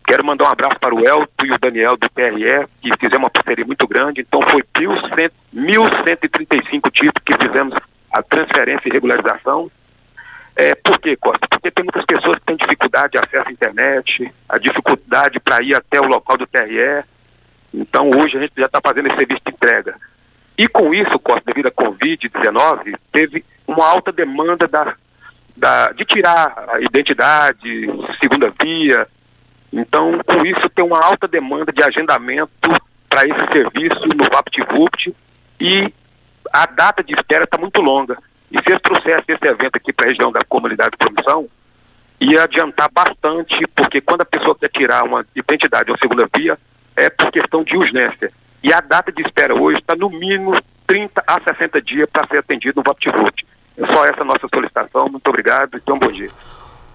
Quero 0.06 0.22
mandar 0.22 0.44
um 0.44 0.48
abraço 0.48 0.78
para 0.78 0.94
o 0.94 1.00
Elton 1.00 1.46
e 1.46 1.52
o 1.52 1.58
Daniel 1.58 1.96
do 1.96 2.06
TRE, 2.10 2.68
que 2.82 2.90
fizemos 3.00 3.24
uma 3.24 3.30
parceria 3.30 3.64
muito 3.64 3.88
grande. 3.88 4.20
Então 4.20 4.42
foi 4.42 4.62
1.100 4.62 5.30
1.135 5.54 6.90
títulos 6.90 7.22
que 7.24 7.32
fizemos 7.40 7.74
a 8.12 8.22
transferência 8.22 8.88
e 8.88 8.92
regularização. 8.92 9.70
É, 10.54 10.74
por 10.74 10.98
quê, 10.98 11.16
Costa? 11.16 11.48
Porque 11.48 11.70
tem 11.70 11.84
muitas 11.84 12.04
pessoas 12.04 12.36
que 12.36 12.44
têm 12.44 12.56
dificuldade 12.56 13.12
de 13.12 13.18
acesso 13.18 13.48
à 13.48 13.52
internet, 13.52 14.32
a 14.48 14.58
dificuldade 14.58 15.40
para 15.40 15.62
ir 15.62 15.74
até 15.74 15.98
o 15.98 16.04
local 16.04 16.36
do 16.36 16.46
TRE. 16.46 17.04
Então, 17.72 18.10
hoje 18.14 18.36
a 18.36 18.40
gente 18.40 18.52
já 18.56 18.66
está 18.66 18.80
fazendo 18.82 19.06
esse 19.06 19.16
serviço 19.16 19.40
de 19.46 19.52
entrega. 19.52 19.96
E 20.56 20.68
com 20.68 20.94
isso, 20.94 21.18
Costa, 21.18 21.42
devido 21.46 21.66
à 21.66 21.70
Covid-19, 21.70 22.96
teve 23.10 23.44
uma 23.66 23.86
alta 23.86 24.12
demanda 24.12 24.68
da, 24.68 24.94
da, 25.56 25.92
de 25.92 26.04
tirar 26.04 26.66
a 26.68 26.80
identidade, 26.80 27.86
segunda 28.20 28.52
via. 28.62 29.06
Então, 29.72 30.20
com 30.24 30.46
isso, 30.46 30.68
tem 30.68 30.84
uma 30.84 31.04
alta 31.04 31.26
demanda 31.26 31.72
de 31.72 31.82
agendamento 31.82 32.70
para 33.08 33.26
esse 33.26 33.52
serviço 33.52 34.06
no 34.06 34.24
VaptVupt 34.30 35.14
e 35.60 35.92
a 36.52 36.66
data 36.66 37.02
de 37.02 37.14
espera 37.14 37.44
está 37.44 37.58
muito 37.58 37.80
longa. 37.80 38.16
E 38.50 38.58
se 38.58 38.64
eles 38.68 38.82
trouxessem 38.82 39.34
esse 39.34 39.46
evento 39.46 39.76
aqui 39.76 39.92
para 39.92 40.06
a 40.06 40.08
região 40.10 40.30
da 40.30 40.40
comunidade 40.48 40.92
de 40.92 40.98
promissão, 40.98 41.48
ia 42.20 42.44
adiantar 42.44 42.88
bastante, 42.92 43.66
porque 43.74 44.00
quando 44.00 44.20
a 44.20 44.26
pessoa 44.26 44.54
quer 44.54 44.68
tirar 44.68 45.02
uma 45.02 45.26
identidade 45.34 45.90
ou 45.90 45.98
segunda 45.98 46.28
via, 46.36 46.56
é 46.96 47.10
por 47.10 47.32
questão 47.32 47.64
de 47.64 47.76
urgência. 47.76 48.30
E 48.64 48.72
a 48.72 48.80
data 48.80 49.12
de 49.12 49.22
espera 49.22 49.54
hoje 49.54 49.78
está 49.78 49.94
no 49.94 50.08
mínimo 50.08 50.58
30 50.86 51.22
a 51.26 51.40
60 51.40 51.82
dias 51.82 52.08
para 52.10 52.26
ser 52.26 52.38
atendido 52.38 52.76
no 52.78 52.82
VaptVupt. 52.82 53.46
É 53.76 53.86
só 53.92 54.04
essa 54.06 54.24
nossa 54.24 54.48
solicitação. 54.52 55.08
Muito 55.10 55.28
obrigado 55.28 55.76
e 55.76 55.80
tenham 55.80 55.98
bom 55.98 56.10
dia. 56.10 56.30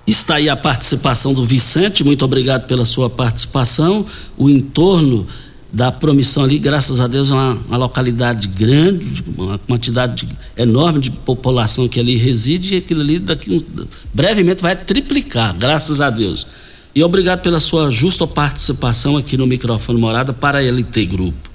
Está 0.07 0.35
aí 0.35 0.49
a 0.49 0.55
participação 0.57 1.33
do 1.33 1.43
Vicente, 1.45 2.03
muito 2.03 2.25
obrigado 2.25 2.65
pela 2.65 2.83
sua 2.85 3.07
participação. 3.09 4.03
O 4.35 4.49
entorno 4.49 5.27
da 5.71 5.91
promissão 5.91 6.43
ali, 6.43 6.57
graças 6.57 6.99
a 6.99 7.05
Deus, 7.05 7.29
é 7.29 7.33
uma, 7.35 7.53
uma 7.67 7.77
localidade 7.77 8.47
grande, 8.47 9.23
uma 9.37 9.59
quantidade 9.59 10.25
de- 10.25 10.35
enorme 10.57 10.99
de 10.99 11.11
população 11.11 11.87
que 11.87 11.99
ali 11.99 12.15
reside 12.17 12.73
e 12.73 12.77
aquilo 12.79 13.01
ali 13.01 13.19
daqui 13.19 13.51
um- 13.55 13.85
brevemente 14.11 14.63
vai 14.63 14.75
triplicar, 14.75 15.53
graças 15.55 16.01
a 16.01 16.09
Deus. 16.09 16.47
E 16.95 17.03
obrigado 17.03 17.41
pela 17.43 17.59
sua 17.59 17.91
justa 17.91 18.25
participação 18.25 19.15
aqui 19.15 19.37
no 19.37 19.45
microfone 19.45 19.99
Morada 19.99 20.33
para 20.33 20.57
a 20.57 20.63
LT 20.63 21.05
Grupo. 21.05 21.48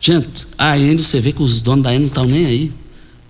Gente, 0.00 0.28
a 0.56 0.78
Eni, 0.78 0.98
você 1.02 1.20
vê 1.20 1.32
que 1.32 1.42
os 1.42 1.60
donos 1.60 1.84
da 1.84 1.90
Eni 1.92 2.00
não 2.00 2.08
estão 2.08 2.24
nem 2.24 2.46
aí. 2.46 2.72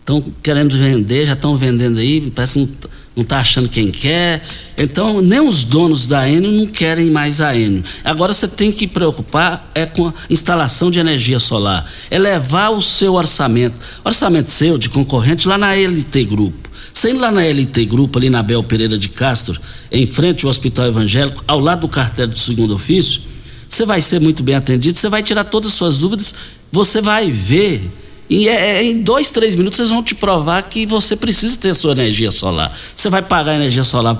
Estão 0.00 0.24
querendo 0.42 0.76
vender, 0.76 1.26
já 1.26 1.34
estão 1.34 1.56
vendendo 1.56 1.98
aí, 1.98 2.30
parece 2.34 2.54
que 2.54 2.58
não, 2.60 2.66
t- 2.66 2.88
não 3.14 3.24
tá 3.24 3.40
achando 3.40 3.68
quem 3.68 3.90
quer. 3.90 4.40
Então, 4.78 5.20
nem 5.20 5.38
os 5.40 5.64
donos 5.64 6.06
da 6.06 6.26
Enio 6.26 6.50
não 6.50 6.66
querem 6.66 7.10
mais 7.10 7.42
a 7.42 7.54
Enio. 7.54 7.84
Agora 8.02 8.32
você 8.32 8.48
tem 8.48 8.72
que 8.72 8.86
preocupar 8.86 9.70
é 9.74 9.84
com 9.84 10.08
a 10.08 10.14
instalação 10.30 10.90
de 10.90 10.98
energia 10.98 11.38
solar. 11.38 11.84
É 12.10 12.18
levar 12.18 12.70
o 12.70 12.80
seu 12.80 13.14
orçamento, 13.14 13.78
orçamento 14.02 14.50
seu 14.50 14.78
de 14.78 14.88
concorrente 14.88 15.46
lá 15.46 15.58
na 15.58 15.74
LT 15.74 16.24
Grupo. 16.24 16.70
Saindo 16.94 17.20
lá 17.20 17.30
na 17.30 17.42
LT 17.44 17.84
Grupo, 17.84 18.18
ali 18.18 18.30
na 18.30 18.42
Bel 18.42 18.62
Pereira 18.62 18.96
de 18.96 19.10
Castro, 19.10 19.60
em 19.92 20.06
frente 20.06 20.46
ao 20.46 20.50
Hospital 20.50 20.86
Evangélico, 20.86 21.44
ao 21.46 21.60
lado 21.60 21.82
do 21.82 21.88
cartel 21.88 22.28
do 22.28 22.38
segundo 22.38 22.74
ofício, 22.74 23.20
você 23.68 23.84
vai 23.84 24.00
ser 24.00 24.20
muito 24.20 24.42
bem 24.42 24.54
atendido, 24.54 24.98
você 24.98 25.08
vai 25.08 25.22
tirar 25.22 25.44
todas 25.44 25.70
as 25.70 25.76
suas 25.76 25.98
dúvidas, 25.98 26.34
você 26.72 27.00
vai 27.00 27.30
ver. 27.30 27.82
E 28.30 28.48
é- 28.48 28.78
é- 28.78 28.84
em 28.84 29.00
dois, 29.00 29.30
três 29.30 29.54
minutos 29.54 29.78
eles 29.78 29.90
vão 29.90 30.02
te 30.02 30.14
provar 30.14 30.62
que 30.62 30.84
você 30.84 31.16
precisa 31.16 31.56
ter 31.56 31.74
sua 31.74 31.92
energia 31.92 32.30
solar. 32.30 32.76
Você 32.94 33.08
vai 33.08 33.22
pagar 33.22 33.52
a 33.52 33.54
energia 33.54 33.84
solar 33.84 34.18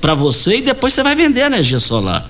para 0.00 0.14
você 0.14 0.58
e 0.58 0.62
depois 0.62 0.94
você 0.94 1.02
vai 1.02 1.14
vender 1.14 1.42
a 1.42 1.46
energia 1.46 1.80
solar. 1.80 2.28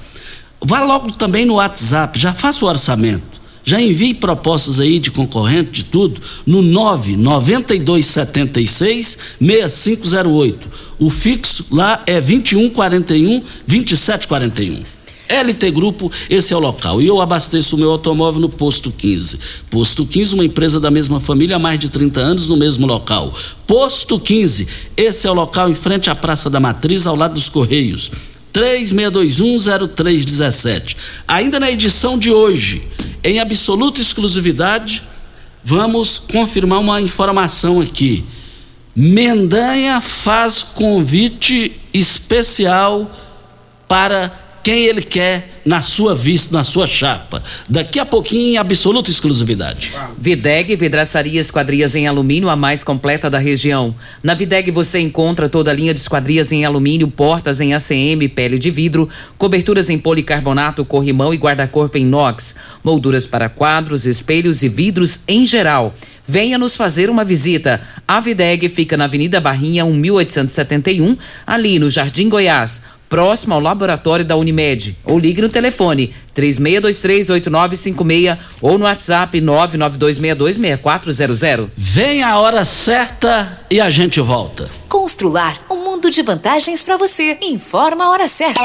Vá 0.60 0.80
logo 0.80 1.12
também 1.12 1.44
no 1.44 1.54
WhatsApp, 1.54 2.18
já 2.18 2.32
faça 2.32 2.64
o 2.64 2.68
orçamento. 2.68 3.36
Já 3.68 3.80
envie 3.80 4.14
propostas 4.14 4.78
aí 4.78 5.00
de 5.00 5.10
concorrente, 5.10 5.82
de 5.82 5.84
tudo, 5.86 6.20
no 6.46 6.62
99276 6.62 9.18
6508. 9.40 10.68
O 10.98 11.10
fixo 11.10 11.66
lá 11.70 12.02
é 12.06 12.20
2141 12.20 13.42
2741. 13.66 14.82
LT 15.28 15.70
Grupo, 15.70 16.10
esse 16.30 16.52
é 16.52 16.56
o 16.56 16.60
local. 16.60 17.02
E 17.02 17.06
eu 17.06 17.20
abasteço 17.20 17.76
o 17.76 17.78
meu 17.78 17.90
automóvel 17.90 18.40
no 18.40 18.48
Posto 18.48 18.90
15. 18.90 19.38
Posto 19.70 20.06
15, 20.06 20.34
uma 20.34 20.44
empresa 20.44 20.78
da 20.78 20.90
mesma 20.90 21.20
família 21.20 21.56
há 21.56 21.58
mais 21.58 21.78
de 21.78 21.88
30 21.88 22.20
anos 22.20 22.48
no 22.48 22.56
mesmo 22.56 22.86
local. 22.86 23.32
Posto 23.66 24.18
15, 24.18 24.68
esse 24.96 25.26
é 25.26 25.30
o 25.30 25.34
local 25.34 25.70
em 25.70 25.74
frente 25.74 26.08
à 26.08 26.14
Praça 26.14 26.48
da 26.48 26.60
Matriz, 26.60 27.06
ao 27.06 27.16
lado 27.16 27.34
dos 27.34 27.48
Correios. 27.48 28.10
36210317. 28.52 30.96
Ainda 31.28 31.60
na 31.60 31.70
edição 31.70 32.18
de 32.18 32.30
hoje, 32.30 32.82
em 33.22 33.38
absoluta 33.38 34.00
exclusividade, 34.00 35.02
vamos 35.62 36.18
confirmar 36.18 36.80
uma 36.80 37.00
informação 37.00 37.80
aqui. 37.80 38.24
Mendanha 38.94 40.00
faz 40.00 40.62
convite 40.62 41.72
especial 41.92 43.10
para 43.86 44.45
quem 44.66 44.82
ele 44.82 45.00
quer 45.00 45.48
na 45.64 45.80
sua 45.80 46.12
vista, 46.12 46.52
na 46.52 46.64
sua 46.64 46.88
chapa. 46.88 47.40
Daqui 47.68 48.00
a 48.00 48.04
pouquinho, 48.04 48.54
em 48.54 48.56
absoluta 48.56 49.08
exclusividade. 49.08 49.92
Videg 50.18 50.74
Vidraçaria 50.74 51.40
Esquadrias 51.40 51.94
em 51.94 52.08
Alumínio, 52.08 52.48
a 52.48 52.56
mais 52.56 52.82
completa 52.82 53.30
da 53.30 53.38
região. 53.38 53.94
Na 54.24 54.34
Videg 54.34 54.72
você 54.72 54.98
encontra 54.98 55.48
toda 55.48 55.70
a 55.70 55.74
linha 55.74 55.94
de 55.94 56.00
esquadrias 56.00 56.50
em 56.50 56.64
alumínio, 56.64 57.06
portas 57.06 57.60
em 57.60 57.74
ACM, 57.74 58.28
pele 58.34 58.58
de 58.58 58.68
vidro, 58.68 59.08
coberturas 59.38 59.88
em 59.88 60.00
policarbonato, 60.00 60.84
corrimão 60.84 61.32
e 61.32 61.36
guarda-corpo 61.36 61.96
em 61.96 62.02
inox, 62.02 62.56
molduras 62.82 63.24
para 63.24 63.48
quadros, 63.48 64.04
espelhos 64.04 64.64
e 64.64 64.68
vidros 64.68 65.22
em 65.28 65.46
geral. 65.46 65.94
Venha 66.26 66.58
nos 66.58 66.74
fazer 66.74 67.08
uma 67.08 67.24
visita. 67.24 67.80
A 68.08 68.18
Videg 68.18 68.68
fica 68.68 68.96
na 68.96 69.04
Avenida 69.04 69.40
Barrinha, 69.40 69.84
1871, 69.84 71.16
ali 71.46 71.78
no 71.78 71.88
Jardim 71.88 72.28
Goiás 72.28 72.95
próximo 73.08 73.54
ao 73.54 73.60
laboratório 73.60 74.24
da 74.24 74.36
Unimed. 74.36 74.96
Ou 75.04 75.18
ligue 75.18 75.42
no 75.42 75.48
telefone 75.48 76.14
36238956 76.36 78.38
ou 78.60 78.78
no 78.78 78.84
WhatsApp 78.84 79.40
992626400. 79.40 81.68
Vem 81.76 82.22
a 82.22 82.38
hora 82.38 82.64
certa 82.64 83.66
e 83.70 83.80
a 83.80 83.90
gente 83.90 84.20
volta. 84.20 84.70
Constrular 84.88 85.60
um 85.70 85.76
mundo 85.76 86.10
de 86.10 86.22
vantagens 86.22 86.82
para 86.82 86.96
você. 86.96 87.38
Informa 87.40 88.04
a 88.04 88.10
hora 88.10 88.28
certa. 88.28 88.60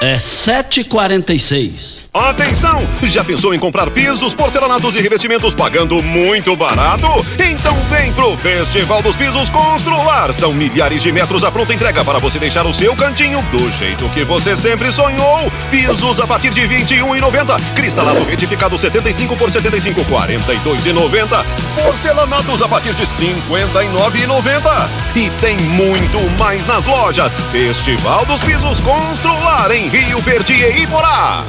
É 0.00 0.14
7h46. 0.14 2.04
Atenção! 2.14 2.86
Já 3.02 3.24
pensou 3.24 3.52
em 3.52 3.58
comprar 3.58 3.90
pisos, 3.90 4.32
porcelanatos 4.32 4.94
e 4.94 5.00
revestimentos 5.00 5.56
pagando 5.56 6.00
muito 6.00 6.54
barato? 6.54 7.08
Então 7.36 7.76
vem 7.90 8.12
pro 8.12 8.36
Festival 8.36 9.02
dos 9.02 9.16
Pisos 9.16 9.50
Constrular. 9.50 10.32
São 10.32 10.52
milhares 10.52 11.02
de 11.02 11.10
metros 11.10 11.42
à 11.42 11.50
pronta 11.50 11.74
entrega 11.74 12.04
para 12.04 12.20
você 12.20 12.38
deixar 12.38 12.64
o 12.64 12.72
seu 12.72 12.94
cantinho 12.94 13.42
do 13.50 13.70
jeito 13.72 14.08
que 14.10 14.22
você 14.22 14.56
sempre 14.56 14.92
sonhou. 14.92 15.50
Pisos 15.68 16.20
a 16.20 16.28
partir 16.28 16.50
de 16.50 16.64
R$ 16.64 16.78
21,90. 16.78 17.60
Cristalado 17.74 18.22
retificado 18.22 18.78
75 18.78 19.36
por 19.36 19.50
75, 19.50 20.00
R$ 20.02 20.38
42,90. 20.38 21.44
Porcelanatos 21.74 22.62
a 22.62 22.68
partir 22.68 22.94
de 22.94 23.02
R$ 23.02 23.08
59,90. 23.08 24.88
E 25.16 25.28
tem 25.40 25.56
muito 25.56 26.20
mais 26.38 26.64
nas 26.66 26.84
lojas. 26.84 27.32
Festival 27.50 28.24
dos 28.26 28.44
Pisos 28.44 28.78
Constrular 28.78 29.72
em 29.72 29.87
Rio 29.90 30.18
Verde 30.20 30.52
e 30.52 30.82
Iporá. 30.82 31.44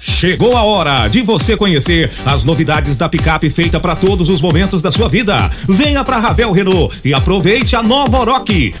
Chegou 0.00 0.56
a 0.56 0.62
hora 0.62 1.08
de 1.08 1.22
você 1.22 1.56
conhecer 1.56 2.10
as 2.24 2.44
novidades 2.44 2.96
da 2.96 3.08
picape 3.08 3.50
feita 3.50 3.80
para 3.80 3.96
todos 3.96 4.28
os 4.28 4.40
momentos 4.40 4.80
da 4.80 4.90
sua 4.90 5.08
vida. 5.08 5.50
Venha 5.68 6.04
para 6.04 6.18
Ravel 6.18 6.52
Renault 6.52 7.00
e 7.04 7.12
aproveite 7.12 7.74
a 7.74 7.82
nova 7.82 8.18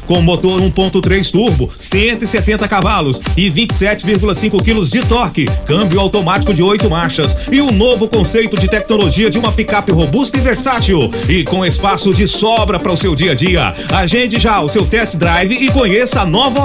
com 0.06 0.20
motor 0.20 0.60
1.3 0.60 1.30
turbo, 1.30 1.68
170 1.76 2.68
cavalos 2.68 3.20
e 3.36 3.50
27,5 3.50 4.62
quilos 4.62 4.90
de 4.90 5.00
torque, 5.00 5.46
câmbio 5.66 6.00
automático 6.00 6.52
de 6.52 6.62
8 6.62 6.88
marchas 6.90 7.36
e 7.50 7.60
um 7.60 7.70
novo 7.70 8.08
conceito 8.08 8.58
de 8.58 8.68
tecnologia 8.68 9.30
de 9.30 9.38
uma 9.38 9.52
picape 9.52 9.90
robusta 9.92 10.38
e 10.38 10.40
versátil 10.40 11.10
e 11.28 11.44
com 11.44 11.64
espaço 11.64 12.12
de 12.12 12.26
sobra 12.26 12.78
para 12.78 12.92
o 12.92 12.96
seu 12.96 13.14
dia 13.14 13.32
a 13.32 13.34
dia. 13.34 13.74
Agende 13.92 14.38
já 14.38 14.60
o 14.60 14.68
seu 14.68 14.86
test 14.86 15.16
drive 15.16 15.52
e 15.52 15.70
conheça 15.70 16.22
a 16.22 16.26
nova. 16.26 16.58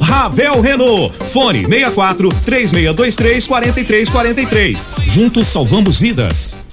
Ravel 0.00 0.60
Renault. 0.60 1.14
Fone 1.28 1.64
64 1.64 2.28
3623 2.44 3.46
40 3.46 3.71
4343. 3.72 4.88
Juntos 5.14 5.48
salvamos 5.48 5.98
vidas. 5.98 6.61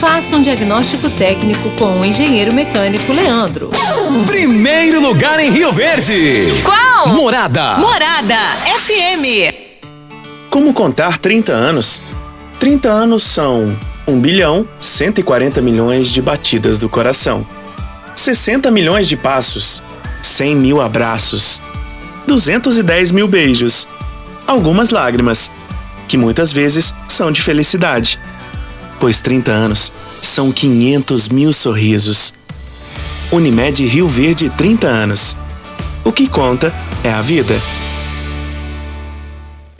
Faça 0.00 0.36
um 0.36 0.42
diagnóstico 0.42 1.08
técnico 1.10 1.70
com 1.78 2.00
o 2.00 2.04
engenheiro 2.04 2.52
mecânico 2.52 3.12
Leandro. 3.12 3.70
Primeiro 4.26 5.00
lugar 5.00 5.38
em 5.38 5.50
Rio 5.50 5.72
Verde. 5.72 6.46
Qual? 6.64 7.08
Morada. 7.08 7.78
Morada 7.78 8.36
FM. 8.78 9.54
Como 10.50 10.74
contar 10.74 11.18
30 11.18 11.52
anos? 11.52 12.00
30 12.58 12.88
anos 12.88 13.22
são 13.22 13.76
1 14.06 14.20
bilhão 14.20 14.66
140 14.78 15.60
milhões 15.60 16.08
de 16.08 16.20
batidas 16.20 16.78
do 16.78 16.88
coração, 16.88 17.46
60 18.14 18.70
milhões 18.70 19.08
de 19.08 19.16
passos, 19.16 19.82
100 20.20 20.56
mil 20.56 20.80
abraços, 20.80 21.60
210 22.26 23.12
mil 23.12 23.28
beijos, 23.28 23.86
algumas 24.46 24.90
lágrimas, 24.90 25.50
que 26.08 26.16
muitas 26.16 26.52
vezes 26.52 26.94
são 27.08 27.32
de 27.32 27.40
felicidade, 27.40 28.18
pois 29.02 29.20
30 29.20 29.50
anos 29.50 29.92
são 30.22 30.52
500 30.52 31.28
mil 31.28 31.52
sorrisos. 31.52 32.32
Unimed 33.32 33.84
Rio 33.84 34.06
Verde 34.06 34.48
30 34.48 34.86
anos. 34.86 35.36
O 36.04 36.12
que 36.12 36.28
conta 36.28 36.72
é 37.02 37.10
a 37.10 37.20
vida. 37.20 37.60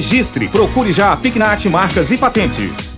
registre. 0.00 0.48
Procure 0.48 0.90
já 0.92 1.12
a 1.12 1.16
Pignat 1.16 1.66
Marcas 1.66 2.10
e 2.10 2.16
Patentes. 2.16 2.96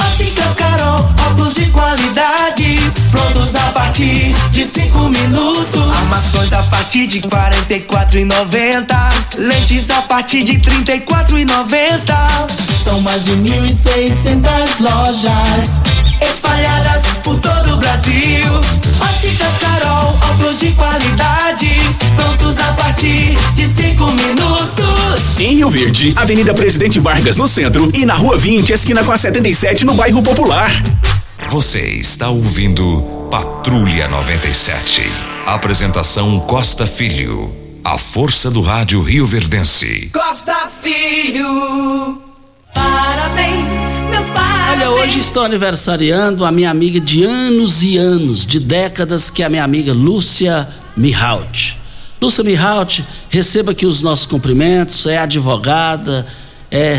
Óticas 0.00 0.54
Carol, 0.54 1.04
óculos 1.30 1.54
de 1.54 1.66
qualidade, 1.66 2.78
prontos 3.10 3.56
a 3.56 3.72
partir 3.72 4.32
de 4.52 4.64
5 4.64 5.08
minutos. 5.08 5.96
Armações 5.96 6.52
a 6.52 6.62
partir 6.62 7.08
de 7.08 7.22
44,90. 7.22 8.96
Lentes 9.36 9.90
a 9.90 10.02
partir 10.02 10.44
de 10.44 10.60
34,90. 10.60 12.14
São 12.84 13.00
mais 13.00 13.24
de 13.24 13.32
1.600 13.32 14.78
lojas 14.78 15.80
espalhadas 16.20 17.02
por 17.24 17.36
todo 17.40 17.74
o 17.74 17.76
Brasil. 17.78 18.46
Óticas 19.00 19.58
Carol, 19.60 20.16
óculos 20.30 20.60
de 20.60 20.70
qualidade, 20.72 21.11
Rio 25.62 25.70
Verde, 25.70 26.12
Avenida 26.16 26.52
Presidente 26.52 26.98
Vargas 26.98 27.36
no 27.36 27.46
centro 27.46 27.88
e 27.94 28.04
na 28.04 28.14
Rua 28.14 28.36
20, 28.36 28.72
esquina 28.72 29.04
com 29.04 29.12
a 29.12 29.16
77 29.16 29.84
no 29.84 29.94
bairro 29.94 30.20
Popular. 30.20 30.68
Você 31.50 31.82
está 31.82 32.28
ouvindo 32.28 33.28
Patrulha 33.30 34.08
97. 34.08 35.02
Apresentação 35.46 36.40
Costa 36.40 36.84
Filho. 36.84 37.54
A 37.84 37.96
força 37.96 38.50
do 38.50 38.60
rádio 38.60 39.00
Rio 39.02 39.24
Verdense. 39.24 40.10
Costa 40.12 40.68
Filho, 40.82 42.20
parabéns, 42.74 43.64
meus 44.10 44.30
parabéns. 44.30 44.68
Olha, 44.72 44.90
hoje 44.90 45.20
estou 45.20 45.44
aniversariando 45.44 46.44
a 46.44 46.50
minha 46.50 46.72
amiga 46.72 46.98
de 46.98 47.22
anos 47.22 47.84
e 47.84 47.96
anos, 47.96 48.44
de 48.44 48.58
décadas, 48.58 49.30
que 49.30 49.44
é 49.44 49.46
a 49.46 49.48
minha 49.48 49.62
amiga 49.62 49.92
Lúcia 49.92 50.68
Mihaut. 50.96 51.71
Lúcia 52.22 52.44
Mihaut, 52.44 53.04
receba 53.30 53.72
aqui 53.72 53.84
os 53.84 54.00
nossos 54.00 54.26
cumprimentos, 54.26 55.06
é 55.06 55.18
advogada, 55.18 56.24
é 56.70 56.96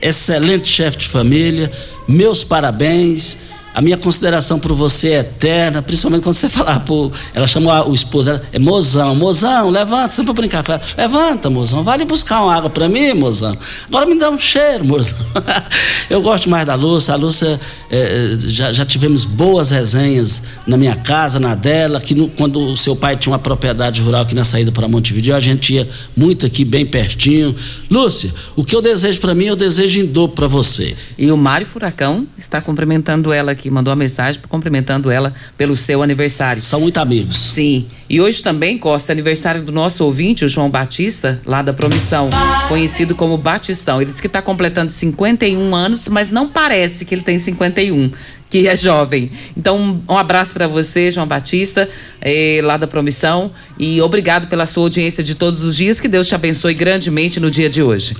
excelente 0.00 0.66
chefe 0.66 0.96
de 0.96 1.08
família, 1.08 1.70
meus 2.08 2.42
parabéns, 2.42 3.40
a 3.74 3.80
minha 3.80 3.96
consideração 3.96 4.58
por 4.58 4.72
você 4.72 5.08
é 5.08 5.18
eterna, 5.20 5.80
principalmente 5.80 6.22
quando 6.22 6.34
você 6.34 6.48
falar 6.50 6.80
por. 6.80 7.12
Ela 7.34 7.46
chamou 7.46 7.72
o 7.90 7.94
esposo, 7.94 8.30
ela, 8.30 8.42
é 8.52 8.58
mozão, 8.58 9.14
mozão, 9.14 9.70
levanta, 9.70 10.10
sempre 10.10 10.32
pra 10.32 10.42
brincar 10.42 10.62
com 10.62 10.72
ela. 10.72 10.82
Levanta, 10.96 11.50
mozão, 11.50 11.82
vai 11.82 11.94
ali 11.94 12.04
buscar 12.04 12.42
uma 12.42 12.54
água 12.54 12.70
para 12.70 12.88
mim, 12.88 13.14
mozão. 13.14 13.56
Agora 13.88 14.06
me 14.06 14.18
dá 14.18 14.30
um 14.30 14.38
cheiro, 14.38 14.84
mozão. 14.84 15.18
Eu 16.10 16.20
gosto 16.20 16.50
mais 16.50 16.66
da 16.66 16.74
Lúcia, 16.74 17.14
a 17.14 17.16
Lúcia, 17.16 17.58
é, 17.90 18.36
já, 18.38 18.72
já 18.72 18.84
tivemos 18.84 19.24
boas 19.24 19.70
resenhas 19.70 20.44
na 20.66 20.76
minha 20.76 20.94
casa, 20.94 21.40
na 21.40 21.54
dela, 21.54 22.00
que 22.00 22.14
no, 22.14 22.28
quando 22.28 22.60
o 22.60 22.76
seu 22.76 22.94
pai 22.94 23.16
tinha 23.16 23.32
uma 23.32 23.38
propriedade 23.38 24.02
rural 24.02 24.22
aqui 24.22 24.34
na 24.34 24.44
saída 24.44 24.70
para 24.70 24.86
Montevideo, 24.88 25.34
a 25.34 25.40
gente 25.40 25.74
ia 25.74 25.88
muito 26.16 26.44
aqui, 26.44 26.64
bem 26.64 26.84
pertinho. 26.84 27.54
Lúcia, 27.90 28.32
o 28.54 28.64
que 28.64 28.76
eu 28.76 28.82
desejo 28.82 29.20
para 29.20 29.34
mim, 29.34 29.46
eu 29.46 29.56
desejo 29.56 30.00
em 30.00 30.06
dobro 30.06 30.36
para 30.36 30.46
você. 30.46 30.94
E 31.16 31.30
o 31.30 31.36
Mário 31.36 31.66
Furacão 31.66 32.26
está 32.36 32.60
cumprimentando 32.60 33.32
ela 33.32 33.52
aqui, 33.52 33.61
mandou 33.70 33.90
uma 33.90 33.96
mensagem 33.96 34.40
cumprimentando 34.48 35.10
ela 35.10 35.34
pelo 35.56 35.76
seu 35.76 36.02
aniversário. 36.02 36.60
São 36.60 36.80
muito 36.80 36.98
amigos. 36.98 37.38
Sim. 37.38 37.86
E 38.08 38.20
hoje 38.20 38.42
também, 38.42 38.78
Costa, 38.78 39.12
aniversário 39.12 39.62
do 39.62 39.72
nosso 39.72 40.04
ouvinte, 40.04 40.44
o 40.44 40.48
João 40.48 40.68
Batista, 40.68 41.40
lá 41.46 41.62
da 41.62 41.72
Promissão, 41.72 42.28
conhecido 42.68 43.14
como 43.14 43.38
Batistão. 43.38 44.02
Ele 44.02 44.10
disse 44.10 44.20
que 44.20 44.26
está 44.26 44.42
completando 44.42 44.92
51 44.92 45.74
anos, 45.74 46.08
mas 46.08 46.30
não 46.30 46.48
parece 46.48 47.04
que 47.04 47.14
ele 47.14 47.22
tem 47.22 47.38
51 47.38 48.10
que 48.52 48.68
é 48.68 48.76
jovem. 48.76 49.30
Então, 49.56 50.02
um 50.06 50.18
abraço 50.18 50.52
para 50.52 50.68
você, 50.68 51.10
João 51.10 51.26
Batista, 51.26 51.88
eh, 52.20 52.60
lá 52.62 52.76
da 52.76 52.86
Promissão, 52.86 53.50
e 53.78 53.98
obrigado 54.02 54.46
pela 54.46 54.66
sua 54.66 54.82
audiência 54.82 55.24
de 55.24 55.34
todos 55.34 55.64
os 55.64 55.74
dias. 55.74 55.98
Que 55.98 56.06
Deus 56.06 56.28
te 56.28 56.34
abençoe 56.34 56.74
grandemente 56.74 57.40
no 57.40 57.50
dia 57.50 57.70
de 57.70 57.82
hoje. 57.82 58.14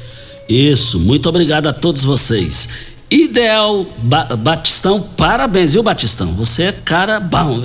Isso, 0.48 0.98
muito 0.98 1.28
obrigado 1.28 1.66
a 1.66 1.72
todos 1.72 2.02
vocês. 2.02 2.91
Ideal 3.12 3.86
ba 3.98 4.24
Batistão, 4.36 4.98
parabéns, 5.18 5.74
viu, 5.74 5.82
Batistão? 5.82 6.32
Você 6.32 6.62
é 6.62 6.72
cara 6.72 7.20
bom. 7.20 7.62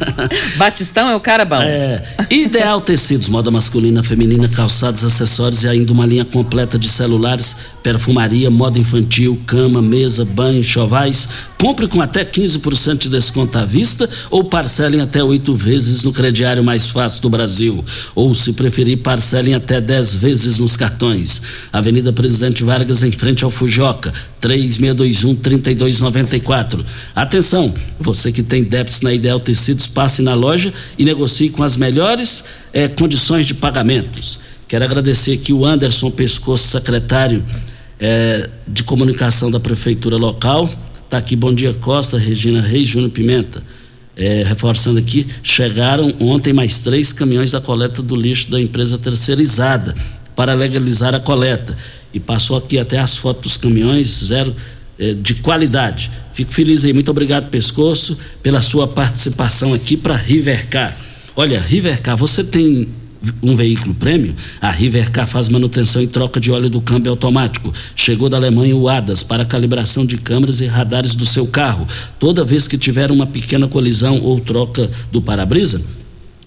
Batistão 0.56 1.10
é 1.10 1.14
o 1.14 1.20
cara 1.20 1.44
bom. 1.44 1.60
É. 1.60 2.02
Ideal 2.30 2.80
Tecidos, 2.80 3.28
moda 3.28 3.50
masculina, 3.50 4.02
feminina, 4.02 4.48
calçados, 4.48 5.04
acessórios 5.04 5.64
e 5.64 5.68
ainda 5.68 5.92
uma 5.92 6.06
linha 6.06 6.24
completa 6.24 6.78
de 6.78 6.88
celulares, 6.88 7.58
perfumaria, 7.86 8.50
moda 8.50 8.80
infantil, 8.80 9.40
cama, 9.46 9.80
mesa, 9.80 10.24
banho, 10.24 10.60
chovais. 10.60 11.28
Compre 11.56 11.86
com 11.86 12.00
até 12.00 12.24
15% 12.24 13.02
de 13.02 13.08
desconto 13.08 13.56
à 13.56 13.64
vista 13.64 14.10
ou 14.28 14.42
parcelem 14.42 15.00
até 15.00 15.22
oito 15.22 15.54
vezes 15.54 16.02
no 16.02 16.12
crediário 16.12 16.64
mais 16.64 16.86
fácil 16.86 17.22
do 17.22 17.30
Brasil. 17.30 17.84
Ou, 18.12 18.34
se 18.34 18.54
preferir, 18.54 18.98
parcelem 18.98 19.54
até 19.54 19.80
10 19.80 20.16
vezes 20.16 20.58
nos 20.58 20.76
cartões. 20.76 21.40
Avenida 21.72 22.12
Presidente 22.12 22.64
Vargas, 22.64 23.04
em 23.04 23.12
frente 23.12 23.44
ao 23.44 23.52
Fujoca. 23.52 24.12
3621-3294. 24.42 26.84
Atenção, 27.14 27.72
você 28.00 28.32
que 28.32 28.42
tem 28.42 28.64
débitos 28.64 29.00
na 29.00 29.14
Ideal 29.14 29.38
Tecidos, 29.38 29.86
passe 29.86 30.22
na 30.22 30.34
loja 30.34 30.74
e 30.98 31.04
negocie 31.04 31.50
com 31.50 31.62
as 31.62 31.76
melhores 31.76 32.46
eh, 32.72 32.88
condições 32.88 33.46
de 33.46 33.54
pagamentos. 33.54 34.40
Quero 34.66 34.84
agradecer 34.84 35.34
aqui 35.34 35.52
o 35.52 35.64
Anderson 35.64 36.10
Pescoço, 36.10 36.66
secretário 36.66 37.44
eh, 37.98 38.48
de 38.66 38.82
comunicação 38.82 39.50
da 39.50 39.58
Prefeitura 39.58 40.16
Local. 40.16 40.68
Está 41.04 41.18
aqui, 41.18 41.36
bom 41.36 41.52
dia 41.54 41.72
Costa, 41.74 42.18
Regina 42.18 42.60
Reis, 42.60 42.88
Júnior 42.88 43.10
Pimenta. 43.10 43.62
É, 44.18 44.42
reforçando 44.44 44.98
aqui, 44.98 45.26
chegaram 45.42 46.14
ontem 46.20 46.50
mais 46.50 46.80
três 46.80 47.12
caminhões 47.12 47.50
da 47.50 47.60
coleta 47.60 48.00
do 48.00 48.16
lixo 48.16 48.50
da 48.50 48.58
empresa 48.58 48.96
terceirizada 48.96 49.94
para 50.34 50.54
legalizar 50.54 51.14
a 51.14 51.20
coleta 51.20 51.76
e 52.14 52.20
passou 52.20 52.56
aqui 52.56 52.78
até 52.78 52.98
as 52.98 53.16
fotos 53.16 53.42
dos 53.42 53.56
caminhões, 53.58 54.24
zero 54.24 54.54
eh, 54.98 55.14
de 55.14 55.34
qualidade. 55.36 56.10
Fico 56.32 56.52
feliz 56.52 56.84
aí, 56.84 56.92
muito 56.94 57.10
obrigado, 57.10 57.50
Pescoço, 57.50 58.18
pela 58.42 58.62
sua 58.62 58.88
participação 58.88 59.74
aqui 59.74 59.96
para 59.96 60.16
Rivercar. 60.16 60.96
Olha, 61.34 61.60
Rivercar, 61.60 62.16
você 62.16 62.42
tem 62.42 62.88
um 63.42 63.54
veículo 63.54 63.94
prêmio? 63.94 64.34
A 64.60 64.70
Rivercar 64.70 65.26
faz 65.26 65.48
manutenção 65.48 66.02
e 66.02 66.06
troca 66.06 66.40
de 66.40 66.50
óleo 66.50 66.70
do 66.70 66.80
câmbio 66.80 67.10
automático. 67.10 67.72
Chegou 67.94 68.28
da 68.28 68.36
Alemanha 68.36 68.76
o 68.76 68.88
ADAS 68.88 69.22
para 69.22 69.44
calibração 69.44 70.04
de 70.04 70.16
câmeras 70.16 70.60
e 70.60 70.66
radares 70.66 71.14
do 71.14 71.26
seu 71.26 71.46
carro. 71.46 71.86
Toda 72.18 72.44
vez 72.44 72.66
que 72.68 72.78
tiver 72.78 73.10
uma 73.10 73.26
pequena 73.26 73.68
colisão 73.68 74.18
ou 74.22 74.40
troca 74.40 74.90
do 75.10 75.20
para-brisa, 75.20 75.82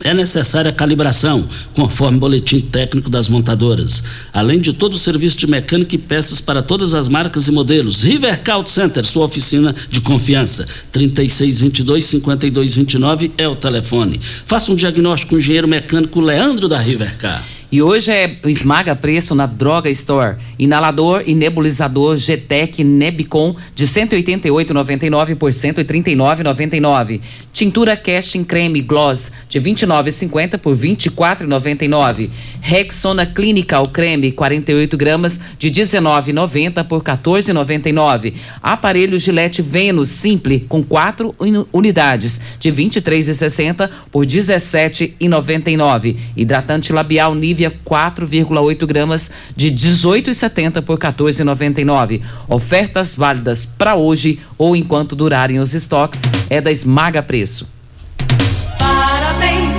é 0.04 0.14
necessária 0.14 0.72
a 0.72 0.74
calibração, 0.74 1.48
conforme 1.74 2.18
o 2.18 2.22
boletim 2.22 2.62
técnico 2.62 3.10
das 3.10 3.28
montadoras. 3.28 4.04
Além 4.34 4.60
de 4.60 4.72
todo 4.74 4.94
o 4.94 4.98
serviço 4.98 5.38
de 5.38 5.46
mecânica 5.48 5.96
e 5.96 5.98
peças 5.98 6.40
para 6.40 6.62
todas 6.62 6.94
as 6.94 7.10
marcas 7.10 7.48
e 7.48 7.52
modelos. 7.52 8.02
River 8.02 8.42
Caut 8.42 8.70
Center, 8.70 9.06
sua 9.06 9.26
oficina 9.26 9.76
de 9.90 10.00
confiança. 10.02 10.68
3622-5229 10.94 13.32
é 13.38 13.48
o 13.48 13.56
telefone. 13.56 14.20
Faça 14.46 14.72
um 14.72 14.76
diagnóstico 14.76 15.32
com 15.32 15.36
o 15.36 15.40
engenheiro 15.40 15.68
mecânico 15.68 16.22
Leandro 16.22 16.68
da 16.68 16.80
Rivercar. 16.80 17.59
E 17.72 17.84
hoje 17.84 18.12
é 18.12 18.36
esmaga 18.46 18.96
preço 18.96 19.36
na 19.36 19.46
Droga 19.46 19.92
Store. 19.92 20.38
Inalador 20.58 21.22
e 21.28 21.36
nebulizador 21.36 22.18
GTEC 22.18 22.84
Nebicon 22.84 23.56
de 23.76 23.86
188,99 23.86 25.36
por 25.36 25.52
139,99. 25.52 27.22
Tintura 27.54 27.96
Casting 27.96 28.44
Creme 28.44 28.82
Gloss 28.82 29.34
de 29.48 29.62
29,50 29.62 30.58
por 30.58 30.76
24,99. 30.76 32.30
Rexona 32.70 33.26
Clinical 33.26 33.82
Creme 33.88 34.32
48 34.32 34.96
gramas 34.96 35.42
de 35.58 35.72
19,90 35.72 36.84
por 36.84 37.02
14,99. 37.02 38.36
Aparelho 38.62 39.20
Gillette 39.20 39.64
Venus 39.64 40.10
Simple 40.10 40.60
com 40.70 40.84
4 40.84 41.36
unidades 41.74 42.40
de 42.60 42.72
23,60 42.72 43.90
por 44.12 44.24
17,99. 44.24 46.16
Hidratante 46.38 46.94
labial 46.94 47.34
Nivea 47.34 47.74
4,8 47.84 48.86
gramas 48.86 49.32
de 49.56 49.72
18,70 49.72 50.84
por 50.84 51.00
14,99. 51.00 52.22
Ofertas 52.48 53.16
válidas 53.16 53.66
para 53.66 53.96
hoje 53.96 54.42
ou 54.60 54.76
enquanto 54.76 55.16
durarem 55.16 55.58
os 55.58 55.74
estoques 55.74 56.22
é 56.52 56.62
da 56.62 56.72
Esmaga 56.72 57.24
Preço. 57.24 57.79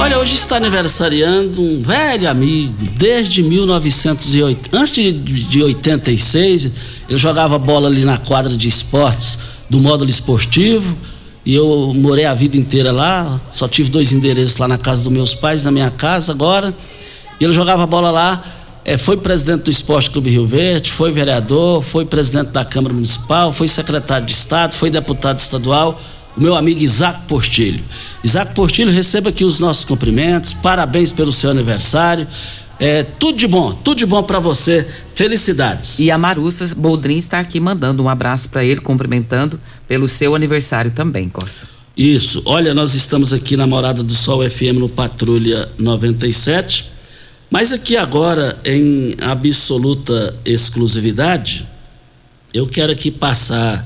Olha, 0.01 0.19
hoje 0.19 0.35
está 0.35 0.57
aniversariando 0.57 1.61
um 1.61 1.83
velho 1.83 2.27
amigo, 2.31 2.73
desde 2.97 3.43
1908. 3.43 4.75
Antes 4.75 4.95
de 4.95 5.63
86, 5.63 6.73
ele 7.07 7.19
jogava 7.19 7.59
bola 7.59 7.87
ali 7.87 8.03
na 8.03 8.17
quadra 8.17 8.57
de 8.57 8.67
esportes 8.67 9.39
do 9.69 9.79
módulo 9.79 10.09
esportivo. 10.09 10.97
E 11.45 11.55
eu 11.55 11.93
morei 11.95 12.25
a 12.25 12.33
vida 12.33 12.57
inteira 12.57 12.91
lá, 12.91 13.39
só 13.51 13.69
tive 13.69 13.91
dois 13.91 14.11
endereços 14.11 14.57
lá 14.57 14.67
na 14.67 14.79
casa 14.79 15.03
dos 15.03 15.13
meus 15.13 15.35
pais, 15.35 15.65
na 15.65 15.71
minha 15.71 15.91
casa 15.91 16.33
agora. 16.33 16.73
E 17.39 17.45
ele 17.45 17.53
jogava 17.53 17.87
bola 17.87 18.11
lá, 18.11 18.43
é, 18.83 18.97
foi 18.97 19.19
presidente 19.19 19.65
do 19.65 19.71
Esporte 19.71 20.09
Clube 20.09 20.31
Rio 20.31 20.47
Verde, 20.47 20.91
foi 20.91 21.13
vereador, 21.13 21.83
foi 21.83 22.07
presidente 22.07 22.53
da 22.53 22.65
Câmara 22.65 22.95
Municipal, 22.95 23.53
foi 23.53 23.69
secretário 23.69 24.25
de 24.25 24.33
Estado, 24.33 24.73
foi 24.73 24.89
deputado 24.89 25.37
estadual. 25.37 26.01
O 26.37 26.41
meu 26.41 26.55
amigo 26.55 26.81
Isaac 26.81 27.27
Portilho. 27.27 27.83
Isaac 28.23 28.55
Portilho, 28.55 28.91
receba 28.91 29.31
aqui 29.31 29.45
os 29.45 29.59
nossos 29.59 29.85
cumprimentos, 29.85 30.53
parabéns 30.53 31.13
pelo 31.13 31.33
seu 31.33 31.51
aniversário. 31.51 32.27
É, 32.79 33.03
tudo 33.03 33.37
de 33.37 33.47
bom, 33.47 33.73
tudo 33.73 33.99
de 33.99 34.07
bom 34.07 34.23
para 34.23 34.39
você. 34.39 34.87
Felicidades. 35.15 35.99
E 35.99 36.11
a 36.11 36.17
Marussa 36.17 36.75
Boldrin 36.75 37.19
está 37.19 37.39
aqui 37.39 37.61
mandando 37.61 38.03
um 38.03 38.09
abraço 38.09 38.49
para 38.49 38.65
ele, 38.65 38.81
cumprimentando 38.81 39.61
pelo 39.87 40.09
seu 40.09 40.35
aniversário 40.35 40.91
também, 40.91 41.29
Costa. 41.29 41.69
Isso. 41.97 42.43
Olha, 42.47 42.73
nós 42.73 42.95
estamos 42.95 43.33
aqui 43.33 43.57
na 43.57 43.67
Morada 43.67 44.03
do 44.03 44.15
Sol 44.15 44.49
FM 44.49 44.79
no 44.79 44.89
Patrulha 44.89 45.69
97. 45.79 46.91
Mas 47.51 47.73
aqui 47.73 47.97
agora, 47.97 48.59
em 48.65 49.15
absoluta 49.21 50.35
exclusividade, 50.45 51.69
eu 52.55 52.67
quero 52.67 52.93
aqui 52.93 53.11
passar 53.11 53.85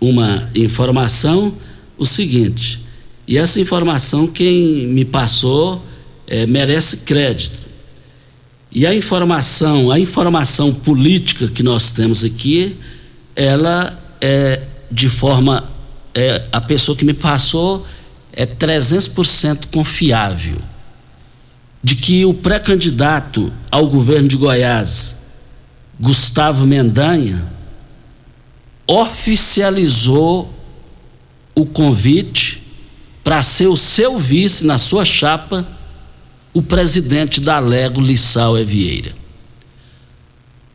uma 0.00 0.48
informação, 0.54 1.52
o 1.98 2.04
seguinte, 2.04 2.84
e 3.26 3.36
essa 3.36 3.60
informação 3.60 4.26
quem 4.26 4.86
me 4.86 5.04
passou 5.04 5.82
é, 6.26 6.46
merece 6.46 6.98
crédito. 6.98 7.66
E 8.70 8.86
a 8.86 8.94
informação, 8.94 9.90
a 9.90 9.98
informação 9.98 10.72
política 10.72 11.48
que 11.48 11.62
nós 11.62 11.90
temos 11.90 12.24
aqui, 12.24 12.76
ela 13.34 13.98
é 14.20 14.62
de 14.90 15.08
forma, 15.08 15.64
é, 16.14 16.44
a 16.52 16.60
pessoa 16.60 16.96
que 16.96 17.04
me 17.04 17.14
passou 17.14 17.86
é 18.32 18.46
300% 18.46 19.66
confiável 19.72 20.56
de 21.82 21.94
que 21.94 22.24
o 22.24 22.34
pré-candidato 22.34 23.52
ao 23.70 23.86
governo 23.86 24.28
de 24.28 24.36
Goiás, 24.36 25.18
Gustavo 25.98 26.66
Mendanha, 26.66 27.46
oficializou 28.86 30.52
o 31.56 31.64
convite 31.64 32.62
para 33.24 33.42
ser 33.42 33.66
o 33.66 33.76
seu 33.76 34.18
vice 34.18 34.64
na 34.66 34.78
sua 34.78 35.04
chapa, 35.04 35.66
o 36.52 36.62
presidente 36.62 37.40
da 37.40 37.58
Lego 37.58 38.00
Lissau 38.00 38.58
Evieira. 38.58 39.12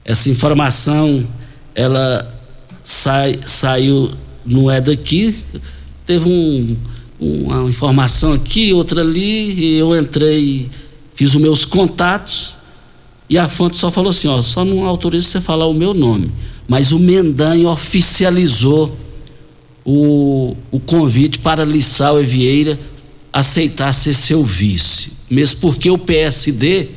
Essa 0.04 0.30
informação 0.30 1.26
ela 1.76 2.28
sai, 2.84 3.40
saiu, 3.46 4.12
não 4.46 4.70
é 4.70 4.82
daqui, 4.82 5.36
teve 6.06 6.28
um, 6.28 6.76
uma 7.20 7.70
informação 7.70 8.34
aqui, 8.34 8.74
outra 8.74 9.02
ali, 9.02 9.54
e 9.54 9.78
eu 9.78 9.98
entrei, 9.98 10.70
fiz 11.14 11.36
os 11.36 11.42
meus 11.42 11.64
contatos, 11.64 12.56
e 13.30 13.38
a 13.38 13.48
fonte 13.48 13.78
só 13.78 13.90
falou 13.90 14.10
assim, 14.10 14.28
ó, 14.28 14.42
só 14.42 14.66
não 14.66 14.86
autoriza 14.86 15.28
você 15.28 15.42
falar 15.42 15.68
o 15.68 15.74
meu 15.74 15.94
nome. 15.94 16.30
Mas 16.68 16.92
o 16.92 17.00
Mendanha 17.00 17.70
oficializou 17.70 18.94
o, 19.86 20.56
o 20.72 20.80
convite 20.80 21.40
para 21.40 21.66
Lissau 21.66 22.22
e 22.22 22.26
Vieira 22.26 22.80
aceitar 23.32 23.94
ser 23.94 24.14
seu 24.14 24.44
vice. 24.44 25.12
Mesmo 25.30 25.62
porque 25.62 25.90
o 25.90 25.98
PSD, 25.98 26.90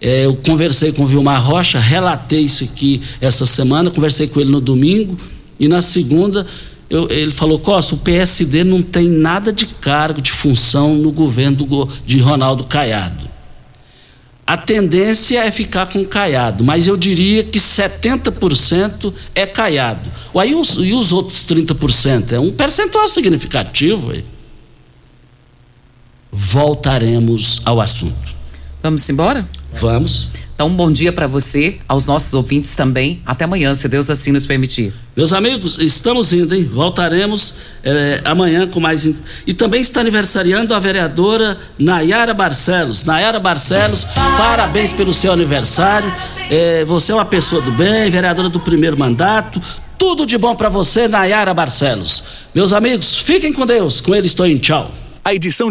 é, 0.00 0.26
eu 0.26 0.36
conversei 0.36 0.92
com 0.92 1.04
o 1.04 1.06
Vilmar 1.06 1.44
Rocha, 1.44 1.78
relatei 1.78 2.42
isso 2.42 2.64
aqui 2.64 3.00
essa 3.20 3.46
semana, 3.46 3.90
conversei 3.90 4.28
com 4.28 4.40
ele 4.40 4.50
no 4.50 4.60
domingo, 4.60 5.16
e 5.58 5.66
na 5.68 5.80
segunda 5.80 6.46
eu, 6.90 7.10
ele 7.10 7.32
falou: 7.32 7.58
Costa, 7.58 7.94
o 7.94 7.98
PSD 7.98 8.64
não 8.64 8.82
tem 8.82 9.08
nada 9.08 9.52
de 9.52 9.64
cargo, 9.66 10.20
de 10.20 10.30
função 10.30 10.94
no 10.94 11.10
governo 11.10 11.56
do, 11.56 11.88
de 12.04 12.20
Ronaldo 12.20 12.64
Caiado. 12.64 13.31
A 14.52 14.56
tendência 14.58 15.42
é 15.42 15.50
ficar 15.50 15.86
com 15.86 16.04
Caiado, 16.04 16.62
mas 16.62 16.86
eu 16.86 16.94
diria 16.94 17.42
que 17.42 17.58
70% 17.58 19.10
é 19.34 19.46
Caiado. 19.46 20.06
Aí 20.34 20.54
os, 20.54 20.74
e 20.74 20.92
os 20.92 21.10
outros 21.10 21.46
30%? 21.46 22.32
É 22.32 22.38
um 22.38 22.52
percentual 22.52 23.08
significativo. 23.08 24.12
Voltaremos 26.30 27.62
ao 27.64 27.80
assunto. 27.80 28.34
Vamos 28.82 29.08
embora? 29.08 29.48
Vamos. 29.72 30.28
Então, 30.62 30.70
um 30.70 30.76
bom 30.76 30.92
dia 30.92 31.12
para 31.12 31.26
você, 31.26 31.78
aos 31.88 32.06
nossos 32.06 32.32
ouvintes 32.34 32.76
também. 32.76 33.20
Até 33.26 33.46
amanhã, 33.46 33.74
se 33.74 33.88
Deus 33.88 34.08
assim 34.08 34.30
nos 34.30 34.46
permitir. 34.46 34.92
Meus 35.16 35.32
amigos, 35.32 35.76
estamos 35.80 36.32
indo, 36.32 36.54
hein? 36.54 36.62
Voltaremos 36.62 37.54
eh, 37.82 38.20
amanhã 38.24 38.64
com 38.68 38.78
mais. 38.78 39.20
E 39.44 39.52
também 39.52 39.80
está 39.80 40.02
aniversariando 40.02 40.72
a 40.72 40.78
vereadora 40.78 41.58
Nayara 41.76 42.32
Barcelos. 42.32 43.02
Nayara 43.02 43.40
Barcelos, 43.40 44.06
parabéns 44.38 44.92
pelo 44.92 45.12
seu 45.12 45.32
aniversário. 45.32 46.08
Eh, 46.48 46.84
você 46.86 47.10
é 47.10 47.16
uma 47.16 47.24
pessoa 47.24 47.60
do 47.60 47.72
bem, 47.72 48.08
vereadora 48.08 48.48
do 48.48 48.60
primeiro 48.60 48.96
mandato. 48.96 49.60
Tudo 49.98 50.24
de 50.24 50.38
bom 50.38 50.54
para 50.54 50.68
você, 50.68 51.08
Nayara 51.08 51.52
Barcelos. 51.52 52.22
Meus 52.54 52.72
amigos, 52.72 53.18
fiquem 53.18 53.52
com 53.52 53.66
Deus. 53.66 54.00
Com 54.00 54.14
ele 54.14 54.26
estou 54.28 54.46
em 54.46 54.58
tchau. 54.58 54.92
A 55.24 55.32
edição 55.32 55.70